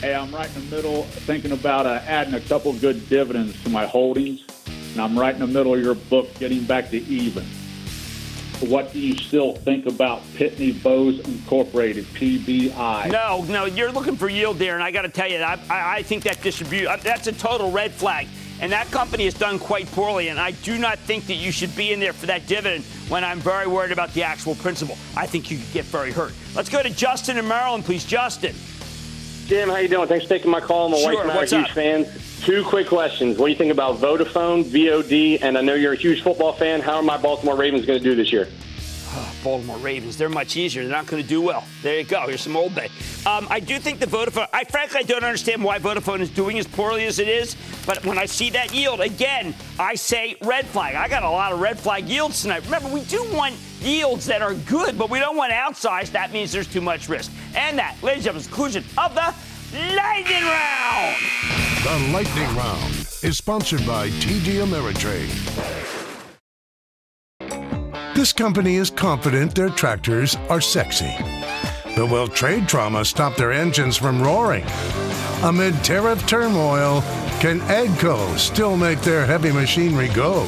Hey, 0.00 0.14
I'm 0.14 0.34
right 0.34 0.48
in 0.56 0.68
the 0.68 0.76
middle 0.76 1.04
thinking 1.04 1.52
about 1.52 1.86
uh, 1.86 2.00
adding 2.06 2.34
a 2.34 2.40
couple 2.40 2.72
good 2.72 3.08
dividends 3.08 3.62
to 3.62 3.70
my 3.70 3.86
holdings, 3.86 4.44
and 4.92 5.00
I'm 5.00 5.16
right 5.16 5.34
in 5.34 5.40
the 5.40 5.46
middle 5.46 5.74
of 5.74 5.80
your 5.80 5.94
book, 5.94 6.26
getting 6.40 6.64
back 6.64 6.90
to 6.90 6.96
even. 6.96 7.44
What 8.60 8.92
do 8.92 8.98
you 8.98 9.16
still 9.16 9.54
think 9.54 9.86
about 9.86 10.20
Pitney 10.34 10.82
Bowes 10.82 11.20
Incorporated, 11.20 12.04
PBI? 12.06 13.08
No, 13.10 13.44
no, 13.44 13.66
you're 13.66 13.92
looking 13.92 14.16
for 14.16 14.28
yield 14.28 14.58
there, 14.58 14.74
and 14.74 14.82
I 14.82 14.90
got 14.90 15.02
to 15.02 15.08
tell 15.08 15.30
you, 15.30 15.38
I, 15.38 15.58
I, 15.70 16.02
think 16.02 16.24
that 16.24 16.42
distribute 16.42 16.88
uh, 16.88 16.96
that's 16.96 17.28
a 17.28 17.32
total 17.32 17.70
red 17.70 17.92
flag. 17.92 18.26
And 18.60 18.72
that 18.72 18.90
company 18.90 19.26
has 19.26 19.34
done 19.34 19.60
quite 19.60 19.86
poorly, 19.92 20.28
and 20.28 20.40
I 20.40 20.50
do 20.50 20.76
not 20.76 20.98
think 20.98 21.28
that 21.28 21.34
you 21.34 21.52
should 21.52 21.74
be 21.76 21.92
in 21.92 22.00
there 22.00 22.12
for 22.12 22.26
that 22.26 22.48
dividend 22.48 22.82
when 23.08 23.22
I'm 23.22 23.38
very 23.38 23.68
worried 23.68 23.92
about 23.92 24.12
the 24.14 24.24
actual 24.24 24.56
principal. 24.56 24.98
I 25.16 25.28
think 25.28 25.52
you 25.52 25.58
could 25.58 25.72
get 25.72 25.84
very 25.84 26.10
hurt. 26.10 26.32
Let's 26.56 26.68
go 26.68 26.82
to 26.82 26.90
Justin 26.90 27.38
in 27.38 27.46
Maryland, 27.46 27.84
please. 27.84 28.04
Justin. 28.04 28.56
Jim, 29.48 29.70
how 29.70 29.78
you 29.78 29.88
doing? 29.88 30.06
Thanks 30.06 30.24
for 30.26 30.28
taking 30.28 30.50
my 30.50 30.60
call. 30.60 30.90
My 30.90 30.98
Sure, 30.98 31.14
wife 31.14 31.22
and 31.22 31.30
I 31.32 31.36
are 31.36 31.46
huge 31.46 31.52
up? 31.52 31.70
fans. 31.70 32.42
Two 32.44 32.62
quick 32.64 32.86
questions. 32.86 33.38
What 33.38 33.46
do 33.46 33.52
you 33.52 33.56
think 33.56 33.72
about 33.72 33.96
Vodafone, 33.96 34.62
VOD, 34.62 35.38
and 35.40 35.56
I 35.56 35.62
know 35.62 35.72
you're 35.74 35.94
a 35.94 35.96
huge 35.96 36.22
football 36.22 36.52
fan. 36.52 36.82
How 36.82 36.96
are 36.96 37.02
my 37.02 37.16
Baltimore 37.16 37.56
Ravens 37.56 37.86
going 37.86 37.98
to 37.98 38.04
do 38.04 38.14
this 38.14 38.30
year? 38.30 38.46
Baltimore 39.42 39.78
Ravens. 39.78 40.18
They're 40.18 40.28
much 40.28 40.56
easier. 40.58 40.82
They're 40.82 40.92
not 40.92 41.06
going 41.06 41.22
to 41.22 41.28
do 41.28 41.40
well. 41.40 41.64
There 41.82 41.96
you 41.98 42.04
go. 42.04 42.26
Here's 42.26 42.42
some 42.42 42.56
old 42.56 42.74
bay. 42.74 42.90
Um, 43.24 43.46
I 43.48 43.58
do 43.58 43.78
think 43.78 44.00
the 44.00 44.06
Vodafone. 44.06 44.48
I 44.52 44.64
frankly 44.64 45.00
I 45.00 45.02
don't 45.04 45.24
understand 45.24 45.64
why 45.64 45.78
Vodafone 45.78 46.20
is 46.20 46.28
doing 46.28 46.58
as 46.58 46.66
poorly 46.66 47.06
as 47.06 47.18
it 47.18 47.28
is. 47.28 47.56
But 47.86 48.04
when 48.04 48.18
I 48.18 48.26
see 48.26 48.50
that 48.50 48.74
yield 48.74 49.00
again, 49.00 49.54
I 49.78 49.94
say 49.94 50.36
red 50.42 50.66
flag. 50.66 50.94
I 50.94 51.08
got 51.08 51.22
a 51.22 51.30
lot 51.30 51.52
of 51.52 51.60
red 51.60 51.78
flag 51.78 52.06
yields 52.06 52.42
tonight. 52.42 52.64
Remember, 52.66 52.88
we 52.90 53.00
do 53.04 53.24
want 53.32 53.54
yields 53.80 54.26
that 54.26 54.42
are 54.42 54.54
good, 54.54 54.98
but 54.98 55.10
we 55.10 55.18
don't 55.18 55.36
want 55.36 55.52
outsized. 55.52 56.12
That 56.12 56.32
means 56.32 56.52
there's 56.52 56.66
too 56.66 56.80
much 56.80 57.08
risk. 57.08 57.30
And 57.54 57.78
that, 57.78 57.96
ladies 58.02 58.26
and 58.26 58.36
gentlemen, 58.36 58.44
conclusion 58.44 58.84
of 58.96 59.14
the 59.14 59.34
lightning 59.94 60.42
round. 60.42 61.16
The 61.84 62.12
Lightning 62.12 62.56
Round 62.56 62.92
is 63.22 63.38
sponsored 63.38 63.86
by 63.86 64.08
TD 64.10 64.62
Ameritrade. 64.64 65.28
This 68.14 68.32
company 68.32 68.76
is 68.76 68.90
confident 68.90 69.54
their 69.54 69.68
tractors 69.68 70.36
are 70.48 70.60
sexy. 70.60 71.14
But 71.94 72.06
will 72.06 72.26
trade 72.28 72.68
trauma 72.68 73.04
stop 73.04 73.36
their 73.36 73.52
engines 73.52 73.96
from 73.96 74.20
roaring? 74.20 74.66
Amid 75.42 75.74
tariff 75.84 76.26
turmoil, 76.26 77.02
can 77.38 77.60
AGCO 77.60 78.36
still 78.38 78.76
make 78.76 79.00
their 79.02 79.24
heavy 79.24 79.52
machinery 79.52 80.08
go? 80.08 80.44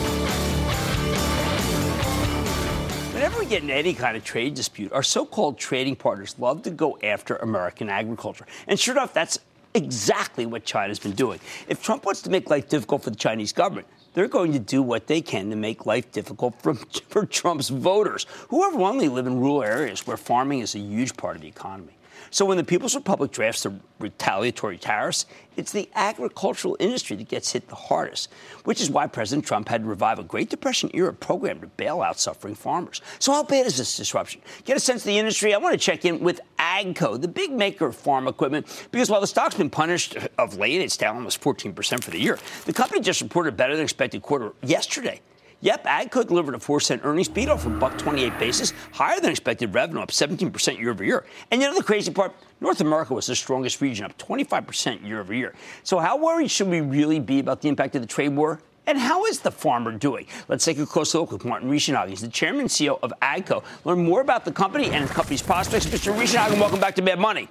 Get 3.51 3.63
in 3.65 3.71
any 3.71 3.93
kind 3.93 4.17
of 4.17 4.23
trade 4.23 4.55
dispute, 4.55 4.93
our 4.93 5.03
so 5.03 5.27
called 5.27 5.59
trading 5.59 5.97
partners 5.97 6.37
love 6.39 6.63
to 6.63 6.71
go 6.71 6.97
after 7.03 7.35
American 7.37 7.91
agriculture. 7.91 8.47
And 8.69 8.79
sure 8.79 8.95
enough, 8.95 9.13
that's 9.13 9.41
exactly 9.75 10.47
what 10.47 10.65
China's 10.65 11.01
been 11.01 11.13
doing. 11.13 11.41
If 11.69 11.83
Trump 11.83 12.05
wants 12.05 12.23
to 12.23 12.31
make 12.31 12.49
life 12.49 12.69
difficult 12.69 13.03
for 13.03 13.11
the 13.11 13.17
Chinese 13.17 13.53
government, 13.53 13.89
they're 14.15 14.29
going 14.29 14.53
to 14.53 14.61
do 14.61 14.83
what 14.83 15.09
they 15.09 15.21
can 15.21 15.51
to 15.51 15.57
make 15.57 15.85
life 15.85 16.13
difficult 16.13 16.61
for, 16.63 16.75
for 17.09 17.27
Trump's 17.27 17.71
voters, 17.71 18.27
who 18.49 18.65
overwhelmingly 18.67 19.09
live 19.09 19.27
in 19.27 19.41
rural 19.41 19.65
areas 19.65 20.07
where 20.07 20.17
farming 20.17 20.61
is 20.61 20.77
a 20.77 20.79
huge 20.79 21.17
part 21.17 21.35
of 21.35 21.43
the 21.43 21.49
economy. 21.49 21.93
So 22.31 22.45
when 22.45 22.57
the 22.57 22.65
People's 22.65 22.95
Republic 22.95 23.31
drafts 23.31 23.63
the 23.63 23.75
retaliatory 23.99 24.79
tariffs, 24.79 25.27
it's 25.57 25.73
the 25.73 25.89
agricultural 25.95 26.77
industry 26.79 27.17
that 27.17 27.29
gets 27.29 27.53
hit 27.53 27.69
the 27.69 27.75
hardest, 27.75 28.31
which 28.65 28.81
is 28.81 28.91
why 28.91 29.07
President 29.07 29.47
Trump 29.47 29.69
had 29.69 29.83
to 29.83 29.89
revive 29.89 30.19
a 30.19 30.23
Great 30.23 30.51
Depression 30.51 30.91
era 30.95 31.13
program 31.13 31.61
to 31.61 31.67
bail 31.67 32.03
out 32.03 32.19
suffering 32.19 32.55
farmers. 32.55 33.01
So 33.19 33.33
how 33.33 33.43
bad 33.43 33.67
is 33.67 33.77
this 33.77 33.97
disruption? 33.97 34.41
Get 34.65 34.77
a 34.77 34.81
sense 34.81 35.03
of 35.03 35.07
the 35.07 35.19
industry. 35.19 35.55
I 35.55 35.59
want 35.59 35.73
to 35.73 35.79
check 35.79 36.05
in 36.05 36.21
with 36.21 36.41
Agco, 36.59 37.21
the 37.21 37.29
big 37.29 37.53
maker 37.53 37.87
of 37.87 37.97
farm 37.97 38.29
equipment, 38.29 38.89
because 38.91 39.11
while 39.11 39.21
the 39.21 39.27
stock's 39.27 39.57
been 39.57 39.71
punished 39.71 40.17
of 40.39 40.57
late, 40.57 40.81
it's 40.81 40.97
down 40.97 41.17
almost 41.17 41.41
14% 41.41 42.03
for 42.03 42.11
the 42.11 42.21
year. 42.21 42.39
The 42.65 42.73
company 42.73 43.01
just 43.01 43.21
reported 43.21 43.57
better 43.57 43.75
than 43.75 43.83
expected 43.83 44.23
quarter 44.23 44.53
yesterday. 44.63 45.21
Yep, 45.63 45.85
Agco 45.85 46.27
delivered 46.27 46.55
a 46.55 46.59
4 46.59 46.81
cent 46.81 47.03
earnings 47.05 47.29
beat 47.29 47.51
off 47.51 47.67
a 47.67 47.71
buck 47.71 47.97
28 47.99 48.39
basis, 48.39 48.73
higher 48.93 49.21
than 49.21 49.31
expected 49.31 49.75
revenue, 49.75 50.01
up 50.01 50.11
17% 50.11 50.79
year 50.79 50.91
over 50.91 51.05
year. 51.05 51.25
And 51.51 51.61
you 51.61 51.69
know 51.69 51.77
the 51.77 51.83
crazy 51.83 52.11
part? 52.11 52.33
North 52.61 52.81
America 52.81 53.13
was 53.13 53.27
the 53.27 53.37
strongest 53.37 53.81
region, 53.81 54.07
up 54.07 54.17
25% 54.17 55.07
year 55.07 55.21
over 55.21 55.35
year. 55.35 55.55
So, 55.83 55.99
how 55.99 56.17
worried 56.17 56.51
should 56.51 56.69
we 56.69 56.81
really 56.81 57.21
be 57.21 57.41
about 57.41 57.61
the 57.61 57.69
impact 57.69 57.95
of 57.95 58.01
the 58.01 58.09
trade 58.09 58.35
war? 58.35 58.61
And 58.87 58.99
how 58.99 59.27
is 59.27 59.41
the 59.41 59.51
farmer 59.51 59.93
doing? 59.93 60.27
Let's 60.49 60.65
take 60.65 60.79
a 60.79 60.87
closer 60.87 61.19
look 61.19 61.31
with 61.31 61.45
Martin 61.45 61.71
Richenhagen. 61.71 62.09
He's 62.09 62.23
the 62.23 62.29
chairman 62.29 62.63
and 62.63 62.71
CEO 62.71 62.99
of 63.03 63.13
Agco. 63.21 63.63
Learn 63.85 64.03
more 64.03 64.23
about 64.23 64.45
the 64.45 64.53
company 64.53 64.91
and 64.91 65.09
the 65.09 65.15
company's 65.15 65.43
prospects. 65.43 65.87
Mr. 65.87 66.13
Richenhagen, 66.17 66.59
welcome 66.59 66.81
back 66.81 66.95
to 66.97 67.03
Mad 67.03 67.19
Money. 67.19 67.49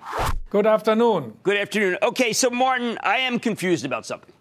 Good 0.50 0.66
afternoon. 0.66 1.38
Good 1.44 1.58
afternoon. 1.58 1.98
Okay, 2.02 2.34
so 2.34 2.50
Martin, 2.50 2.98
I 3.04 3.20
am 3.20 3.40
confused 3.40 3.86
about 3.86 4.06
something. 4.06 4.34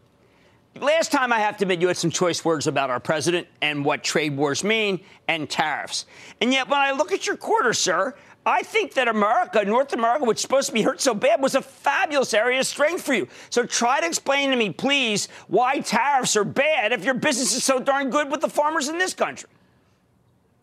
Last 0.80 1.10
time, 1.10 1.32
I 1.32 1.40
have 1.40 1.56
to 1.58 1.64
admit, 1.64 1.80
you 1.80 1.88
had 1.88 1.96
some 1.96 2.10
choice 2.10 2.44
words 2.44 2.66
about 2.66 2.90
our 2.90 3.00
president 3.00 3.48
and 3.60 3.84
what 3.84 4.04
trade 4.04 4.36
wars 4.36 4.62
mean 4.62 5.00
and 5.26 5.48
tariffs. 5.48 6.06
And 6.40 6.52
yet, 6.52 6.68
when 6.68 6.78
I 6.78 6.92
look 6.92 7.10
at 7.10 7.26
your 7.26 7.36
quarter, 7.36 7.72
sir, 7.72 8.14
I 8.46 8.62
think 8.62 8.94
that 8.94 9.08
America, 9.08 9.64
North 9.64 9.92
America, 9.92 10.24
which 10.24 10.36
is 10.36 10.42
supposed 10.42 10.68
to 10.68 10.72
be 10.72 10.82
hurt 10.82 11.00
so 11.00 11.14
bad, 11.14 11.42
was 11.42 11.54
a 11.54 11.62
fabulous 11.62 12.32
area 12.32 12.60
of 12.60 12.66
strength 12.66 13.02
for 13.02 13.12
you. 13.12 13.28
So 13.50 13.66
try 13.66 14.00
to 14.00 14.06
explain 14.06 14.50
to 14.50 14.56
me, 14.56 14.70
please, 14.70 15.28
why 15.48 15.80
tariffs 15.80 16.36
are 16.36 16.44
bad 16.44 16.92
if 16.92 17.04
your 17.04 17.14
business 17.14 17.54
is 17.54 17.64
so 17.64 17.80
darn 17.80 18.10
good 18.10 18.30
with 18.30 18.40
the 18.40 18.48
farmers 18.48 18.88
in 18.88 18.98
this 18.98 19.14
country. 19.14 19.48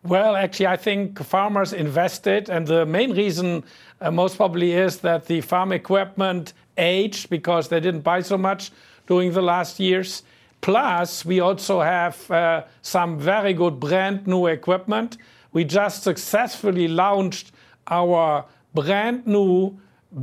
Well, 0.03 0.35
actually, 0.35 0.67
I 0.67 0.77
think 0.77 1.21
farmers 1.23 1.73
invested, 1.73 2.49
and 2.49 2.65
the 2.65 2.85
main 2.85 3.11
reason 3.15 3.63
uh, 4.01 4.11
most 4.11 4.37
probably 4.37 4.73
is 4.73 4.97
that 4.99 5.25
the 5.25 5.41
farm 5.41 5.71
equipment 5.71 6.53
aged 6.77 7.29
because 7.29 7.69
they 7.69 7.79
didn't 7.79 8.01
buy 8.01 8.21
so 8.21 8.37
much 8.37 8.71
during 9.07 9.31
the 9.31 9.41
last 9.41 9.79
years. 9.79 10.23
Plus, 10.61 11.23
we 11.25 11.39
also 11.39 11.81
have 11.81 12.31
uh, 12.31 12.63
some 12.81 13.19
very 13.19 13.53
good 13.53 13.79
brand 13.79 14.25
new 14.25 14.47
equipment. 14.47 15.17
We 15.53 15.63
just 15.63 16.03
successfully 16.03 16.87
launched 16.87 17.51
our 17.87 18.45
brand 18.73 19.27
new 19.27 19.77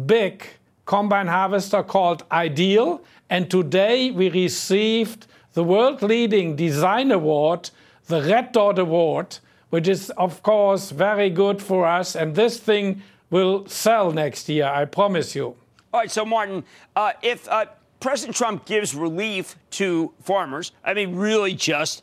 big 0.06 0.44
combine 0.84 1.28
harvester 1.28 1.82
called 1.82 2.24
Ideal, 2.32 3.02
and 3.30 3.50
today 3.50 4.10
we 4.10 4.28
received 4.30 5.26
the 5.54 5.62
world 5.62 6.02
leading 6.02 6.56
design 6.56 7.12
award, 7.12 7.70
the 8.06 8.22
Red 8.22 8.52
Dot 8.52 8.78
Award, 8.78 9.38
which 9.70 9.88
is, 9.88 10.10
of 10.10 10.42
course, 10.42 10.90
very 10.90 11.30
good 11.30 11.62
for 11.62 11.86
us. 11.86 12.16
And 12.16 12.34
this 12.34 12.58
thing 12.58 13.02
will 13.30 13.66
sell 13.66 14.12
next 14.12 14.48
year, 14.48 14.66
I 14.66 14.84
promise 14.84 15.34
you. 15.34 15.56
All 15.92 16.00
right, 16.00 16.10
so 16.10 16.24
Martin, 16.24 16.64
uh, 16.96 17.12
if 17.22 17.48
uh, 17.48 17.66
President 18.02 18.36
Trump 18.36 18.66
gives 18.66 18.94
relief 18.94 19.56
to 19.70 20.12
farmers, 20.20 20.72
I 20.84 20.92
mean, 20.92 21.14
really 21.14 21.54
just, 21.54 22.02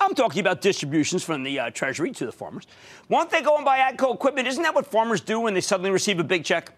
I'm 0.00 0.14
talking 0.14 0.40
about 0.40 0.60
distributions 0.60 1.24
from 1.24 1.42
the 1.42 1.58
uh, 1.58 1.70
Treasury 1.70 2.12
to 2.12 2.26
the 2.26 2.32
farmers. 2.32 2.66
Won't 3.08 3.30
they 3.30 3.42
go 3.42 3.56
and 3.56 3.64
buy 3.64 3.78
AGCO 3.78 4.14
equipment? 4.14 4.46
Isn't 4.46 4.62
that 4.62 4.74
what 4.74 4.86
farmers 4.86 5.20
do 5.20 5.40
when 5.40 5.52
they 5.52 5.60
suddenly 5.60 5.90
receive 5.90 6.20
a 6.20 6.24
big 6.24 6.44
check? 6.44 6.72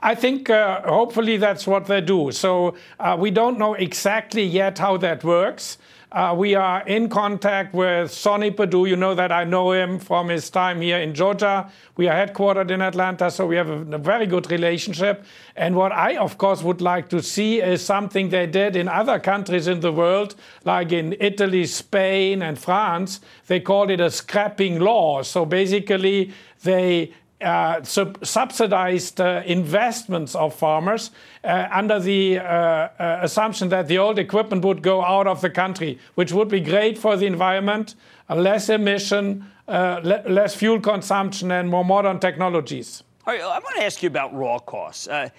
I 0.00 0.14
think 0.14 0.48
uh, 0.48 0.82
hopefully 0.82 1.36
that's 1.36 1.66
what 1.66 1.86
they 1.86 2.00
do. 2.00 2.30
So 2.30 2.76
uh, 3.00 3.16
we 3.18 3.32
don't 3.32 3.58
know 3.58 3.74
exactly 3.74 4.44
yet 4.44 4.78
how 4.78 4.96
that 4.98 5.24
works. 5.24 5.78
Uh, 6.16 6.34
we 6.34 6.54
are 6.54 6.80
in 6.86 7.10
contact 7.10 7.74
with 7.74 8.10
Sonny 8.10 8.50
Perdue. 8.50 8.86
You 8.86 8.96
know 8.96 9.14
that 9.14 9.30
I 9.30 9.44
know 9.44 9.72
him 9.72 9.98
from 9.98 10.28
his 10.28 10.48
time 10.48 10.80
here 10.80 10.96
in 10.96 11.12
Georgia. 11.12 11.70
We 11.98 12.08
are 12.08 12.26
headquartered 12.26 12.70
in 12.70 12.80
Atlanta, 12.80 13.30
so 13.30 13.44
we 13.44 13.56
have 13.56 13.68
a, 13.68 13.96
a, 13.96 13.98
very 13.98 14.26
good 14.26 14.50
relationship. 14.50 15.26
And 15.56 15.76
what 15.76 15.92
I, 15.92 16.16
of 16.16 16.38
course, 16.38 16.62
would 16.62 16.80
like 16.80 17.10
to 17.10 17.22
see 17.22 17.60
is 17.60 17.84
something 17.84 18.30
they 18.30 18.46
did 18.46 18.76
in 18.76 18.88
other 18.88 19.18
countries 19.18 19.68
in 19.68 19.80
the 19.80 19.92
world, 19.92 20.36
like 20.64 20.90
in 20.90 21.14
Italy, 21.20 21.66
Spain, 21.66 22.40
and 22.40 22.58
France. 22.58 23.20
They 23.46 23.60
called 23.60 23.90
it 23.90 24.00
a 24.00 24.10
scrapping 24.10 24.80
law. 24.80 25.22
So 25.22 25.44
basically, 25.44 26.32
they 26.62 27.12
uh, 27.40 27.82
sub- 27.82 28.24
subsidized 28.24 29.20
uh, 29.20 29.42
investments 29.44 30.34
of 30.34 30.54
farmers 30.54 31.10
uh, 31.44 31.68
under 31.70 32.00
the 32.00 32.38
uh, 32.38 32.42
uh, 32.42 33.18
assumption 33.20 33.68
that 33.68 33.88
the 33.88 33.98
old 33.98 34.18
equipment 34.18 34.64
would 34.64 34.80
go 34.80 35.04
out 35.04 35.26
of 35.26 35.42
the 35.42 35.50
country, 35.50 35.98
which 36.14 36.32
would 36.32 36.48
be 36.48 36.60
great 36.60 36.96
for 36.96 37.14
the 37.14 37.26
environment, 37.26 37.94
less 38.30 38.70
emission, 38.70 39.44
le- 39.68 40.22
less 40.26 40.54
fuel 40.54 40.80
consumption, 40.80 41.50
and 41.50 41.68
more 41.68 41.84
modern 41.84 42.18
technologies. 42.18 43.02
All 43.26 43.34
right, 43.34 43.42
I 43.42 43.58
want 43.58 43.76
to 43.76 43.84
ask 43.84 44.02
you 44.02 44.06
about 44.06 44.34
raw 44.34 44.58
costs. 44.58 45.06
a 45.06 45.30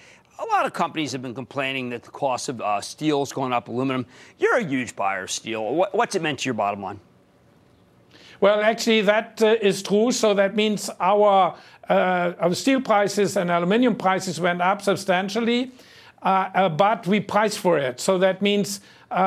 lot 0.50 0.66
of 0.66 0.72
companies 0.72 1.10
have 1.10 1.22
been 1.22 1.34
complaining 1.34 1.88
that 1.88 2.04
the 2.04 2.10
cost 2.10 2.48
of 2.48 2.84
steel 2.84 3.22
is 3.22 3.32
going 3.32 3.52
up, 3.52 3.66
aluminum. 3.66 4.06
You're 4.38 4.58
a 4.58 4.64
huge 4.64 4.94
buyer 4.94 5.24
of 5.24 5.32
steel. 5.32 5.74
What, 5.74 5.92
what's 5.96 6.14
it 6.14 6.22
meant 6.22 6.38
to 6.40 6.44
your 6.44 6.54
bottom 6.54 6.80
line? 6.80 7.00
Well, 8.40 8.60
actually, 8.60 9.00
that 9.02 9.42
uh, 9.42 9.56
is 9.60 9.82
true. 9.82 10.12
So 10.12 10.32
that 10.34 10.54
means 10.54 10.90
our, 11.00 11.56
uh, 11.88 12.52
steel 12.54 12.80
prices 12.80 13.36
and 13.36 13.50
aluminium 13.50 13.96
prices 13.96 14.40
went 14.40 14.60
up 14.60 14.82
substantially, 14.82 15.72
uh, 16.22 16.68
but 16.68 17.06
we 17.06 17.20
price 17.20 17.56
for 17.56 17.78
it. 17.78 18.00
So 18.00 18.18
that 18.18 18.42
means 18.42 18.80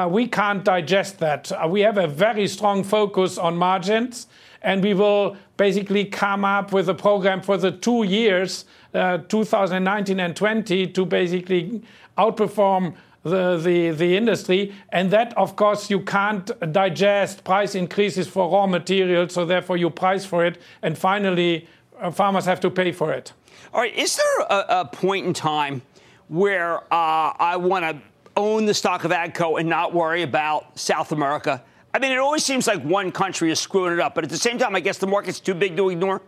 we 0.09 0.27
can't 0.27 0.63
digest 0.63 1.19
that. 1.19 1.51
we 1.69 1.81
have 1.81 1.97
a 1.97 2.07
very 2.07 2.47
strong 2.47 2.83
focus 2.83 3.37
on 3.37 3.57
margins, 3.57 4.27
and 4.61 4.83
we 4.83 4.93
will 4.93 5.37
basically 5.57 6.05
come 6.05 6.45
up 6.45 6.71
with 6.71 6.87
a 6.89 6.93
program 6.93 7.41
for 7.41 7.57
the 7.57 7.71
two 7.71 8.03
years, 8.03 8.65
2019 8.93 10.19
and 10.19 10.35
20, 10.35 10.87
to 10.87 11.05
basically 11.05 11.81
outperform 12.17 12.93
the, 13.23 13.57
the, 13.57 13.91
the 13.91 14.17
industry. 14.17 14.73
And 14.89 15.11
that, 15.11 15.35
of 15.37 15.55
course, 15.55 15.89
you 15.89 16.01
can't 16.01 16.49
digest 16.71 17.43
price 17.43 17.75
increases 17.75 18.27
for 18.27 18.51
raw 18.51 18.67
materials, 18.67 19.33
so 19.33 19.45
therefore 19.45 19.77
you 19.77 19.89
price 19.89 20.25
for 20.25 20.45
it. 20.45 20.59
And 20.81 20.97
finally, 20.97 21.65
uh, 21.65 21.67
farmers 22.09 22.45
have 22.45 22.59
to 22.61 22.71
pay 22.71 22.91
for 22.91 23.11
it. 23.11 23.33
All 23.73 23.81
right, 23.81 23.95
is 23.95 24.15
there 24.15 24.47
a, 24.49 24.65
a 24.81 24.85
point 24.85 25.25
in 25.27 25.33
time 25.33 25.81
where 26.29 26.77
uh, 26.91 27.33
I 27.37 27.57
want 27.57 27.85
to 27.85 28.01
own 28.35 28.65
the 28.65 28.73
stock 28.73 29.03
of 29.03 29.11
AGCO 29.11 29.59
and 29.59 29.69
not 29.69 29.93
worry 29.93 30.23
about 30.23 30.79
South 30.79 31.11
America? 31.11 31.63
I 31.93 31.99
mean, 31.99 32.11
it 32.11 32.17
always 32.17 32.43
seems 32.43 32.67
like 32.67 32.81
one 32.83 33.11
country 33.11 33.51
is 33.51 33.59
screwing 33.59 33.93
it 33.93 33.99
up, 33.99 34.15
but 34.15 34.23
at 34.23 34.29
the 34.29 34.37
same 34.37 34.57
time, 34.57 34.75
I 34.75 34.79
guess 34.79 34.97
the 34.97 35.07
market's 35.07 35.39
too 35.39 35.53
big 35.53 35.75
to 35.77 35.89
ignore. 35.89 36.21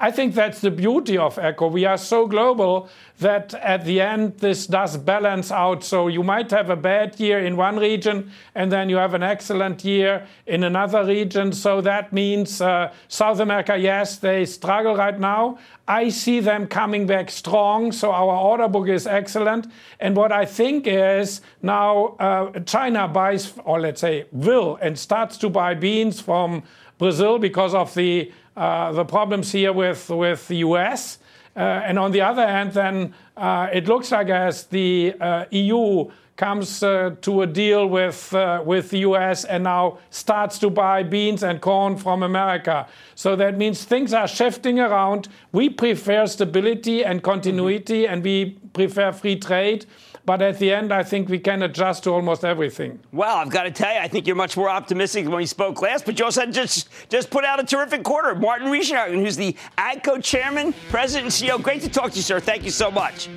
I 0.00 0.10
think 0.10 0.34
that's 0.34 0.60
the 0.60 0.70
beauty 0.70 1.16
of 1.16 1.36
AGCO. 1.36 1.70
We 1.70 1.84
are 1.84 1.98
so 1.98 2.26
global 2.26 2.88
that 3.20 3.54
at 3.54 3.84
the 3.84 4.00
end 4.00 4.38
this 4.38 4.66
does 4.66 4.96
balance 4.96 5.52
out. 5.52 5.84
So 5.84 6.08
you 6.08 6.22
might 6.22 6.50
have 6.50 6.68
a 6.68 6.76
bad 6.76 7.18
year 7.20 7.38
in 7.38 7.56
one 7.56 7.78
region 7.78 8.32
and 8.54 8.72
then 8.72 8.88
you 8.88 8.96
have 8.96 9.14
an 9.14 9.22
excellent 9.22 9.84
year 9.84 10.26
in 10.46 10.64
another 10.64 11.04
region. 11.04 11.52
So 11.52 11.80
that 11.82 12.12
means 12.12 12.60
uh, 12.60 12.92
South 13.08 13.38
America, 13.38 13.76
yes, 13.76 14.16
they 14.18 14.44
struggle 14.44 14.96
right 14.96 15.18
now. 15.18 15.58
I 15.86 16.08
see 16.08 16.40
them 16.40 16.66
coming 16.66 17.06
back 17.06 17.30
strong. 17.30 17.92
So 17.92 18.10
our 18.10 18.34
order 18.36 18.68
book 18.68 18.88
is 18.88 19.06
excellent. 19.06 19.70
And 20.00 20.16
what 20.16 20.32
I 20.32 20.44
think 20.44 20.86
is 20.86 21.40
now 21.62 22.16
uh, 22.18 22.58
China 22.60 23.06
buys, 23.06 23.52
or 23.64 23.80
let's 23.80 24.00
say 24.00 24.26
will, 24.32 24.76
and 24.82 24.98
starts 24.98 25.36
to 25.38 25.48
buy 25.48 25.74
beans 25.74 26.20
from 26.20 26.64
Brazil 26.98 27.38
because 27.38 27.74
of 27.74 27.94
the 27.94 28.32
uh, 28.56 28.92
the 28.92 29.04
problems 29.04 29.52
here 29.52 29.72
with 29.72 30.08
with 30.10 30.48
the 30.48 30.56
U.S. 30.56 31.18
Uh, 31.56 31.60
and 31.60 31.98
on 31.98 32.12
the 32.12 32.20
other 32.20 32.46
hand, 32.46 32.72
then 32.72 33.14
uh, 33.36 33.68
it 33.72 33.86
looks 33.86 34.10
like 34.10 34.28
as 34.28 34.64
the 34.64 35.14
uh, 35.20 35.44
EU 35.50 36.10
comes 36.36 36.82
uh, 36.82 37.14
to 37.20 37.42
a 37.42 37.46
deal 37.46 37.86
with 37.86 38.34
uh, 38.34 38.60
with 38.64 38.90
the 38.90 38.98
US 39.00 39.44
and 39.44 39.64
now 39.64 39.98
starts 40.10 40.58
to 40.58 40.68
buy 40.68 41.02
beans 41.02 41.42
and 41.42 41.60
corn 41.60 41.96
from 41.96 42.22
America. 42.22 42.88
So 43.14 43.36
that 43.36 43.56
means 43.56 43.84
things 43.84 44.12
are 44.12 44.26
shifting 44.26 44.80
around. 44.80 45.28
We 45.52 45.68
prefer 45.68 46.26
stability 46.26 47.04
and 47.04 47.22
continuity, 47.22 48.02
mm-hmm. 48.02 48.12
and 48.12 48.24
we 48.24 48.58
prefer 48.72 49.12
free 49.12 49.38
trade. 49.38 49.86
But 50.26 50.40
at 50.40 50.58
the 50.58 50.72
end, 50.72 50.92
I 50.92 51.02
think 51.02 51.28
we 51.28 51.38
can 51.38 51.62
adjust 51.62 52.04
to 52.04 52.10
almost 52.10 52.44
everything. 52.44 52.98
Well, 53.12 53.36
I've 53.36 53.50
got 53.50 53.64
to 53.64 53.70
tell 53.70 53.92
you, 53.92 54.00
I 54.00 54.08
think 54.08 54.26
you're 54.26 54.36
much 54.36 54.56
more 54.56 54.70
optimistic 54.70 55.26
when 55.26 55.36
we 55.36 55.46
spoke 55.46 55.82
last. 55.82 56.06
But 56.06 56.18
you 56.18 56.24
also 56.24 56.46
just 56.46 56.88
just 57.10 57.28
put 57.28 57.44
out 57.44 57.60
a 57.60 57.64
terrific 57.64 58.04
quarter. 58.04 58.34
Martin 58.34 58.68
Richenhagen, 58.68 59.16
who's 59.16 59.36
the 59.36 59.54
AGCO 59.76 60.22
chairman, 60.24 60.72
president, 60.88 61.26
and 61.26 61.50
CEO. 61.50 61.62
Great 61.62 61.82
to 61.82 61.90
talk 61.90 62.12
to 62.12 62.16
you, 62.16 62.22
sir. 62.22 62.40
Thank 62.40 62.64
you 62.64 62.70
so 62.70 62.90
much. 62.90 63.28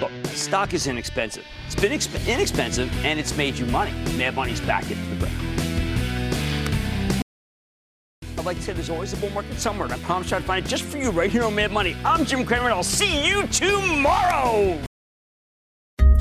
Look, 0.00 0.10
stock 0.28 0.72
is 0.72 0.86
inexpensive. 0.86 1.44
It's 1.66 1.74
been 1.74 1.92
exp- 1.92 2.26
inexpensive, 2.26 2.90
and 3.04 3.20
it's 3.20 3.36
made 3.36 3.58
you 3.58 3.66
money. 3.66 3.92
Mad 4.16 4.34
Money's 4.34 4.60
back 4.62 4.90
into 4.90 5.04
the 5.10 5.16
break. 5.16 5.32
I'd 8.38 8.46
like 8.46 8.56
to 8.56 8.62
say 8.62 8.72
there's 8.72 8.88
always 8.88 9.12
a 9.12 9.16
bull 9.18 9.28
market 9.30 9.60
somewhere, 9.60 9.84
and 9.84 9.92
I 9.92 9.98
promise 9.98 10.30
try 10.30 10.38
to 10.38 10.44
find 10.46 10.64
it 10.64 10.68
just 10.68 10.84
for 10.84 10.96
you 10.96 11.10
right 11.10 11.30
here 11.30 11.44
on 11.44 11.54
Mad 11.54 11.72
Money. 11.72 11.94
I'm 12.06 12.24
Jim 12.24 12.46
Cramer, 12.46 12.64
and 12.64 12.72
I'll 12.72 12.82
see 12.82 13.28
you 13.28 13.46
tomorrow. 13.48 14.80